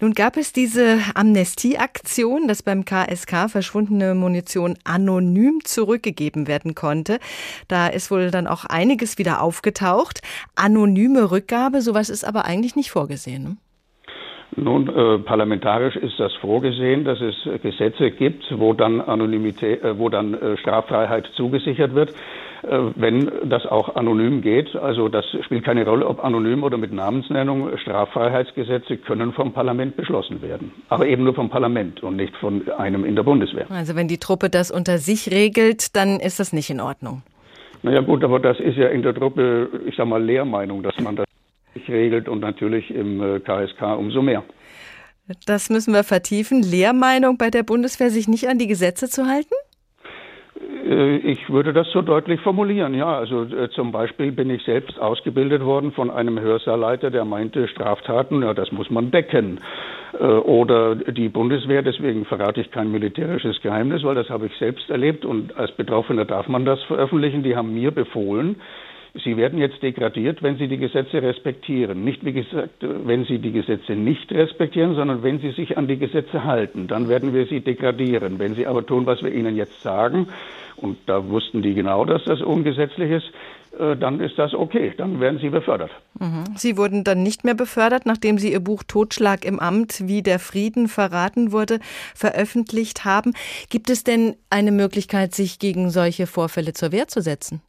Nun 0.02 0.14
gab 0.14 0.38
es 0.38 0.54
diese 0.54 1.00
Amnestieaktion, 1.16 2.48
dass 2.48 2.64
beim 2.64 2.86
KSK 2.86 3.50
verschwundene 3.50 4.16
Munition 4.16 4.78
anonym 4.84 5.60
zurückgegeben 5.64 6.48
werden 6.48 6.76
konnte. 6.76 7.20
Da 7.68 7.88
ist 7.88 8.12
wohl 8.12 8.32
dann 8.32 8.48
auch 8.48 8.66
einiges 8.66 9.18
wieder 9.18 9.42
aufgetaucht. 9.42 10.22
Anonyme 10.56 11.32
Rückgabe, 11.32 11.82
sowas 11.82 12.10
ist 12.10 12.24
aber 12.24 12.46
eigentlich 12.46 12.76
nicht 12.76 12.92
vorgesehen. 12.92 13.44
Ne? 13.44 13.58
Nun, 14.60 14.88
äh, 14.88 15.20
parlamentarisch 15.20 15.96
ist 15.96 16.20
das 16.20 16.34
vorgesehen, 16.34 17.04
dass 17.04 17.22
es 17.22 17.36
Gesetze 17.62 18.10
gibt, 18.10 18.44
wo 18.58 18.74
dann 18.74 19.02
Anonymität, 19.02 19.84
äh, 19.84 20.00
wo 20.00 20.10
dann 20.10 20.34
äh, 20.34 20.58
Straffreiheit 20.58 21.30
zugesichert 21.36 21.94
wird, 21.94 22.10
äh, 22.64 22.80
wenn 22.96 23.32
das 23.46 23.68
auch 23.68 23.96
anonym 23.96 24.42
geht. 24.42 24.76
Also 24.76 25.10
das 25.10 25.26
spielt 25.46 25.64
keine 25.64 25.86
Rolle, 25.86 26.08
ob 26.08 26.26
anonym 26.26 26.64
oder 26.64 26.78
mit 26.78 26.92
Namensnennung. 26.92 27.78
Straffreiheitsgesetze 27.78 28.98
können 28.98 29.32
vom 29.32 29.54
Parlament 29.54 29.96
beschlossen 29.96 30.42
werden, 30.42 30.72
aber 30.90 31.06
eben 31.06 31.24
nur 31.24 31.36
vom 31.36 31.52
Parlament 31.52 32.02
und 32.02 32.16
nicht 32.16 32.36
von 32.38 32.68
einem 32.80 33.06
in 33.06 33.16
der 33.16 33.24
Bundeswehr. 33.24 33.68
Also 33.70 33.96
wenn 33.96 34.08
die 34.08 34.18
Truppe 34.18 34.50
das 34.50 34.72
unter 34.72 34.98
sich 34.98 35.30
regelt, 35.30 35.96
dann 35.96 36.20
ist 36.20 36.40
das 36.40 36.52
nicht 36.52 36.72
in 36.72 36.82
Ordnung. 36.82 37.22
Naja 37.84 38.02
gut, 38.02 38.24
aber 38.24 38.40
das 38.40 38.60
ist 38.60 38.76
ja 38.76 38.88
in 38.88 39.04
der 39.04 39.14
Truppe, 39.14 39.70
ich 39.86 39.96
sag 39.96 40.08
mal, 40.08 40.22
Lehrmeinung, 40.22 40.82
dass 40.82 41.00
man 41.00 41.16
das 41.16 41.27
regelt 41.90 42.28
und 42.28 42.40
natürlich 42.40 42.90
im 42.92 43.42
KSK 43.44 43.82
äh, 43.82 43.86
umso 43.96 44.22
mehr. 44.22 44.44
Das 45.46 45.70
müssen 45.70 45.94
wir 45.94 46.04
vertiefen. 46.04 46.62
Lehrmeinung 46.64 47.38
bei 47.38 47.50
der 47.50 47.64
Bundeswehr, 47.64 48.10
sich 48.10 48.28
nicht 48.28 48.48
an 48.48 48.58
die 48.58 48.68
Gesetze 48.68 49.10
zu 49.10 49.26
halten? 49.26 49.54
Äh, 50.88 51.18
ich 51.18 51.50
würde 51.50 51.74
das 51.74 51.90
so 51.92 52.02
deutlich 52.02 52.40
formulieren, 52.42 52.94
ja. 52.94 53.18
Also 53.18 53.44
äh, 53.44 53.70
zum 53.70 53.92
Beispiel 53.92 54.32
bin 54.32 54.50
ich 54.50 54.64
selbst 54.64 55.00
ausgebildet 55.00 55.64
worden 55.64 55.92
von 55.92 56.10
einem 56.10 56.40
Hörsaalleiter, 56.40 57.12
der 57.12 57.26
meinte, 57.26 57.68
Straftaten, 57.68 58.42
ja, 58.42 58.54
das 58.54 58.72
muss 58.72 58.90
man 58.90 59.12
decken. 59.12 59.60
Äh, 60.20 60.24
oder 60.24 60.96
die 60.96 61.30
Bundeswehr, 61.30 61.82
deswegen 61.82 62.26
verrate 62.26 62.62
ich 62.62 62.72
kein 62.72 62.92
militärisches 62.92 63.62
Geheimnis, 63.62 64.04
weil 64.04 64.16
das 64.16 64.30
habe 64.30 64.48
ich 64.48 64.58
selbst 64.58 64.90
erlebt 64.90 65.26
und 65.26 65.56
als 65.58 65.72
Betroffener 65.74 66.26
darf 66.26 66.48
man 66.48 66.66
das 66.66 66.82
veröffentlichen. 66.84 67.44
Die 67.44 67.56
haben 67.56 67.74
mir 67.74 67.92
befohlen, 67.92 68.62
Sie 69.24 69.38
werden 69.38 69.60
jetzt 69.60 69.82
degradiert, 69.82 70.44
wenn 70.44 70.58
Sie 70.58 70.68
die 70.68 70.78
Gesetze 70.78 71.22
respektieren. 71.22 72.04
Nicht, 72.04 72.24
wie 72.26 72.34
gesagt, 72.34 72.82
wenn 72.82 73.26
Sie 73.26 73.40
die 73.40 73.52
Gesetze 73.52 73.94
nicht 73.94 74.32
respektieren, 74.32 74.96
sondern 74.96 75.24
wenn 75.24 75.40
Sie 75.40 75.52
sich 75.52 75.78
an 75.78 75.88
die 75.88 75.98
Gesetze 75.98 76.44
halten. 76.44 76.88
Dann 76.88 77.10
werden 77.10 77.34
wir 77.34 77.46
Sie 77.48 77.62
degradieren. 77.62 78.40
Wenn 78.40 78.56
Sie 78.56 78.68
aber 78.68 78.86
tun, 78.86 79.06
was 79.06 79.24
wir 79.24 79.34
Ihnen 79.34 79.56
jetzt 79.56 79.82
sagen, 79.82 80.28
und 80.78 80.98
da 81.08 81.28
wussten 81.30 81.62
die 81.62 81.74
genau, 81.74 82.06
dass 82.06 82.24
das 82.26 82.42
ungesetzlich 82.42 83.10
ist, 83.10 83.32
äh, 83.80 83.96
dann 83.96 84.20
ist 84.20 84.38
das 84.38 84.54
okay. 84.54 84.94
Dann 84.96 85.20
werden 85.20 85.40
Sie 85.40 85.50
befördert. 85.50 85.92
Mhm. 86.20 86.44
Sie 86.56 86.78
wurden 86.78 87.04
dann 87.04 87.24
nicht 87.24 87.44
mehr 87.44 87.56
befördert, 87.56 88.06
nachdem 88.06 88.38
Sie 88.38 88.52
Ihr 88.52 88.60
Buch 88.60 88.84
Totschlag 88.88 89.46
im 89.46 89.60
Amt, 89.60 90.08
wie 90.08 90.22
der 90.22 90.40
Frieden 90.40 90.88
verraten 90.88 91.52
wurde, 91.52 91.80
veröffentlicht 92.16 93.06
haben. 93.06 93.34
Gibt 93.70 93.90
es 93.90 94.04
denn 94.04 94.36
eine 94.50 94.72
Möglichkeit, 94.72 95.34
sich 95.34 95.60
gegen 95.60 95.90
solche 95.90 96.28
Vorfälle 96.28 96.74
zur 96.74 96.92
Wehr 96.92 97.08
zu 97.08 97.22
setzen? 97.22 97.62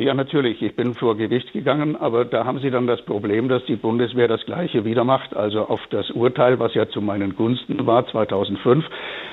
Ja, 0.00 0.14
natürlich. 0.14 0.62
Ich 0.62 0.74
bin 0.76 0.94
vor 0.94 1.14
Gericht 1.14 1.52
gegangen, 1.52 1.94
aber 1.94 2.24
da 2.24 2.46
haben 2.46 2.58
Sie 2.60 2.70
dann 2.70 2.86
das 2.86 3.02
Problem, 3.02 3.50
dass 3.50 3.62
die 3.66 3.76
Bundeswehr 3.76 4.28
das 4.28 4.46
Gleiche 4.46 4.86
wieder 4.86 5.04
macht. 5.04 5.36
Also 5.36 5.68
auf 5.68 5.80
das 5.90 6.10
Urteil, 6.10 6.58
was 6.58 6.72
ja 6.72 6.88
zu 6.88 7.02
meinen 7.02 7.36
Gunsten 7.36 7.86
war, 7.86 8.06
2005, 8.06 8.82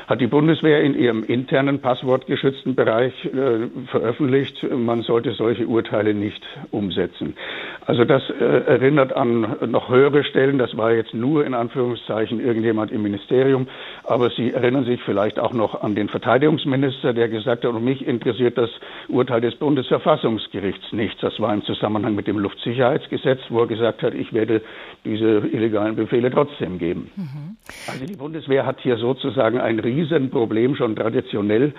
hat 0.08 0.20
die 0.20 0.28
Bundeswehr 0.28 0.82
in 0.82 0.94
ihrem 0.94 1.24
internen 1.24 1.80
passwortgeschützten 1.80 2.76
Bereich 2.76 3.14
äh, 3.24 3.70
veröffentlicht, 3.90 4.66
man 4.70 5.04
sollte 5.04 5.32
solche 5.32 5.68
Urteile 5.68 6.14
nicht 6.14 6.46
umsetzen. 6.72 7.38
Also 7.86 8.04
das 8.04 8.24
äh, 8.30 8.44
erinnert 8.44 9.14
an 9.16 9.56
noch 9.68 9.88
höhere 9.88 10.26
Stellen. 10.26 10.58
Das 10.58 10.76
war 10.76 10.92
jetzt 10.92 11.14
nur 11.14 11.46
in 11.46 11.54
Anführungszeichen 11.54 12.42
irgendjemand 12.42 12.92
im 12.92 13.04
Ministerium. 13.04 13.68
Aber 14.04 14.30
Sie 14.32 14.52
erinnern 14.52 14.84
sich 14.84 15.02
vielleicht 15.04 15.40
auch 15.40 15.54
noch 15.54 15.82
an 15.82 15.96
den 15.96 16.10
Verteidigungsminister, 16.10 17.14
der 17.14 17.30
gesagt 17.30 17.64
hat, 17.64 17.74
und 17.74 17.86
mich 17.86 18.06
interessiert 18.06 18.58
das 18.58 18.70
Urteil 19.08 19.40
des 19.40 19.56
Bundesverfassungsgerichts 19.56 20.57
nicht. 20.92 21.22
Das 21.22 21.40
war 21.40 21.54
im 21.54 21.64
Zusammenhang 21.64 22.16
mit 22.16 22.28
dem 22.28 22.40
Luftsicherheitsgesetz, 22.40 23.40
wo 23.50 23.62
er 23.62 23.68
gesagt 23.68 24.04
hat, 24.04 24.14
ich 24.14 24.34
werde 24.34 24.62
diese 25.06 25.40
illegalen 25.52 25.96
Befehle 25.96 26.32
trotzdem 26.32 26.78
geben. 26.78 27.10
Mhm. 27.16 27.58
Also 27.88 28.06
die 28.06 28.16
Bundeswehr 28.16 28.66
hat 28.66 28.80
hier 28.82 28.98
sozusagen 28.98 29.60
ein 29.60 29.80
Riesenproblem 29.80 30.76
schon 30.76 30.96
traditionell. 30.96 31.74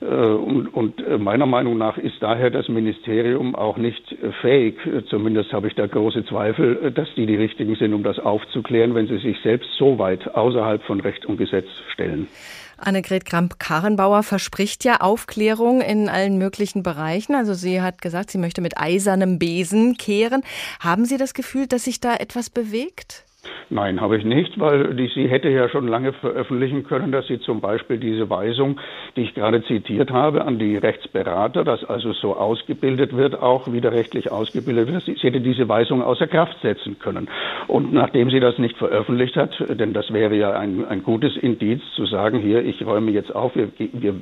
Äh, 0.00 0.06
und, 0.06 0.68
und 0.68 1.06
äh, 1.06 1.18
meiner 1.18 1.46
Meinung 1.46 1.78
nach 1.78 1.98
ist 1.98 2.16
daher 2.20 2.50
das 2.50 2.68
Ministerium 2.68 3.54
auch 3.54 3.76
nicht 3.76 4.12
äh, 4.12 4.32
fähig, 4.40 4.76
zumindest 5.08 5.52
habe 5.52 5.68
ich 5.68 5.74
da 5.74 5.86
große 5.86 6.24
Zweifel, 6.26 6.92
dass 6.92 7.08
die 7.14 7.26
die 7.26 7.36
richtigen 7.36 7.74
sind, 7.76 7.94
um 7.94 8.02
das 8.02 8.18
aufzuklären, 8.18 8.94
wenn 8.94 9.06
sie 9.06 9.18
sich 9.18 9.38
selbst 9.42 9.70
so 9.78 9.98
weit 9.98 10.34
außerhalb 10.34 10.82
von 10.82 11.00
Recht 11.00 11.26
und 11.26 11.36
Gesetz 11.36 11.68
stellen. 11.92 12.28
Annegret 12.76 13.24
Kramp-Karrenbauer 13.24 14.22
verspricht 14.22 14.84
ja 14.84 15.00
Aufklärung 15.00 15.80
in 15.80 16.08
allen 16.08 16.38
möglichen 16.38 16.82
Bereichen. 16.82 17.34
Also 17.34 17.54
sie 17.54 17.80
hat 17.80 18.02
gesagt, 18.02 18.30
sie 18.30 18.38
möchte 18.38 18.60
mit 18.60 18.78
eisernem 18.78 19.38
Besen 19.38 19.96
kehren. 19.96 20.42
Haben 20.80 21.04
Sie 21.04 21.16
das 21.16 21.34
Gefühl, 21.34 21.66
dass 21.66 21.84
sich 21.84 22.00
da 22.00 22.14
etwas 22.14 22.50
bewegt? 22.50 23.24
Nein, 23.70 24.00
habe 24.00 24.16
ich 24.16 24.24
nicht, 24.24 24.58
weil 24.60 24.94
die, 24.94 25.08
sie 25.08 25.28
hätte 25.28 25.48
ja 25.48 25.68
schon 25.68 25.88
lange 25.88 26.12
veröffentlichen 26.12 26.84
können, 26.84 27.12
dass 27.12 27.26
sie 27.26 27.40
zum 27.40 27.60
Beispiel 27.60 27.98
diese 27.98 28.28
Weisung, 28.30 28.78
die 29.16 29.22
ich 29.22 29.34
gerade 29.34 29.62
zitiert 29.64 30.10
habe, 30.10 30.44
an 30.44 30.58
die 30.58 30.76
Rechtsberater, 30.76 31.64
dass 31.64 31.84
also 31.84 32.12
so 32.12 32.36
ausgebildet 32.36 33.16
wird, 33.16 33.40
auch 33.40 33.72
widerrechtlich 33.72 34.30
ausgebildet 34.30 34.92
wird, 34.92 35.02
sie, 35.04 35.14
sie 35.14 35.28
hätte 35.28 35.40
diese 35.40 35.68
Weisung 35.68 36.02
außer 36.02 36.26
Kraft 36.26 36.56
setzen 36.62 36.98
können. 36.98 37.28
Und 37.66 37.92
nachdem 37.92 38.30
sie 38.30 38.40
das 38.40 38.58
nicht 38.58 38.76
veröffentlicht 38.76 39.36
hat, 39.36 39.52
denn 39.68 39.92
das 39.92 40.12
wäre 40.12 40.34
ja 40.34 40.52
ein, 40.52 40.84
ein 40.84 41.02
gutes 41.02 41.36
Indiz 41.36 41.82
zu 41.96 42.06
sagen, 42.06 42.38
hier, 42.38 42.64
ich 42.64 42.84
räume 42.84 43.10
jetzt 43.10 43.34
auf, 43.34 43.56
wir, 43.56 43.68
wir 43.78 44.10
äh, 44.10 44.14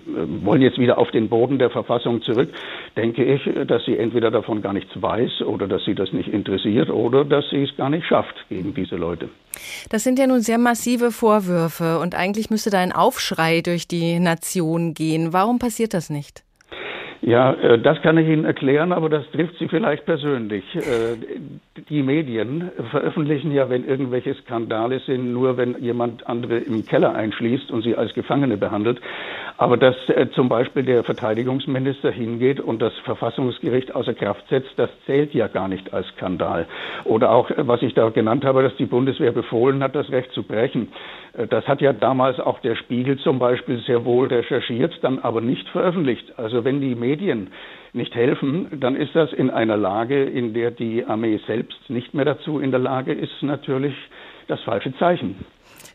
wollen 0.45 0.63
jetzt 0.63 0.79
wieder 0.79 0.99
auf 0.99 1.11
den 1.11 1.29
Boden 1.29 1.59
der 1.59 1.71
Verfassung 1.71 2.23
zurück, 2.23 2.49
denke 2.97 3.25
ich, 3.25 3.49
dass 3.67 3.85
sie 3.85 3.97
entweder 3.97 4.31
davon 4.31 4.63
gar 4.63 4.73
nichts 4.73 4.91
weiß 5.01 5.43
oder 5.43 5.67
dass 5.67 5.85
sie 5.85 5.95
das 5.95 6.13
nicht 6.13 6.29
interessiert 6.29 6.91
oder 6.91 7.25
dass 7.25 7.49
sie 7.51 7.63
es 7.63 7.77
gar 7.77 7.91
nicht 7.91 8.07
schafft 8.07 8.35
gegen 8.49 8.75
diese 8.75 8.97
Leute. 8.97 9.12
Das 9.89 10.03
sind 10.03 10.19
ja 10.19 10.27
nun 10.27 10.41
sehr 10.41 10.59
massive 10.59 11.13
Vorwürfe 11.13 11.99
und 11.99 12.15
eigentlich 12.15 12.51
müsste 12.51 12.71
da 12.71 12.79
ein 12.79 12.93
Aufschrei 12.93 13.61
durch 13.61 13.87
die 13.87 14.19
Nation 14.19 14.95
gehen. 14.95 15.33
Warum 15.33 15.59
passiert 15.59 15.95
das 15.95 16.11
nicht? 16.11 16.45
Ja, 17.23 17.53
äh, 17.53 17.79
das 17.79 18.03
kann 18.03 18.19
ich 18.19 18.29
Ihnen 18.29 18.45
erklären, 18.45 18.93
aber 18.93 19.09
das 19.09 19.25
trifft 19.31 19.57
Sie 19.59 19.69
vielleicht 19.69 20.05
persönlich. 20.05 20.65
Äh, 20.75 21.17
die 21.89 22.03
Medien 22.03 22.71
veröffentlichen 22.91 23.53
ja, 23.53 23.71
wenn 23.71 23.87
irgendwelche 23.87 24.35
Skandale 24.35 24.99
sind, 25.01 25.33
nur 25.33 25.57
wenn 25.57 25.81
jemand 25.81 26.27
andere 26.27 26.59
im 26.59 26.85
Keller 26.85 27.15
einschließt 27.15 27.71
und 27.71 27.83
sie 27.83 27.97
als 27.97 28.13
Gefangene 28.15 28.57
behandelt. 28.57 29.01
Aber 29.57 29.77
dass 29.77 29.95
äh, 30.09 30.29
zum 30.35 30.49
Beispiel 30.49 30.83
der 30.83 31.05
Verteidigungsminister 31.05 32.11
hingeht 32.11 32.59
und 32.59 32.83
das 32.83 32.93
Verfassungsgericht 33.05 33.95
außer 33.95 34.15
Kraft 34.15 34.43
setzt, 34.49 34.73
das 34.77 34.91
zählt 35.07 35.33
ja 35.33 35.47
gar 35.47 35.69
nicht 35.69 35.95
als 35.95 36.09
Skandal. 36.09 36.67
Oder 37.05 37.31
auch, 37.31 37.51
was 37.57 37.83
ich 37.83 37.95
da 37.95 38.09
genannt 38.09 38.45
habe, 38.45 38.63
dass 38.63 38.75
die 38.77 38.87
Bundeswehr 38.87 39.33
befohlen 39.33 39.83
hat, 39.83 39.95
das 39.95 40.11
Recht 40.11 40.33
zu 40.33 40.43
brechen. 40.43 40.89
Das 41.49 41.67
hat 41.67 41.81
ja 41.81 41.95
damals 41.95 42.39
auch 42.41 42.59
der 42.61 42.75
Spiegel 42.77 43.19
zum 43.19 43.39
Beispiel 43.39 43.79
sehr 43.87 44.05
wohl 44.05 44.27
recherchiert, 44.27 44.99
dann 45.03 45.19
aber 45.21 45.41
nicht 45.41 45.67
veröffentlicht. 45.71 46.39
Also 46.39 46.65
wenn 46.65 46.81
die 46.81 46.95
Medien 46.95 47.12
nicht 47.93 48.15
helfen, 48.15 48.81
dann 48.81 48.97
ist 48.97 49.15
das 49.15 49.33
in 49.33 49.51
einer 49.51 49.77
Lage, 49.77 50.25
in 50.25 50.55
der 50.55 50.71
die 50.71 51.05
Armee 51.05 51.41
selbst 51.47 51.79
nicht 51.89 52.15
mehr 52.15 52.25
dazu 52.25 52.59
in 52.59 52.71
der 52.71 52.81
Lage 52.81 53.13
ist, 53.13 53.43
natürlich 53.43 53.95
das 54.49 54.61
falsche 54.63 54.97
Zeichen. 54.99 55.45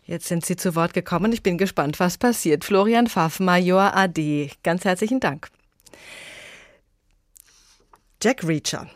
Jetzt 0.05 0.28
sind 0.28 0.45
Sie 0.45 0.55
zu 0.55 0.76
Wort 0.76 0.93
gekommen. 0.93 1.34
Ich 1.34 1.43
bin 1.43 1.57
gespannt, 1.57 1.99
was 1.99 2.18
passiert. 2.18 2.63
Florian 2.63 3.07
Pfaff, 3.07 3.39
Major 3.39 3.95
AD. 3.95 4.51
Ganz 4.63 4.86
herzlichen 4.86 5.20
Dank. 5.20 5.47
Jack 8.22 8.47
Reacher 8.47 8.88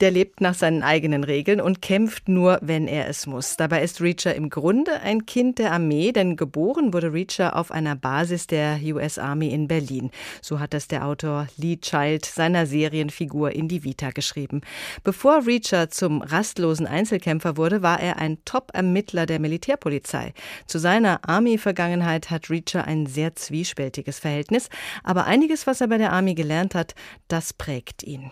der 0.00 0.10
lebt 0.10 0.40
nach 0.40 0.54
seinen 0.54 0.82
eigenen 0.82 1.24
Regeln 1.24 1.60
und 1.60 1.82
kämpft 1.82 2.28
nur, 2.28 2.58
wenn 2.62 2.88
er 2.88 3.08
es 3.08 3.26
muss. 3.26 3.56
Dabei 3.56 3.82
ist 3.82 4.00
Reacher 4.00 4.34
im 4.34 4.48
Grunde 4.48 5.00
ein 5.00 5.26
Kind 5.26 5.58
der 5.58 5.72
Armee, 5.72 6.12
denn 6.12 6.36
geboren 6.36 6.94
wurde 6.94 7.12
Reacher 7.12 7.54
auf 7.56 7.70
einer 7.70 7.96
Basis 7.96 8.46
der 8.46 8.80
US 8.82 9.18
Army 9.18 9.48
in 9.48 9.68
Berlin. 9.68 10.10
So 10.40 10.58
hat 10.58 10.74
es 10.74 10.88
der 10.88 11.06
Autor 11.06 11.48
Lee 11.56 11.76
Child 11.76 12.24
seiner 12.24 12.66
Serienfigur 12.66 13.52
in 13.52 13.68
die 13.68 13.84
Vita 13.84 14.10
geschrieben. 14.10 14.62
Bevor 15.04 15.46
Reacher 15.46 15.90
zum 15.90 16.22
rastlosen 16.22 16.86
Einzelkämpfer 16.86 17.56
wurde, 17.56 17.82
war 17.82 18.00
er 18.00 18.18
ein 18.18 18.38
Top-Ermittler 18.44 19.26
der 19.26 19.38
Militärpolizei. 19.38 20.32
Zu 20.66 20.78
seiner 20.78 21.28
Army-Vergangenheit 21.28 22.30
hat 22.30 22.48
Reacher 22.48 22.84
ein 22.84 23.06
sehr 23.06 23.36
zwiespältiges 23.36 24.18
Verhältnis, 24.18 24.68
aber 25.04 25.26
einiges, 25.26 25.66
was 25.66 25.80
er 25.80 25.88
bei 25.88 25.98
der 25.98 26.12
Army 26.12 26.34
gelernt 26.34 26.74
hat, 26.74 26.94
das 27.28 27.52
prägt 27.52 28.02
ihn. 28.02 28.30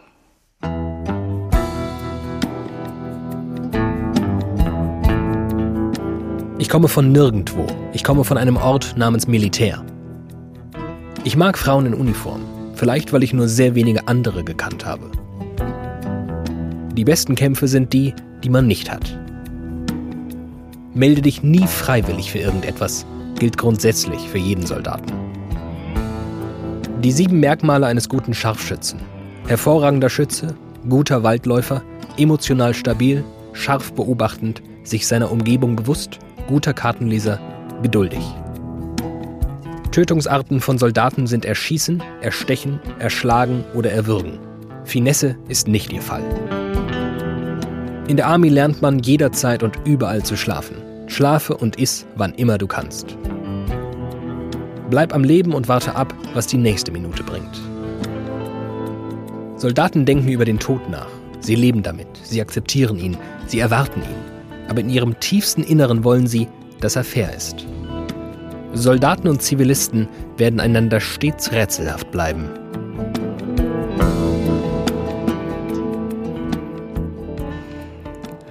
Ich 6.69 6.73
komme 6.73 6.89
von 6.89 7.13
nirgendwo. 7.13 7.65
Ich 7.95 8.05
komme 8.05 8.25
von 8.25 8.37
einem 8.37 8.59
Ort 8.59 8.93
namens 8.95 9.27
Militär. 9.27 9.83
Ich 11.25 11.35
mag 11.35 11.57
Frauen 11.57 11.87
in 11.87 11.95
Uniform, 11.95 12.43
vielleicht 12.75 13.11
weil 13.11 13.23
ich 13.23 13.33
nur 13.33 13.49
sehr 13.49 13.75
wenige 13.75 14.07
andere 14.07 14.45
gekannt 14.45 14.85
habe. 14.85 15.11
Die 16.93 17.05
besten 17.05 17.37
Kämpfe 17.37 17.69
sind 17.69 17.95
die, 17.95 18.13
die 18.45 18.51
man 18.51 18.67
nicht 18.67 18.93
hat. 18.93 19.19
Melde 20.93 21.23
dich 21.23 21.43
nie 21.43 21.67
freiwillig 21.67 22.33
für 22.33 22.41
irgendetwas, 22.41 23.07
gilt 23.39 23.57
grundsätzlich 23.57 24.29
für 24.29 24.37
jeden 24.37 24.67
Soldaten. 24.67 25.15
Die 27.03 27.13
sieben 27.13 27.41
Merkmale 27.41 27.87
eines 27.87 28.11
guten 28.11 28.35
Scharfschützen. 28.35 29.01
Hervorragender 29.47 30.11
Schütze, 30.11 30.55
guter 30.87 31.23
Waldläufer, 31.23 31.81
emotional 32.19 32.75
stabil, 32.75 33.25
scharf 33.55 33.95
beobachtend, 33.95 34.63
sich 34.83 35.07
seiner 35.07 35.33
Umgebung 35.33 35.75
bewusst, 35.75 36.19
guter 36.49 36.73
Kartenleser, 36.73 37.39
geduldig. 37.83 38.23
Tötungsarten 39.93 40.61
von 40.61 40.79
Soldaten 40.79 41.27
sind 41.27 41.45
Erschießen, 41.45 42.03
Erstechen, 42.23 42.81
Erschlagen 42.99 43.65
oder 43.75 43.93
Erwürgen. 43.93 44.39
Finesse 44.85 45.37
ist 45.49 45.69
nicht 45.69 45.93
ihr 45.93 46.03
Fall. 46.03 46.25
In 48.09 48.17
der 48.17 48.27
Army 48.27 48.49
lernt 48.49 48.81
man 48.81 48.99
jederzeit 49.01 49.63
und 49.63 49.79
überall 49.85 50.23
zu 50.23 50.37
schlafen. 50.37 50.77
Schlafe 51.07 51.55
und 51.55 51.77
iss, 51.77 52.07
wann 52.17 52.35
immer 52.35 52.57
du 52.57 52.67
kannst. 52.67 53.17
Bleib 54.89 55.15
am 55.15 55.25
Leben 55.25 55.53
und 55.53 55.69
warte 55.69 55.95
ab, 55.95 56.15
was 56.33 56.47
die 56.47 56.57
nächste 56.57 56.91
Minute 56.91 57.23
bringt. 57.23 57.61
Soldaten 59.57 60.07
denken 60.07 60.29
über 60.29 60.47
den 60.47 60.59
Tod 60.59 60.89
nach. 60.89 61.09
Sie 61.41 61.55
leben 61.55 61.83
damit, 61.83 62.09
sie 62.23 62.41
akzeptieren 62.41 62.99
ihn, 62.99 63.19
sie 63.47 63.59
erwarten 63.59 64.01
ihn. 64.01 64.38
Aber 64.69 64.81
in 64.81 64.91
ihrem 64.91 65.19
tiefsten 65.19 65.63
Inneren 65.63 66.05
wollen 66.05 66.27
sie, 66.27 66.49
dass 66.81 66.97
er 66.97 67.05
fair 67.05 67.35
ist. 67.35 67.67
Soldaten 68.75 69.29
und 69.29 69.43
Zivilisten 69.43 70.09
werden 70.37 70.61
einander 70.61 71.01
stets 71.01 71.53
rätselhaft 71.53 72.11
bleiben. 72.11 72.49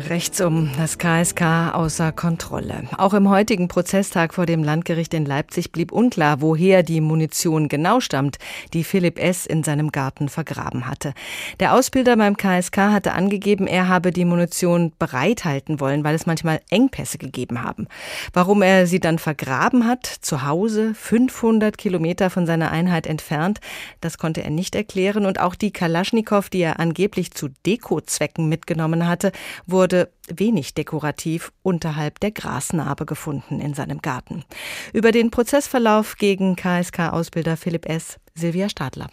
Rechtsum, 0.10 0.70
das 0.78 0.98
KSK 0.98 1.74
außer 1.74 2.12
Kontrolle. 2.12 2.84
Auch 2.98 3.14
im 3.14 3.30
heutigen 3.30 3.68
Prozesstag 3.68 4.34
vor 4.34 4.46
dem 4.46 4.64
Landgericht 4.64 5.14
in 5.14 5.26
Leipzig 5.26 5.72
blieb 5.72 5.92
unklar, 5.92 6.42
woher 6.42 6.82
die 6.82 7.02
Munition 7.02 7.68
genau 7.68 8.00
stammt, 8.00 8.38
die 8.74 8.84
Philipp 8.84 9.20
S. 9.20 9.46
in 9.46 9.64
seinem 9.64 9.92
Garten 9.92 10.30
vergraben 10.30 10.88
hatte. 10.88 11.14
Der 11.60 11.74
Ausbilder 11.74 12.16
beim 12.16 12.38
KSK 12.38 12.78
hatte 12.78 13.14
angegeben, 13.14 13.68
er 13.68 13.88
habe 13.90 14.12
die 14.12 14.24
Munition 14.24 14.94
bereithalten 14.98 15.80
wollen, 15.80 16.04
weil 16.04 16.16
es 16.16 16.26
manchmal 16.26 16.62
Engpässe 16.70 17.18
gegeben 17.18 17.64
haben. 17.64 17.88
Warum 18.32 18.62
er 18.62 18.88
sie 18.88 19.00
dann 19.00 19.20
vergraben 19.20 19.86
hat, 19.86 20.06
zu 20.06 20.46
Hause, 20.46 20.94
500 20.94 21.78
Kilometer 21.78 22.30
von 22.30 22.46
seiner 22.46 22.72
Einheit 22.72 23.08
entfernt, 23.08 23.60
das 24.00 24.18
konnte 24.18 24.44
er 24.44 24.52
nicht 24.52 24.76
erklären. 24.76 25.26
Und 25.26 25.40
auch 25.40 25.56
die 25.56 25.72
Kalaschnikow, 25.72 26.50
die 26.50 26.62
er 26.62 26.80
angeblich 26.80 27.32
zu 27.32 27.50
Dekozwecken 27.66 28.48
mitgenommen 28.48 29.08
hatte, 29.08 29.32
wurde 29.66 29.97
wurde 29.98 30.12
wenig 30.30 30.74
dekorativ 30.74 31.52
unterhalb 31.64 32.20
der 32.20 32.32
Grasnarbe 32.32 33.06
gefunden 33.06 33.60
in 33.60 33.74
seinem 33.74 34.02
Garten. 34.02 34.44
Über 34.94 35.12
den 35.12 35.32
Prozessverlauf 35.32 36.18
gegen 36.18 36.56
KSK-Ausbilder 36.56 37.58
Philipp 37.58 37.88
S. 37.88 38.20
Silvia 38.36 38.70
Stadler. 38.70 39.10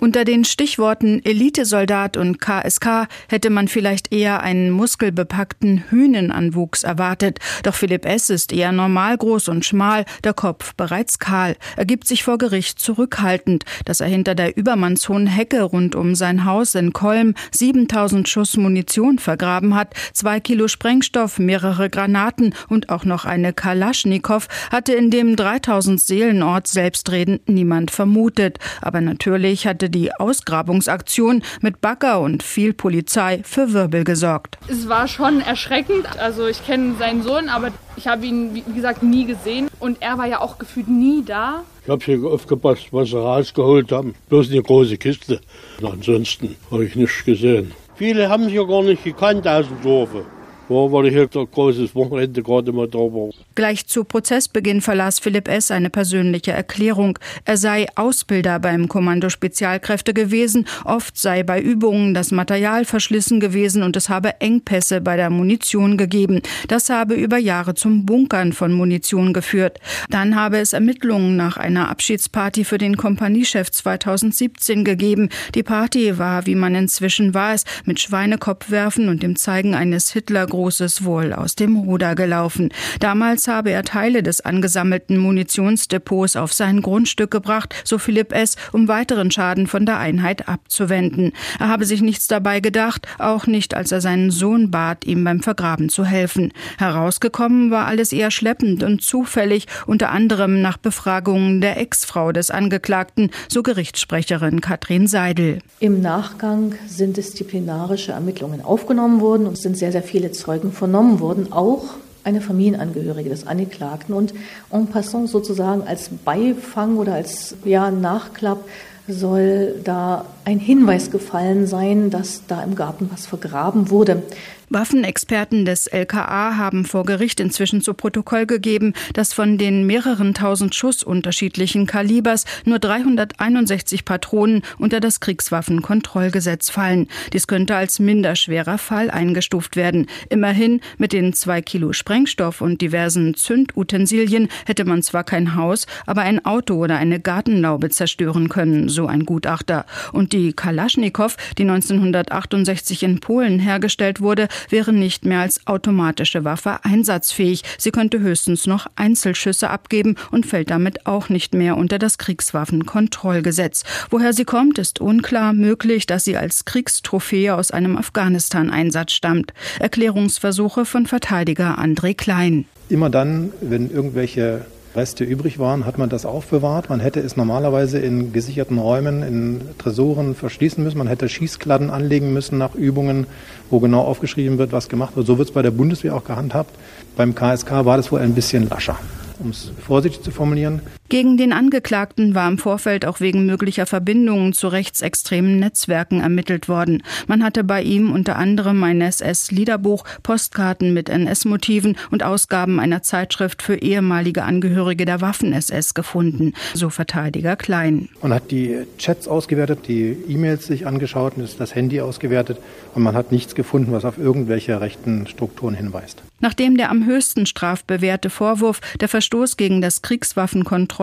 Unter 0.00 0.24
den 0.24 0.46
Stichworten 0.46 1.22
Elitesoldat 1.26 2.16
und 2.16 2.40
KSK 2.40 3.06
hätte 3.28 3.50
man 3.50 3.68
vielleicht 3.68 4.14
eher 4.14 4.42
einen 4.42 4.70
muskelbepackten 4.70 5.84
Hünenanwuchs 5.90 6.84
erwartet. 6.84 7.38
Doch 7.64 7.74
Philipp 7.74 8.06
S. 8.06 8.30
ist 8.30 8.50
eher 8.50 8.72
normal 8.72 9.18
groß 9.18 9.48
und 9.48 9.66
schmal, 9.66 10.06
der 10.24 10.32
Kopf 10.32 10.74
bereits 10.74 11.18
kahl. 11.18 11.54
Er 11.76 11.84
gibt 11.84 12.08
sich 12.08 12.24
vor 12.24 12.38
Gericht 12.38 12.78
zurückhaltend, 12.78 13.64
dass 13.84 14.00
er 14.00 14.06
hinter 14.06 14.34
der 14.34 14.56
übermannshohen 14.56 15.26
Hecke 15.26 15.60
rund 15.64 15.94
um 15.94 16.14
sein 16.14 16.46
Haus 16.46 16.74
in 16.74 16.94
Kolm 16.94 17.34
7000 17.52 18.26
Schuss 18.26 18.56
Munition 18.56 19.18
vergraben 19.18 19.74
hat, 19.74 19.92
zwei 20.14 20.40
Kilo 20.40 20.66
Sprengstoff, 20.68 21.38
mehrere 21.38 21.90
Granaten 21.90 22.54
und 22.70 22.88
auch 22.88 23.04
noch 23.04 23.26
eine 23.26 23.52
Kalaschnikow, 23.52 24.48
hatte 24.72 24.94
in 24.94 25.10
dem 25.10 25.36
3000 25.36 26.00
Seelenort 26.00 26.68
selbstredend 26.68 27.50
niemand 27.50 27.90
vermutet. 27.90 28.58
Aber 28.80 29.02
natürlich 29.02 29.66
hatte 29.66 29.89
die 29.90 30.12
Ausgrabungsaktion 30.14 31.42
mit 31.60 31.80
Bagger 31.80 32.20
und 32.20 32.42
viel 32.42 32.72
Polizei 32.72 33.42
für 33.44 33.72
Wirbel 33.72 34.04
gesorgt. 34.04 34.58
Es 34.68 34.88
war 34.88 35.08
schon 35.08 35.40
erschreckend. 35.40 36.06
Also 36.18 36.46
ich 36.46 36.64
kenne 36.64 36.94
seinen 36.98 37.22
Sohn, 37.22 37.48
aber 37.48 37.68
ich 37.96 38.06
habe 38.08 38.24
ihn, 38.24 38.54
wie 38.54 38.72
gesagt, 38.72 39.02
nie 39.02 39.26
gesehen. 39.26 39.68
Und 39.78 39.98
er 40.00 40.16
war 40.16 40.26
ja 40.26 40.40
auch 40.40 40.58
gefühlt 40.58 40.88
nie 40.88 41.22
da. 41.24 41.64
Ich 41.84 41.90
habe 41.90 42.04
hier 42.04 42.24
aufgepasst, 42.24 42.88
was 42.92 43.08
sie 43.08 43.18
rausgeholt 43.18 43.92
haben. 43.92 44.14
Bloß 44.28 44.50
eine 44.50 44.62
große 44.62 44.96
Kiste. 44.96 45.40
ansonsten 45.82 46.56
habe 46.70 46.84
ich 46.84 46.94
nichts 46.94 47.24
gesehen. 47.24 47.72
Viele 47.96 48.28
haben 48.28 48.44
sich 48.44 48.54
ja 48.54 48.64
gar 48.64 48.82
nicht 48.82 49.04
gekannt 49.04 49.46
aus 49.46 49.66
dem 49.66 49.82
Dorfe 49.82 50.24
war, 50.70 50.92
weil 50.92 51.06
ich 51.06 51.14
hier 51.14 51.28
ein 51.34 51.50
großes 51.50 51.94
Wochenende 51.94 52.42
gerade 52.42 52.72
mal 52.72 52.88
da 52.88 52.98
war. 52.98 53.30
Gleich 53.54 53.86
zu 53.86 54.04
Prozessbeginn 54.04 54.80
verlas 54.80 55.18
Philipp 55.18 55.48
S. 55.48 55.70
eine 55.70 55.90
persönliche 55.90 56.52
Erklärung. 56.52 57.18
Er 57.44 57.56
sei 57.56 57.86
Ausbilder 57.96 58.58
beim 58.58 58.88
Kommando 58.88 59.28
Spezialkräfte 59.28 60.14
gewesen. 60.14 60.66
Oft 60.84 61.18
sei 61.18 61.42
bei 61.42 61.60
Übungen 61.60 62.14
das 62.14 62.30
Material 62.30 62.84
verschlissen 62.84 63.40
gewesen 63.40 63.82
und 63.82 63.96
es 63.96 64.08
habe 64.08 64.40
Engpässe 64.40 65.00
bei 65.00 65.16
der 65.16 65.30
Munition 65.30 65.96
gegeben. 65.96 66.40
Das 66.68 66.88
habe 66.88 67.14
über 67.14 67.36
Jahre 67.38 67.74
zum 67.74 68.06
Bunkern 68.06 68.52
von 68.52 68.72
Munition 68.72 69.32
geführt. 69.32 69.78
Dann 70.08 70.36
habe 70.36 70.58
es 70.58 70.72
Ermittlungen 70.72 71.36
nach 71.36 71.56
einer 71.56 71.88
Abschiedsparty 71.90 72.64
für 72.64 72.78
den 72.78 72.96
Kompaniechef 72.96 73.70
2017 73.70 74.84
gegeben. 74.84 75.28
Die 75.54 75.62
Party 75.62 76.18
war, 76.18 76.46
wie 76.46 76.54
man 76.54 76.74
inzwischen 76.74 77.34
weiß, 77.34 77.64
mit 77.84 78.00
Schweinekopfwerfen 78.00 79.08
und 79.08 79.22
dem 79.22 79.36
Zeigen 79.36 79.74
eines 79.74 80.12
Hitler 80.12 80.46
großes 80.60 81.06
Wohl 81.06 81.32
aus 81.32 81.54
dem 81.54 81.74
Ruder 81.74 82.14
gelaufen. 82.14 82.68
Damals 82.98 83.48
habe 83.48 83.70
er 83.70 83.82
Teile 83.82 84.22
des 84.22 84.42
angesammelten 84.42 85.16
Munitionsdepots 85.16 86.36
auf 86.36 86.52
sein 86.52 86.82
Grundstück 86.82 87.30
gebracht, 87.30 87.74
so 87.82 87.96
Philipp 87.96 88.34
S., 88.34 88.56
um 88.70 88.86
weiteren 88.86 89.30
Schaden 89.30 89.66
von 89.66 89.86
der 89.86 89.96
Einheit 89.96 90.48
abzuwenden. 90.48 91.32
Er 91.58 91.68
habe 91.68 91.86
sich 91.86 92.02
nichts 92.02 92.26
dabei 92.26 92.60
gedacht, 92.60 93.06
auch 93.18 93.46
nicht, 93.46 93.72
als 93.72 93.90
er 93.90 94.02
seinen 94.02 94.30
Sohn 94.30 94.70
bat, 94.70 95.06
ihm 95.06 95.24
beim 95.24 95.40
Vergraben 95.40 95.88
zu 95.88 96.04
helfen. 96.04 96.52
Herausgekommen 96.76 97.70
war 97.70 97.86
alles 97.86 98.12
eher 98.12 98.30
schleppend 98.30 98.82
und 98.82 99.00
zufällig, 99.00 99.66
unter 99.86 100.10
anderem 100.10 100.60
nach 100.60 100.76
Befragungen 100.76 101.62
der 101.62 101.80
Ex-Frau 101.80 102.32
des 102.32 102.50
Angeklagten, 102.50 103.30
so 103.48 103.62
Gerichtssprecherin 103.62 104.60
Katrin 104.60 105.06
Seidel. 105.06 105.60
Im 105.78 106.02
Nachgang 106.02 106.74
sind 106.86 107.16
disziplinarische 107.16 108.12
Ermittlungen 108.12 108.60
aufgenommen 108.60 109.22
worden 109.22 109.46
und 109.46 109.56
sind 109.56 109.78
sehr, 109.78 109.92
sehr 109.92 110.02
viele 110.02 110.32
Zeugen 110.32 110.49
Zeugen 110.50 110.72
vernommen 110.72 111.20
wurden, 111.20 111.52
auch 111.52 111.84
eine 112.24 112.40
Familienangehörige 112.40 113.30
des 113.30 113.46
Angeklagten. 113.46 114.12
Und 114.12 114.34
en 114.72 114.88
passant 114.88 115.28
sozusagen 115.28 115.82
als 115.82 116.10
Beifang 116.24 116.96
oder 116.96 117.14
als 117.14 117.54
ja, 117.64 117.92
Nachklapp 117.92 118.64
soll 119.06 119.76
da 119.84 120.24
ein 120.44 120.58
Hinweis 120.58 121.12
gefallen 121.12 121.68
sein, 121.68 122.10
dass 122.10 122.42
da 122.48 122.64
im 122.64 122.74
Garten 122.74 123.08
was 123.12 123.26
vergraben 123.26 123.90
wurde. 123.90 124.24
Waffenexperten 124.70 125.64
des 125.64 125.88
LKA 125.88 126.56
haben 126.56 126.84
vor 126.84 127.04
Gericht 127.04 127.40
inzwischen 127.40 127.80
zu 127.80 127.92
Protokoll 127.92 128.46
gegeben, 128.46 128.94
dass 129.14 129.32
von 129.32 129.58
den 129.58 129.84
mehreren 129.84 130.32
tausend 130.32 130.76
Schuss 130.76 131.02
unterschiedlichen 131.02 131.86
Kalibers 131.86 132.44
nur 132.64 132.78
361 132.78 134.04
Patronen 134.04 134.62
unter 134.78 135.00
das 135.00 135.18
Kriegswaffenkontrollgesetz 135.18 136.70
fallen. 136.70 137.08
Dies 137.32 137.48
könnte 137.48 137.74
als 137.74 137.98
minderschwerer 137.98 138.78
Fall 138.78 139.10
eingestuft 139.10 139.74
werden. 139.74 140.06
Immerhin 140.28 140.80
mit 140.98 141.12
den 141.12 141.32
zwei 141.32 141.62
Kilo 141.62 141.92
Sprengstoff 141.92 142.60
und 142.60 142.80
diversen 142.80 143.34
Zündutensilien 143.34 144.46
hätte 144.66 144.84
man 144.84 145.02
zwar 145.02 145.24
kein 145.24 145.56
Haus, 145.56 145.88
aber 146.06 146.22
ein 146.22 146.44
Auto 146.44 146.76
oder 146.76 146.96
eine 146.96 147.18
Gartenlaube 147.18 147.90
zerstören 147.90 148.48
können, 148.48 148.88
so 148.88 149.08
ein 149.08 149.26
Gutachter. 149.26 149.84
Und 150.12 150.32
die 150.32 150.52
Kalaschnikow, 150.52 151.36
die 151.58 151.62
1968 151.62 153.02
in 153.02 153.18
Polen 153.18 153.58
hergestellt 153.58 154.20
wurde, 154.20 154.46
wäre 154.68 154.92
nicht 154.92 155.24
mehr 155.24 155.40
als 155.40 155.66
automatische 155.66 156.44
Waffe 156.44 156.84
einsatzfähig. 156.84 157.62
Sie 157.78 157.90
könnte 157.90 158.20
höchstens 158.20 158.66
noch 158.66 158.86
Einzelschüsse 158.96 159.70
abgeben 159.70 160.16
und 160.30 160.46
fällt 160.46 160.70
damit 160.70 161.06
auch 161.06 161.28
nicht 161.28 161.54
mehr 161.54 161.76
unter 161.76 161.98
das 161.98 162.18
Kriegswaffenkontrollgesetz. 162.18 163.84
Woher 164.10 164.32
sie 164.32 164.44
kommt, 164.44 164.78
ist 164.78 165.00
unklar. 165.00 165.52
Möglich, 165.52 166.06
dass 166.06 166.24
sie 166.24 166.36
als 166.36 166.64
Kriegstrophäe 166.64 167.54
aus 167.54 167.70
einem 167.70 167.96
Afghanistan-Einsatz 167.96 169.12
stammt. 169.12 169.52
Erklärungsversuche 169.78 170.84
von 170.84 171.06
Verteidiger 171.06 171.78
André 171.78 172.14
Klein. 172.14 172.66
Immer 172.88 173.10
dann, 173.10 173.52
wenn 173.60 173.90
irgendwelche 173.90 174.66
Reste 174.94 175.24
übrig 175.24 175.58
waren, 175.58 175.86
hat 175.86 175.98
man 175.98 176.08
das 176.08 176.26
aufbewahrt. 176.26 176.90
Man 176.90 177.00
hätte 177.00 177.20
es 177.20 177.36
normalerweise 177.36 177.98
in 177.98 178.32
gesicherten 178.32 178.78
Räumen, 178.78 179.22
in 179.22 179.60
Tresoren 179.78 180.34
verschließen 180.34 180.82
müssen. 180.82 180.98
Man 180.98 181.06
hätte 181.06 181.28
Schießkladden 181.28 181.90
anlegen 181.90 182.32
müssen 182.32 182.58
nach 182.58 182.74
Übungen, 182.74 183.26
wo 183.70 183.78
genau 183.80 184.02
aufgeschrieben 184.02 184.58
wird, 184.58 184.72
was 184.72 184.88
gemacht 184.88 185.16
wird. 185.16 185.26
So 185.26 185.38
wird 185.38 185.48
es 185.48 185.54
bei 185.54 185.62
der 185.62 185.70
Bundeswehr 185.70 186.16
auch 186.16 186.24
gehandhabt. 186.24 186.74
Beim 187.16 187.34
KSK 187.34 187.84
war 187.84 187.96
das 187.96 188.10
wohl 188.10 188.20
ein 188.20 188.34
bisschen 188.34 188.68
lascher 188.68 188.98
um 189.40 189.50
es 189.50 189.72
vorsichtig 189.80 190.22
zu 190.22 190.30
formulieren. 190.30 190.80
Gegen 191.10 191.36
den 191.36 191.52
Angeklagten 191.52 192.36
war 192.36 192.48
im 192.48 192.56
Vorfeld 192.56 193.04
auch 193.04 193.18
wegen 193.18 193.44
möglicher 193.44 193.84
Verbindungen 193.84 194.52
zu 194.52 194.68
rechtsextremen 194.68 195.58
Netzwerken 195.58 196.20
ermittelt 196.20 196.68
worden. 196.68 197.02
Man 197.26 197.42
hatte 197.42 197.64
bei 197.64 197.82
ihm 197.82 198.12
unter 198.12 198.36
anderem 198.36 198.84
ein 198.84 199.00
SS-Liederbuch, 199.00 200.04
Postkarten 200.22 200.94
mit 200.94 201.08
NS-Motiven 201.08 201.96
und 202.12 202.22
Ausgaben 202.22 202.78
einer 202.78 203.02
Zeitschrift 203.02 203.60
für 203.60 203.74
ehemalige 203.74 204.44
Angehörige 204.44 205.04
der 205.04 205.20
Waffen-SS 205.20 205.94
gefunden, 205.94 206.52
so 206.74 206.90
Verteidiger 206.90 207.56
Klein. 207.56 208.08
Man 208.22 208.32
hat 208.32 208.52
die 208.52 208.78
Chats 208.96 209.26
ausgewertet, 209.26 209.88
die 209.88 210.16
E-Mails 210.28 210.66
sich 210.66 210.86
angeschaut 210.86 211.32
und 211.36 211.58
das 211.58 211.74
Handy 211.74 212.00
ausgewertet 212.00 212.58
und 212.94 213.02
man 213.02 213.16
hat 213.16 213.32
nichts 213.32 213.56
gefunden, 213.56 213.90
was 213.90 214.04
auf 214.04 214.16
irgendwelche 214.16 214.80
rechten 214.80 215.26
Strukturen 215.26 215.74
hinweist. 215.74 216.22
Nachdem 216.38 216.76
der 216.76 216.90
am 216.90 217.04
höchsten 217.04 217.46
strafbewährte 217.46 218.30
Vorwurf, 218.30 218.80
der 219.00 219.08
Verstoß 219.08 219.56
gegen 219.56 219.82
das 219.82 220.02
Kriegswaffenkontrollgesetz 220.02 220.99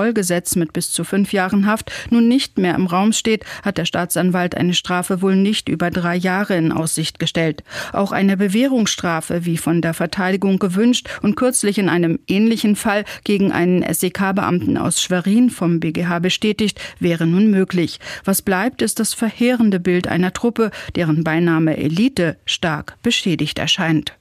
mit 0.56 0.74
bis 0.74 0.92
zu 0.92 1.04
fünf 1.04 1.34
Jahren 1.34 1.66
Haft, 1.66 1.92
nun 2.12 2.28
nicht 2.28 2.58
mehr 2.58 2.76
im 2.76 2.86
Raum 2.86 3.14
steht, 3.14 3.44
hat 3.64 3.78
der 3.78 3.86
Staatsanwalt 3.86 4.56
eine 4.56 4.74
Strafe 4.74 5.22
wohl 5.22 5.36
nicht 5.36 5.70
über 5.70 5.90
drei 5.90 6.16
Jahre 6.16 6.56
in 6.56 6.72
Aussicht 6.72 7.20
gestellt. 7.20 7.64
Auch 7.94 8.12
eine 8.12 8.38
Bewährungsstrafe, 8.38 9.46
wie 9.46 9.58
von 9.58 9.82
der 9.82 9.94
Verteidigung 9.94 10.60
gewünscht 10.60 11.10
und 11.22 11.36
kürzlich 11.36 11.80
in 11.80 11.90
einem 11.90 12.20
ähnlichen 12.28 12.76
Fall 12.76 13.06
gegen 13.24 13.52
einen 13.52 13.84
SEK-Beamten 13.92 14.78
aus 14.78 15.02
Schwerin 15.02 15.50
vom 15.50 15.80
BGH 15.80 16.20
bestätigt, 16.20 16.80
wäre 17.00 17.26
nun 17.26 17.50
möglich. 17.50 18.00
Was 18.24 18.42
bleibt, 18.42 18.82
ist 18.82 19.00
das 19.00 19.14
verheerende 19.14 19.80
Bild 19.80 20.08
einer 20.08 20.34
Truppe, 20.34 20.72
deren 20.96 21.24
Beiname 21.24 21.78
Elite 21.78 22.38
stark 22.46 22.98
beschädigt 23.02 23.58
erscheint. 23.58 24.18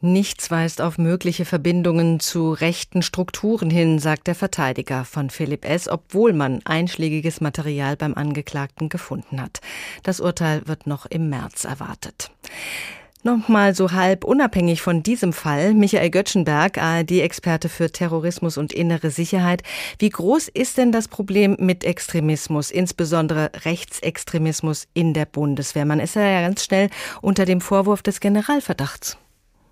Nichts 0.00 0.48
weist 0.52 0.80
auf 0.80 0.96
mögliche 0.96 1.44
Verbindungen 1.44 2.20
zu 2.20 2.52
rechten 2.52 3.02
Strukturen 3.02 3.68
hin, 3.68 3.98
sagt 3.98 4.28
der 4.28 4.36
Verteidiger 4.36 5.04
von 5.04 5.28
Philipp 5.28 5.64
S., 5.64 5.88
obwohl 5.88 6.32
man 6.32 6.60
einschlägiges 6.64 7.40
Material 7.40 7.96
beim 7.96 8.14
Angeklagten 8.14 8.90
gefunden 8.90 9.42
hat. 9.42 9.60
Das 10.04 10.20
Urteil 10.20 10.62
wird 10.68 10.86
noch 10.86 11.06
im 11.06 11.28
März 11.28 11.64
erwartet. 11.64 12.30
Nochmal 13.24 13.74
so 13.74 13.90
halb 13.90 14.22
unabhängig 14.22 14.82
von 14.82 15.02
diesem 15.02 15.32
Fall, 15.32 15.74
Michael 15.74 16.10
Göttschenberg, 16.10 16.78
ARD-Experte 16.78 17.68
für 17.68 17.90
Terrorismus 17.90 18.56
und 18.56 18.72
innere 18.72 19.10
Sicherheit. 19.10 19.64
Wie 19.98 20.10
groß 20.10 20.46
ist 20.46 20.78
denn 20.78 20.92
das 20.92 21.08
Problem 21.08 21.56
mit 21.58 21.82
Extremismus, 21.82 22.70
insbesondere 22.70 23.50
Rechtsextremismus 23.64 24.86
in 24.94 25.12
der 25.12 25.26
Bundeswehr? 25.26 25.84
Man 25.84 25.98
ist 25.98 26.14
ja 26.14 26.40
ganz 26.42 26.64
schnell 26.64 26.88
unter 27.20 27.44
dem 27.44 27.60
Vorwurf 27.60 28.02
des 28.02 28.20
Generalverdachts. 28.20 29.18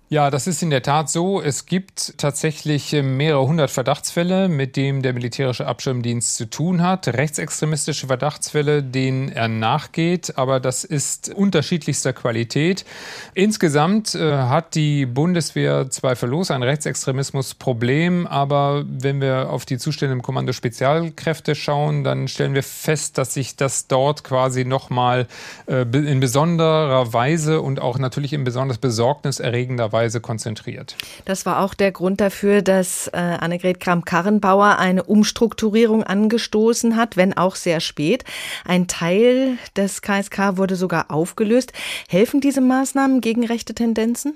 Ja, 0.09 0.31
das 0.31 0.47
ist 0.47 0.63
in 0.63 0.69
der 0.69 0.83
Tat 0.83 1.09
so. 1.09 1.41
Es 1.41 1.65
gibt 1.65 2.13
tatsächlich 2.17 2.93
äh, 2.93 3.01
mehrere 3.01 3.45
hundert 3.45 3.69
Verdachtsfälle, 3.69 4.47
mit 4.47 4.77
denen 4.77 5.01
der 5.01 5.11
militärische 5.11 5.67
Abschirmdienst 5.67 6.37
zu 6.37 6.49
tun 6.49 6.81
hat. 6.81 7.09
Rechtsextremistische 7.09 8.07
Verdachtsfälle, 8.07 8.83
denen 8.83 9.27
er 9.27 9.49
nachgeht, 9.49 10.37
aber 10.37 10.61
das 10.61 10.85
ist 10.85 11.33
unterschiedlichster 11.35 12.13
Qualität. 12.13 12.85
Insgesamt 13.33 14.15
äh, 14.15 14.31
hat 14.31 14.75
die 14.75 15.05
Bundeswehr 15.05 15.89
zweifellos 15.89 16.51
ein 16.51 16.63
Rechtsextremismusproblem, 16.63 18.27
aber 18.27 18.85
wenn 18.87 19.19
wir 19.19 19.49
auf 19.49 19.65
die 19.65 19.77
Zustände 19.77 20.13
im 20.13 20.21
Kommando 20.21 20.53
Spezialkräfte 20.53 21.53
schauen, 21.53 22.05
dann 22.05 22.29
stellen 22.29 22.53
wir 22.53 22.63
fest, 22.63 23.17
dass 23.17 23.33
sich 23.33 23.57
das 23.57 23.87
dort 23.87 24.23
quasi 24.23 24.63
nochmal 24.63 25.27
äh, 25.65 25.81
in 25.81 26.21
besonderer 26.21 27.11
Weise 27.11 27.59
und 27.59 27.81
auch 27.81 27.99
natürlich 27.99 28.31
in 28.31 28.45
besonders 28.45 28.77
besorgniserregender 28.77 29.91
Weise 29.91 29.96
Weise 29.97 30.21
konzentriert. 30.21 30.95
Das 31.25 31.45
war 31.47 31.61
auch 31.61 31.73
der 31.73 31.91
Grund 31.91 32.21
dafür, 32.21 32.61
dass 32.61 33.07
äh, 33.07 33.17
Annegret 33.17 33.79
Kramp-Karrenbauer 33.79 34.77
eine 34.77 35.03
Umstrukturierung 35.03 36.03
angestoßen 36.03 36.95
hat, 36.95 37.17
wenn 37.17 37.35
auch 37.35 37.55
sehr 37.55 37.79
spät. 37.79 38.23
Ein 38.63 38.87
Teil 38.87 39.57
des 39.75 40.03
KSK 40.03 40.57
wurde 40.57 40.75
sogar 40.75 41.09
aufgelöst. 41.09 41.73
Helfen 42.07 42.41
diese 42.41 42.61
Maßnahmen 42.61 43.21
gegen 43.21 43.43
rechte 43.45 43.73
Tendenzen? 43.73 44.35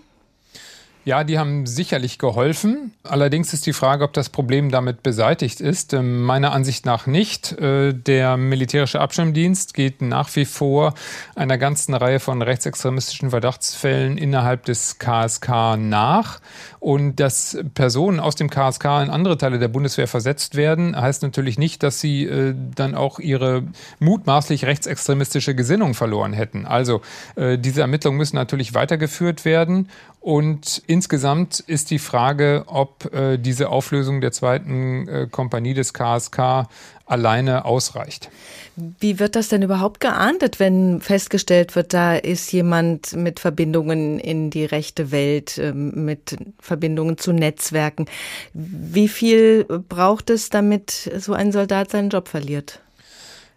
Ja, 1.04 1.24
die 1.24 1.40
haben 1.40 1.66
sicherlich 1.66 2.20
geholfen. 2.20 2.94
Allerdings 3.04 3.54
ist 3.54 3.66
die 3.66 3.74
Frage, 3.74 4.04
ob 4.04 4.14
das 4.14 4.30
Problem 4.30 4.70
damit 4.70 5.02
beseitigt 5.02 5.60
ist. 5.60 5.94
Ähm, 5.94 6.22
meiner 6.22 6.52
Ansicht 6.52 6.86
nach 6.86 7.08
nicht. 7.08 7.54
Äh, 7.54 7.94
der 7.94 8.38
militärische 8.38 9.02
Abschirmdienst 9.02 9.74
geht 9.74 10.04
nach 10.04 10.36
wie 10.36 10.46
vor 10.46 10.94
einer 11.34 11.58
ganzen 11.58 11.96
Reihe 11.96 12.20
von 12.20 12.44
rechtsextremistischen 12.44 13.32
Verdachtsfällen 13.32 14.20
innerhalb 14.20 14.66
des 14.66 15.00
KSK 15.00 15.76
nach. 15.78 16.40
Und 16.80 17.20
dass 17.20 17.58
Personen 17.74 18.20
aus 18.20 18.36
dem 18.36 18.52
KSK 18.52 18.86
in 18.86 19.10
andere 19.10 19.40
Teile 19.40 19.58
der 19.58 19.70
Bundeswehr 19.70 20.08
versetzt 20.08 20.56
werden, 20.56 21.00
heißt 21.00 21.24
natürlich 21.24 21.58
nicht, 21.58 21.82
dass 21.82 22.00
sie 22.00 22.26
äh, 22.26 22.54
dann 22.76 22.94
auch 22.94 23.18
ihre 23.18 23.64
mutmaßlich 24.00 24.66
rechtsextremistische 24.66 25.56
Gesinnung 25.56 25.96
verloren 25.96 26.34
hätten. 26.34 26.68
Also 26.68 27.02
äh, 27.36 27.58
diese 27.58 27.82
Ermittlungen 27.82 28.20
müssen 28.20 28.36
natürlich 28.36 28.76
weitergeführt 28.76 29.46
werden. 29.46 29.90
Und 30.22 30.84
insgesamt 30.86 31.62
ist 31.62 31.90
die 31.90 31.98
Frage, 31.98 32.66
ob 32.68 33.12
äh, 33.12 33.38
diese 33.38 33.70
Auflösung 33.70 34.22
der 34.22 34.32
zweiten 34.32 35.08
äh, 35.08 35.28
Kompanie 35.30 35.74
des 35.74 35.94
KSK 35.94 36.68
alleine 37.08 37.66
ausreicht. 37.66 38.30
Wie 38.76 39.18
wird 39.20 39.36
das 39.36 39.50
denn 39.50 39.64
überhaupt 39.64 40.00
geahndet, 40.00 40.60
wenn 40.60 41.02
festgestellt 41.02 41.76
wird, 41.76 41.96
da 41.96 42.16
ist 42.16 42.54
jemand 42.54 43.14
mit 43.14 43.40
Verbindungen 43.40 44.20
in 44.20 44.52
die 44.52 44.64
rechte 44.64 45.12
Welt, 45.12 45.58
ähm, 45.58 46.06
mit 46.06 46.38
Verbindungen 46.60 47.18
zu 47.18 47.34
Netzwerken? 47.34 48.06
Wie 48.54 49.08
viel 49.08 49.64
braucht 49.64 50.30
es, 50.30 50.52
damit 50.52 50.92
so 51.18 51.34
ein 51.34 51.52
Soldat 51.52 51.90
seinen 51.90 52.12
Job 52.12 52.28
verliert? 52.28 52.80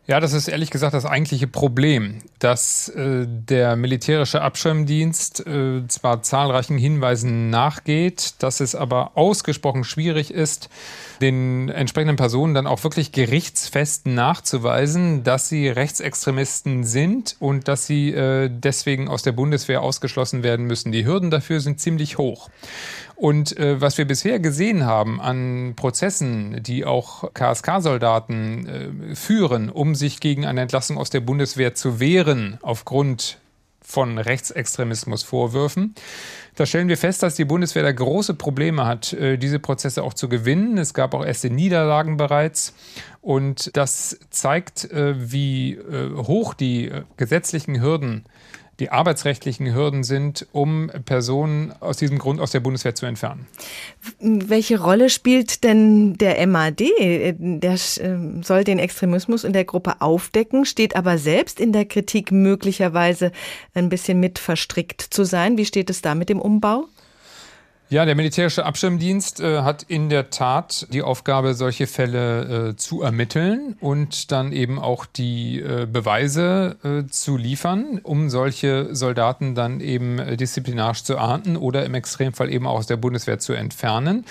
Ja, 0.06 0.20
das 0.20 0.34
ist 0.34 0.48
ehrlich 0.48 0.70
gesagt 0.70 0.92
das 0.92 1.06
eigentliche 1.06 1.46
Problem, 1.46 2.18
dass 2.38 2.90
äh, 2.90 3.26
der 3.26 3.74
militärische 3.74 4.42
Abschirmdienst 4.42 5.46
äh, 5.46 5.88
zwar 5.88 6.22
zahlreichen 6.22 6.76
Hinweisen 6.76 7.48
nachgeht, 7.48 8.34
dass 8.40 8.60
es 8.60 8.74
aber 8.74 9.12
ausgesprochen 9.16 9.82
schwierig 9.82 10.30
ist, 10.30 10.68
den 11.22 11.70
entsprechenden 11.70 12.16
Personen 12.16 12.52
dann 12.52 12.66
auch 12.66 12.84
wirklich 12.84 13.12
gerichtsfest 13.12 14.04
nachzuweisen, 14.04 15.24
dass 15.24 15.48
sie 15.48 15.68
Rechtsextremisten 15.68 16.84
sind 16.84 17.36
und 17.40 17.66
dass 17.66 17.86
sie 17.86 18.10
äh, 18.12 18.50
deswegen 18.52 19.08
aus 19.08 19.22
der 19.22 19.32
Bundeswehr 19.32 19.80
ausgeschlossen 19.80 20.42
werden 20.42 20.66
müssen. 20.66 20.92
Die 20.92 21.06
Hürden 21.06 21.30
dafür 21.30 21.60
sind 21.60 21.80
ziemlich 21.80 22.18
hoch. 22.18 22.50
Und 23.16 23.56
äh, 23.56 23.80
was 23.80 23.96
wir 23.96 24.06
bisher 24.06 24.40
gesehen 24.40 24.84
haben 24.84 25.20
an 25.20 25.74
Prozessen, 25.76 26.62
die 26.62 26.84
auch 26.84 27.32
KSK-Soldaten 27.32 28.66
äh, 29.12 29.14
führen, 29.14 29.70
um 29.70 29.94
sich 29.94 30.20
gegen 30.20 30.46
eine 30.46 30.62
Entlassung 30.62 30.98
aus 30.98 31.10
der 31.10 31.20
Bundeswehr 31.20 31.74
zu 31.74 32.00
wehren, 32.00 32.58
aufgrund 32.62 33.38
von 33.84 34.18
Rechtsextremismusvorwürfen. 34.18 35.94
Da 36.56 36.66
stellen 36.66 36.88
wir 36.88 36.96
fest, 36.96 37.22
dass 37.22 37.34
die 37.34 37.44
Bundeswehr 37.44 37.82
da 37.82 37.92
große 37.92 38.34
Probleme 38.34 38.86
hat, 38.86 39.12
äh, 39.12 39.36
diese 39.36 39.58
Prozesse 39.58 40.02
auch 40.02 40.14
zu 40.14 40.28
gewinnen. 40.28 40.78
Es 40.78 40.94
gab 40.94 41.14
auch 41.14 41.24
erste 41.24 41.50
Niederlagen 41.50 42.16
bereits. 42.16 42.74
Und 43.20 43.76
das 43.76 44.18
zeigt, 44.30 44.90
äh, 44.90 45.14
wie 45.30 45.74
äh, 45.74 46.16
hoch 46.16 46.54
die 46.54 46.90
gesetzlichen 47.16 47.80
Hürden 47.80 48.24
die 48.80 48.90
arbeitsrechtlichen 48.90 49.72
Hürden 49.74 50.04
sind, 50.04 50.46
um 50.52 50.90
Personen 51.04 51.72
aus 51.80 51.96
diesem 51.96 52.18
Grund 52.18 52.40
aus 52.40 52.50
der 52.50 52.60
Bundeswehr 52.60 52.94
zu 52.94 53.06
entfernen. 53.06 53.46
Welche 54.20 54.80
Rolle 54.80 55.10
spielt 55.10 55.64
denn 55.64 56.14
der 56.14 56.44
MAD? 56.46 56.80
Der 56.80 57.78
ähm, 58.00 58.42
soll 58.42 58.64
den 58.64 58.78
Extremismus 58.78 59.44
in 59.44 59.52
der 59.52 59.64
Gruppe 59.64 60.00
aufdecken, 60.00 60.64
steht 60.64 60.96
aber 60.96 61.18
selbst 61.18 61.60
in 61.60 61.72
der 61.72 61.84
Kritik 61.84 62.32
möglicherweise 62.32 63.32
ein 63.74 63.88
bisschen 63.88 64.20
mit 64.20 64.38
verstrickt 64.38 65.00
zu 65.00 65.24
sein. 65.24 65.56
Wie 65.56 65.66
steht 65.66 65.90
es 65.90 66.02
da 66.02 66.14
mit 66.14 66.28
dem 66.28 66.40
Umbau? 66.40 66.88
Ja, 67.94 68.04
der 68.04 68.16
militärische 68.16 68.66
Abschirmdienst 68.66 69.38
äh, 69.38 69.60
hat 69.60 69.84
in 69.84 70.08
der 70.08 70.30
Tat 70.30 70.88
die 70.92 71.02
Aufgabe, 71.02 71.54
solche 71.54 71.86
Fälle 71.86 72.70
äh, 72.70 72.76
zu 72.76 73.02
ermitteln 73.02 73.76
und 73.78 74.32
dann 74.32 74.50
eben 74.50 74.80
auch 74.80 75.06
die 75.06 75.60
äh, 75.60 75.86
Beweise 75.86 76.74
äh, 76.82 77.08
zu 77.08 77.36
liefern, 77.36 78.00
um 78.02 78.30
solche 78.30 78.92
Soldaten 78.96 79.54
dann 79.54 79.78
eben 79.78 80.18
äh, 80.18 80.36
disziplinarisch 80.36 81.04
zu 81.04 81.18
ahnden 81.18 81.56
oder 81.56 81.84
im 81.84 81.94
Extremfall 81.94 82.52
eben 82.52 82.66
auch 82.66 82.78
aus 82.78 82.88
der 82.88 82.96
Bundeswehr 82.96 83.38
zu 83.38 83.52
entfernen. 83.52 84.24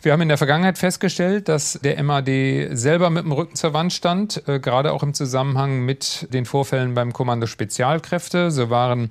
Wir 0.00 0.12
haben 0.12 0.22
in 0.22 0.28
der 0.28 0.38
Vergangenheit 0.38 0.78
festgestellt, 0.78 1.48
dass 1.48 1.72
der 1.82 2.00
MAD 2.00 2.68
selber 2.70 3.10
mit 3.10 3.24
dem 3.24 3.32
Rücken 3.32 3.56
zur 3.56 3.72
Wand 3.72 3.92
stand, 3.92 4.44
äh, 4.46 4.60
gerade 4.60 4.92
auch 4.92 5.02
im 5.02 5.12
Zusammenhang 5.12 5.80
mit 5.80 6.28
den 6.32 6.44
Vorfällen 6.44 6.94
beim 6.94 7.12
Kommando 7.12 7.48
Spezialkräfte. 7.48 8.52
So 8.52 8.70
waren 8.70 9.10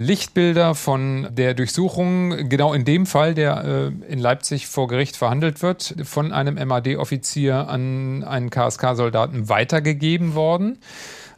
Lichtbilder 0.00 0.74
von 0.74 1.28
der 1.30 1.54
Durchsuchung 1.54 2.48
genau 2.48 2.74
in 2.74 2.84
dem 2.84 3.06
Fall 3.06 3.34
der 3.34 3.43
äh, 3.52 3.92
in 4.08 4.18
Leipzig 4.18 4.66
vor 4.66 4.88
Gericht 4.88 5.16
verhandelt 5.16 5.62
wird, 5.62 5.94
von 6.04 6.32
einem 6.32 6.54
MAD-Offizier 6.66 7.68
an 7.68 8.24
einen 8.24 8.50
KSK-Soldaten 8.50 9.48
weitergegeben 9.48 10.34
worden. 10.34 10.78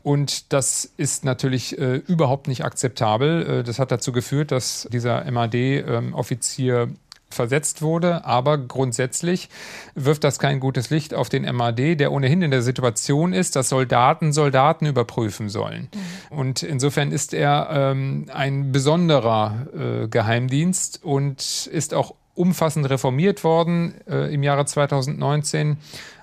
Und 0.02 0.52
das 0.52 0.88
ist 0.96 1.24
natürlich 1.24 1.78
äh, 1.78 1.96
überhaupt 1.96 2.46
nicht 2.46 2.64
akzeptabel. 2.64 3.60
Äh, 3.60 3.62
das 3.64 3.78
hat 3.80 3.90
dazu 3.90 4.12
geführt, 4.12 4.52
dass 4.52 4.88
dieser 4.92 5.28
MAD-Offizier 5.30 6.88
versetzt 7.28 7.82
wurde. 7.82 8.24
Aber 8.24 8.58
grundsätzlich 8.58 9.48
wirft 9.94 10.24
das 10.24 10.38
kein 10.38 10.60
gutes 10.60 10.90
Licht 10.90 11.14
auf 11.14 11.28
den 11.28 11.42
MAD, 11.54 11.96
der 11.96 12.12
ohnehin 12.12 12.42
in 12.42 12.50
der 12.50 12.62
Situation 12.62 13.32
ist, 13.32 13.56
dass 13.56 13.68
Soldaten 13.68 14.32
Soldaten 14.32 14.86
überprüfen 14.86 15.48
sollen. 15.48 15.88
Mhm. 15.92 16.00
Und 16.36 16.62
insofern 16.62 17.12
ist 17.12 17.32
er 17.32 17.68
ähm, 17.70 18.26
ein 18.30 18.70
besonderer 18.70 19.68
äh, 19.74 20.08
Geheimdienst 20.08 21.02
und 21.02 21.66
ist 21.72 21.94
auch 21.94 22.14
umfassend 22.34 22.90
reformiert 22.90 23.42
worden 23.42 23.94
äh, 24.06 24.32
im 24.34 24.42
Jahre 24.42 24.66
2019 24.66 25.78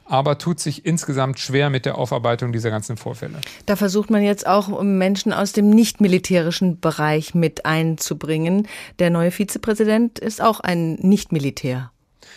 aber 0.05 0.38
tut 0.38 0.59
sich 0.59 0.86
insgesamt 0.86 1.39
schwer 1.39 1.70
mit 1.70 1.86
der 1.86 1.97
Aufarbeitung 1.97 2.51
dieser 2.51 2.70
ganzen 2.70 2.97
Vorfälle. 2.97 3.39
Da 3.66 3.78
versucht 3.78 4.09
man 4.09 4.22
jetzt 4.22 4.45
auch 4.45 4.84
Menschen 4.84 5.32
aus 5.32 5.53
dem 5.53 5.70
nicht-militärischen 5.70 6.82
Bereich 6.82 7.34
mit 7.34 7.66
einzubringen. 7.66 8.68
Der 8.99 9.09
neue 9.09 9.32
Vizepräsident 9.32 10.20
ist 10.20 10.41
auch 10.41 10.59
ein 10.59 10.95
Nicht-Militär. 10.95 11.92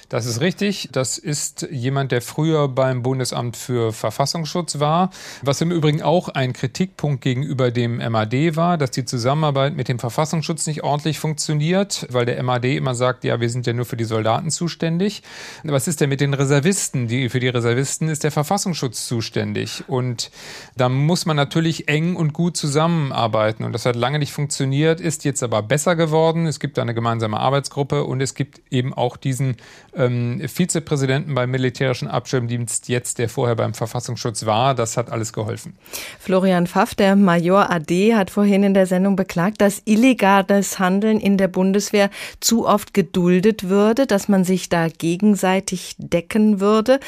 Das 0.08 0.24
ist 0.26 0.40
richtig. 0.40 0.88
Das 0.92 1.18
ist 1.18 1.66
jemand, 1.70 2.12
der 2.12 2.22
früher 2.22 2.68
beim 2.68 3.02
Bundesamt 3.02 3.56
für 3.56 3.92
Verfassungsschutz 3.92 4.78
war. 4.78 5.10
Was 5.42 5.60
im 5.60 5.72
Übrigen 5.72 6.00
auch 6.00 6.28
ein 6.28 6.52
Kritikpunkt 6.52 7.22
gegenüber 7.22 7.72
dem 7.72 7.96
MAD 7.96 8.54
war, 8.54 8.78
dass 8.78 8.92
die 8.92 9.04
Zusammenarbeit 9.04 9.74
mit 9.74 9.88
dem 9.88 9.98
Verfassungsschutz 9.98 10.66
nicht 10.68 10.84
ordentlich 10.84 11.18
funktioniert, 11.18 12.06
weil 12.10 12.24
der 12.24 12.40
MAD 12.42 12.76
immer 12.76 12.94
sagt, 12.94 13.24
ja, 13.24 13.40
wir 13.40 13.50
sind 13.50 13.66
ja 13.66 13.72
nur 13.72 13.84
für 13.84 13.96
die 13.96 14.04
Soldaten 14.04 14.50
zuständig. 14.50 15.22
Was 15.64 15.88
ist 15.88 16.00
denn 16.00 16.08
mit 16.08 16.20
den 16.20 16.34
Reservisten? 16.34 17.08
Die, 17.08 17.28
für 17.28 17.40
die 17.40 17.48
Reservisten 17.48 18.08
ist 18.08 18.22
der 18.22 18.30
Verfassungsschutz 18.30 19.08
zuständig. 19.08 19.82
Und 19.88 20.30
da 20.76 20.88
muss 20.88 21.26
man 21.26 21.36
natürlich 21.36 21.88
eng 21.88 22.14
und 22.14 22.32
gut 22.32 22.56
zusammenarbeiten. 22.56 23.64
Und 23.64 23.72
das 23.72 23.84
hat 23.84 23.96
lange 23.96 24.20
nicht 24.20 24.32
funktioniert, 24.32 25.00
ist 25.00 25.24
jetzt 25.24 25.42
aber 25.42 25.62
besser 25.62 25.96
geworden. 25.96 26.46
Es 26.46 26.60
gibt 26.60 26.78
da 26.78 26.82
eine 26.82 26.94
gemeinsame 26.94 27.40
Arbeitsgruppe 27.40 28.04
und 28.04 28.20
es 28.20 28.34
gibt 28.34 28.60
eben 28.70 28.94
auch 28.94 29.16
diesen 29.16 29.56
ähm, 29.96 30.40
Vizepräsidenten 30.46 31.34
beim 31.34 31.50
militärischen 31.50 32.08
Abschirmdienst, 32.08 32.88
jetzt 32.88 33.18
der 33.18 33.28
vorher 33.28 33.56
beim 33.56 33.74
Verfassungsschutz 33.74 34.46
war. 34.46 34.74
Das 34.74 34.96
hat 34.96 35.10
alles 35.10 35.32
geholfen. 35.32 35.76
Florian 36.18 36.66
Pfaff, 36.66 36.94
der 36.94 37.16
Major 37.16 37.70
AD, 37.70 38.14
hat 38.14 38.30
vorhin 38.30 38.62
in 38.62 38.74
der 38.74 38.86
Sendung 38.86 39.16
beklagt, 39.16 39.60
dass 39.60 39.82
illegales 39.84 40.78
Handeln 40.78 41.20
in 41.20 41.38
der 41.38 41.48
Bundeswehr 41.48 42.10
zu 42.40 42.66
oft 42.66 42.94
geduldet 42.94 43.68
würde, 43.68 44.06
dass 44.06 44.28
man 44.28 44.44
sich 44.44 44.68
da 44.68 44.88
gegenseitig 44.88 45.96
decken 45.98 46.60
würde. 46.60 47.00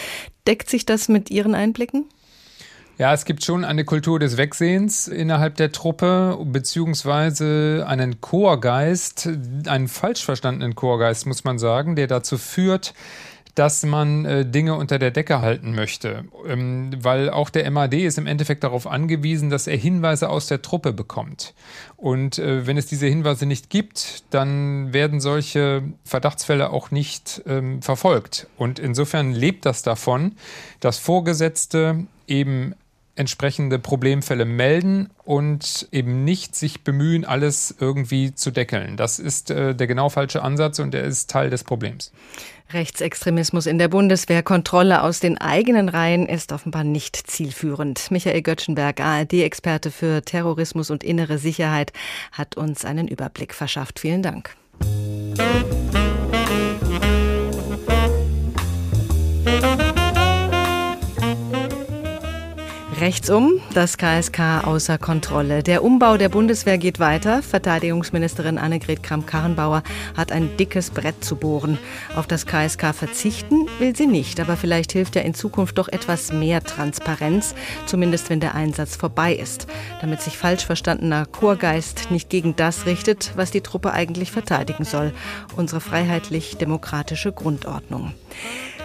Deckt 0.47 0.71
sich 0.71 0.87
das 0.87 1.09
mit 1.09 1.31
Ihren 1.31 1.55
Einblicken? 1.55 2.07
Ja, 2.99 3.15
es 3.15 3.25
gibt 3.25 3.45
schon 3.45 3.65
eine 3.65 3.85
Kultur 3.85 4.19
des 4.19 4.37
Wegsehens 4.37 5.07
innerhalb 5.07 5.55
der 5.55 5.71
Truppe, 5.71 6.37
beziehungsweise 6.45 7.85
einen 7.87 8.21
Chorgeist, 8.21 9.29
einen 9.69 9.87
falsch 9.87 10.25
verstandenen 10.25 10.75
Chorgeist, 10.75 11.25
muss 11.25 11.45
man 11.45 11.61
sagen, 11.61 11.95
der 11.95 12.09
dazu 12.09 12.39
führt, 12.39 12.95
dass 13.55 13.85
man 13.85 14.25
äh, 14.25 14.45
Dinge 14.45 14.75
unter 14.75 14.99
der 14.99 15.13
Decke 15.13 15.41
halten 15.41 15.77
möchte. 15.77 16.25
Ähm, 16.45 16.91
weil 17.01 17.31
auch 17.31 17.51
der 17.51 17.71
MAD 17.71 17.95
ist 17.95 18.19
im 18.19 18.27
Endeffekt 18.27 18.65
darauf 18.65 18.89
angewiesen, 18.89 19.49
dass 19.49 19.69
er 19.69 19.77
Hinweise 19.77 20.29
aus 20.29 20.49
der 20.49 20.63
Truppe 20.63 20.93
bekommt. 20.93 21.55
Und 21.97 22.39
äh, 22.39 22.67
wenn 22.67 22.77
es 22.77 22.87
diese 22.87 23.07
Hinweise 23.07 23.47
nicht 23.47 23.71
gibt, 23.71 24.25
dann 24.31 24.93
werden 24.93 25.21
solche 25.21 25.85
Verdachtsfälle 26.05 26.71
auch 26.71 26.91
nicht 26.91 27.43
ähm, 27.47 27.81
verfolgt. 27.81 28.49
Und 28.57 28.81
insofern 28.81 29.33
lebt 29.33 29.67
das 29.67 29.83
davon, 29.83 30.33
dass 30.81 30.99
Vorgesetzte 30.99 32.07
eben 32.27 32.75
entsprechende 33.19 33.79
Problemfälle 33.79 34.45
melden 34.45 35.11
und 35.25 35.89
eben 35.93 36.25
nicht 36.25 36.55
sich 36.55 36.85
bemühen, 36.85 37.25
alles 37.25 37.75
irgendwie 37.79 38.35
zu 38.35 38.51
deckeln. 38.51 38.97
Das 38.97 39.19
ist 39.19 39.51
äh, 39.51 39.75
der 39.75 39.87
genau 39.87 40.09
falsche 40.09 40.43
Ansatz 40.43 40.79
und 40.79 40.93
der 40.93 41.05
ist 41.05 41.31
Teil 41.31 41.51
des 41.51 41.65
Problems. 41.65 42.13
Rechtsextremismus 42.73 43.67
in 43.67 43.79
der 43.79 43.89
Bundeswehr, 43.89 44.43
Kontrolle 44.43 45.03
aus 45.03 45.21
den 45.21 45.39
eigenen 45.39 45.89
Reihen 45.89 46.27
ist 46.27 46.53
offenbar 46.53 46.85
nicht 46.85 47.17
zielführend. 47.17 48.11
Michael 48.11 48.43
Göttschenberg, 48.43 49.01
ARD-Experte 49.01 49.91
für 49.91 50.23
Terrorismus 50.23 50.91
und 50.91 51.03
innere 51.03 51.39
Sicherheit, 51.39 51.93
hat 52.33 52.57
uns 52.57 52.85
einen 52.85 53.09
Überblick 53.09 53.55
verschafft. 53.55 54.01
Vielen 54.01 54.23
Dank. 54.23 54.55
Rechtsum, 63.01 63.61
das 63.75 63.97
KSK 63.97 64.65
außer 64.65 64.99
Kontrolle. 64.99 65.63
Der 65.63 65.85
Umbau 65.85 66.17
der 66.17 66.29
Bundeswehr 66.29 66.79
geht 66.79 66.99
weiter. 66.99 67.43
Verteidigungsministerin 67.45 68.59
Annegret 68.59 69.05
Kramp-Karrenbauer 69.05 69.85
hat 70.17 70.33
ein 70.33 70.57
dickes 70.57 70.91
Brett 70.91 71.25
zu 71.25 71.37
bohren. 71.37 71.79
Auf 72.17 72.27
das 72.27 72.45
KSK 72.47 72.93
verzichten 72.93 73.69
will 73.79 73.95
sie 73.95 74.09
nicht, 74.09 74.41
aber 74.41 74.57
vielleicht 74.57 74.91
hilft 74.91 75.15
ja 75.15 75.23
in 75.23 75.35
Zukunft 75.35 75.79
doch 75.79 75.87
etwas 75.87 76.33
mehr 76.33 76.61
Transparenz, 76.61 77.55
zumindest 77.87 78.31
wenn 78.31 78.41
der 78.41 78.57
Einsatz 78.57 78.97
vorbei 78.97 79.33
ist, 79.33 79.69
damit 80.01 80.21
sich 80.21 80.37
falsch 80.37 80.67
verstandener 80.67 81.25
Chorgeist 81.27 82.11
nicht 82.11 82.29
gegen 82.31 82.57
das 82.57 82.87
richtet, 82.87 83.33
was 83.37 83.53
die 83.53 83.61
Truppe 83.61 83.93
eigentlich 83.93 84.33
verteidigen 84.33 84.85
soll, 84.85 85.13
unsere 85.57 85.81
freiheitlich-demokratische 85.81 87.31
Grundordnung. 87.31 88.13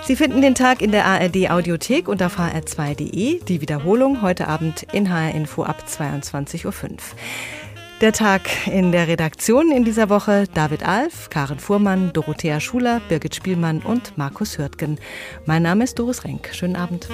Sie 0.05 0.17
finden 0.17 0.41
den 0.41 0.53
Tag 0.53 0.81
in 0.81 0.91
der 0.91 1.05
ARD 1.05 1.49
Audiothek 1.49 2.09
und 2.09 2.21
auf 2.21 2.37
hr2.de. 2.37 3.39
Die 3.41 3.61
Wiederholung 3.61 4.21
heute 4.21 4.49
Abend 4.49 4.83
in 4.91 5.09
HR 5.09 5.33
Info 5.33 5.63
ab 5.63 5.85
22.05 5.87 6.65
Uhr. 6.65 6.71
Der 8.01 8.11
Tag 8.11 8.41
in 8.67 8.91
der 8.91 9.07
Redaktion 9.07 9.71
in 9.71 9.85
dieser 9.85 10.09
Woche 10.09 10.43
David 10.53 10.85
Alf, 10.85 11.29
Karen 11.29 11.57
Fuhrmann, 11.57 12.11
Dorothea 12.11 12.59
Schuler, 12.59 12.99
Birgit 13.07 13.33
Spielmann 13.33 13.79
und 13.79 14.17
Markus 14.17 14.57
Hürtgen. 14.57 14.99
Mein 15.45 15.63
Name 15.63 15.85
ist 15.85 15.97
Doris 15.97 16.25
Renk. 16.25 16.49
Schönen 16.51 16.75
Abend. 16.75 17.07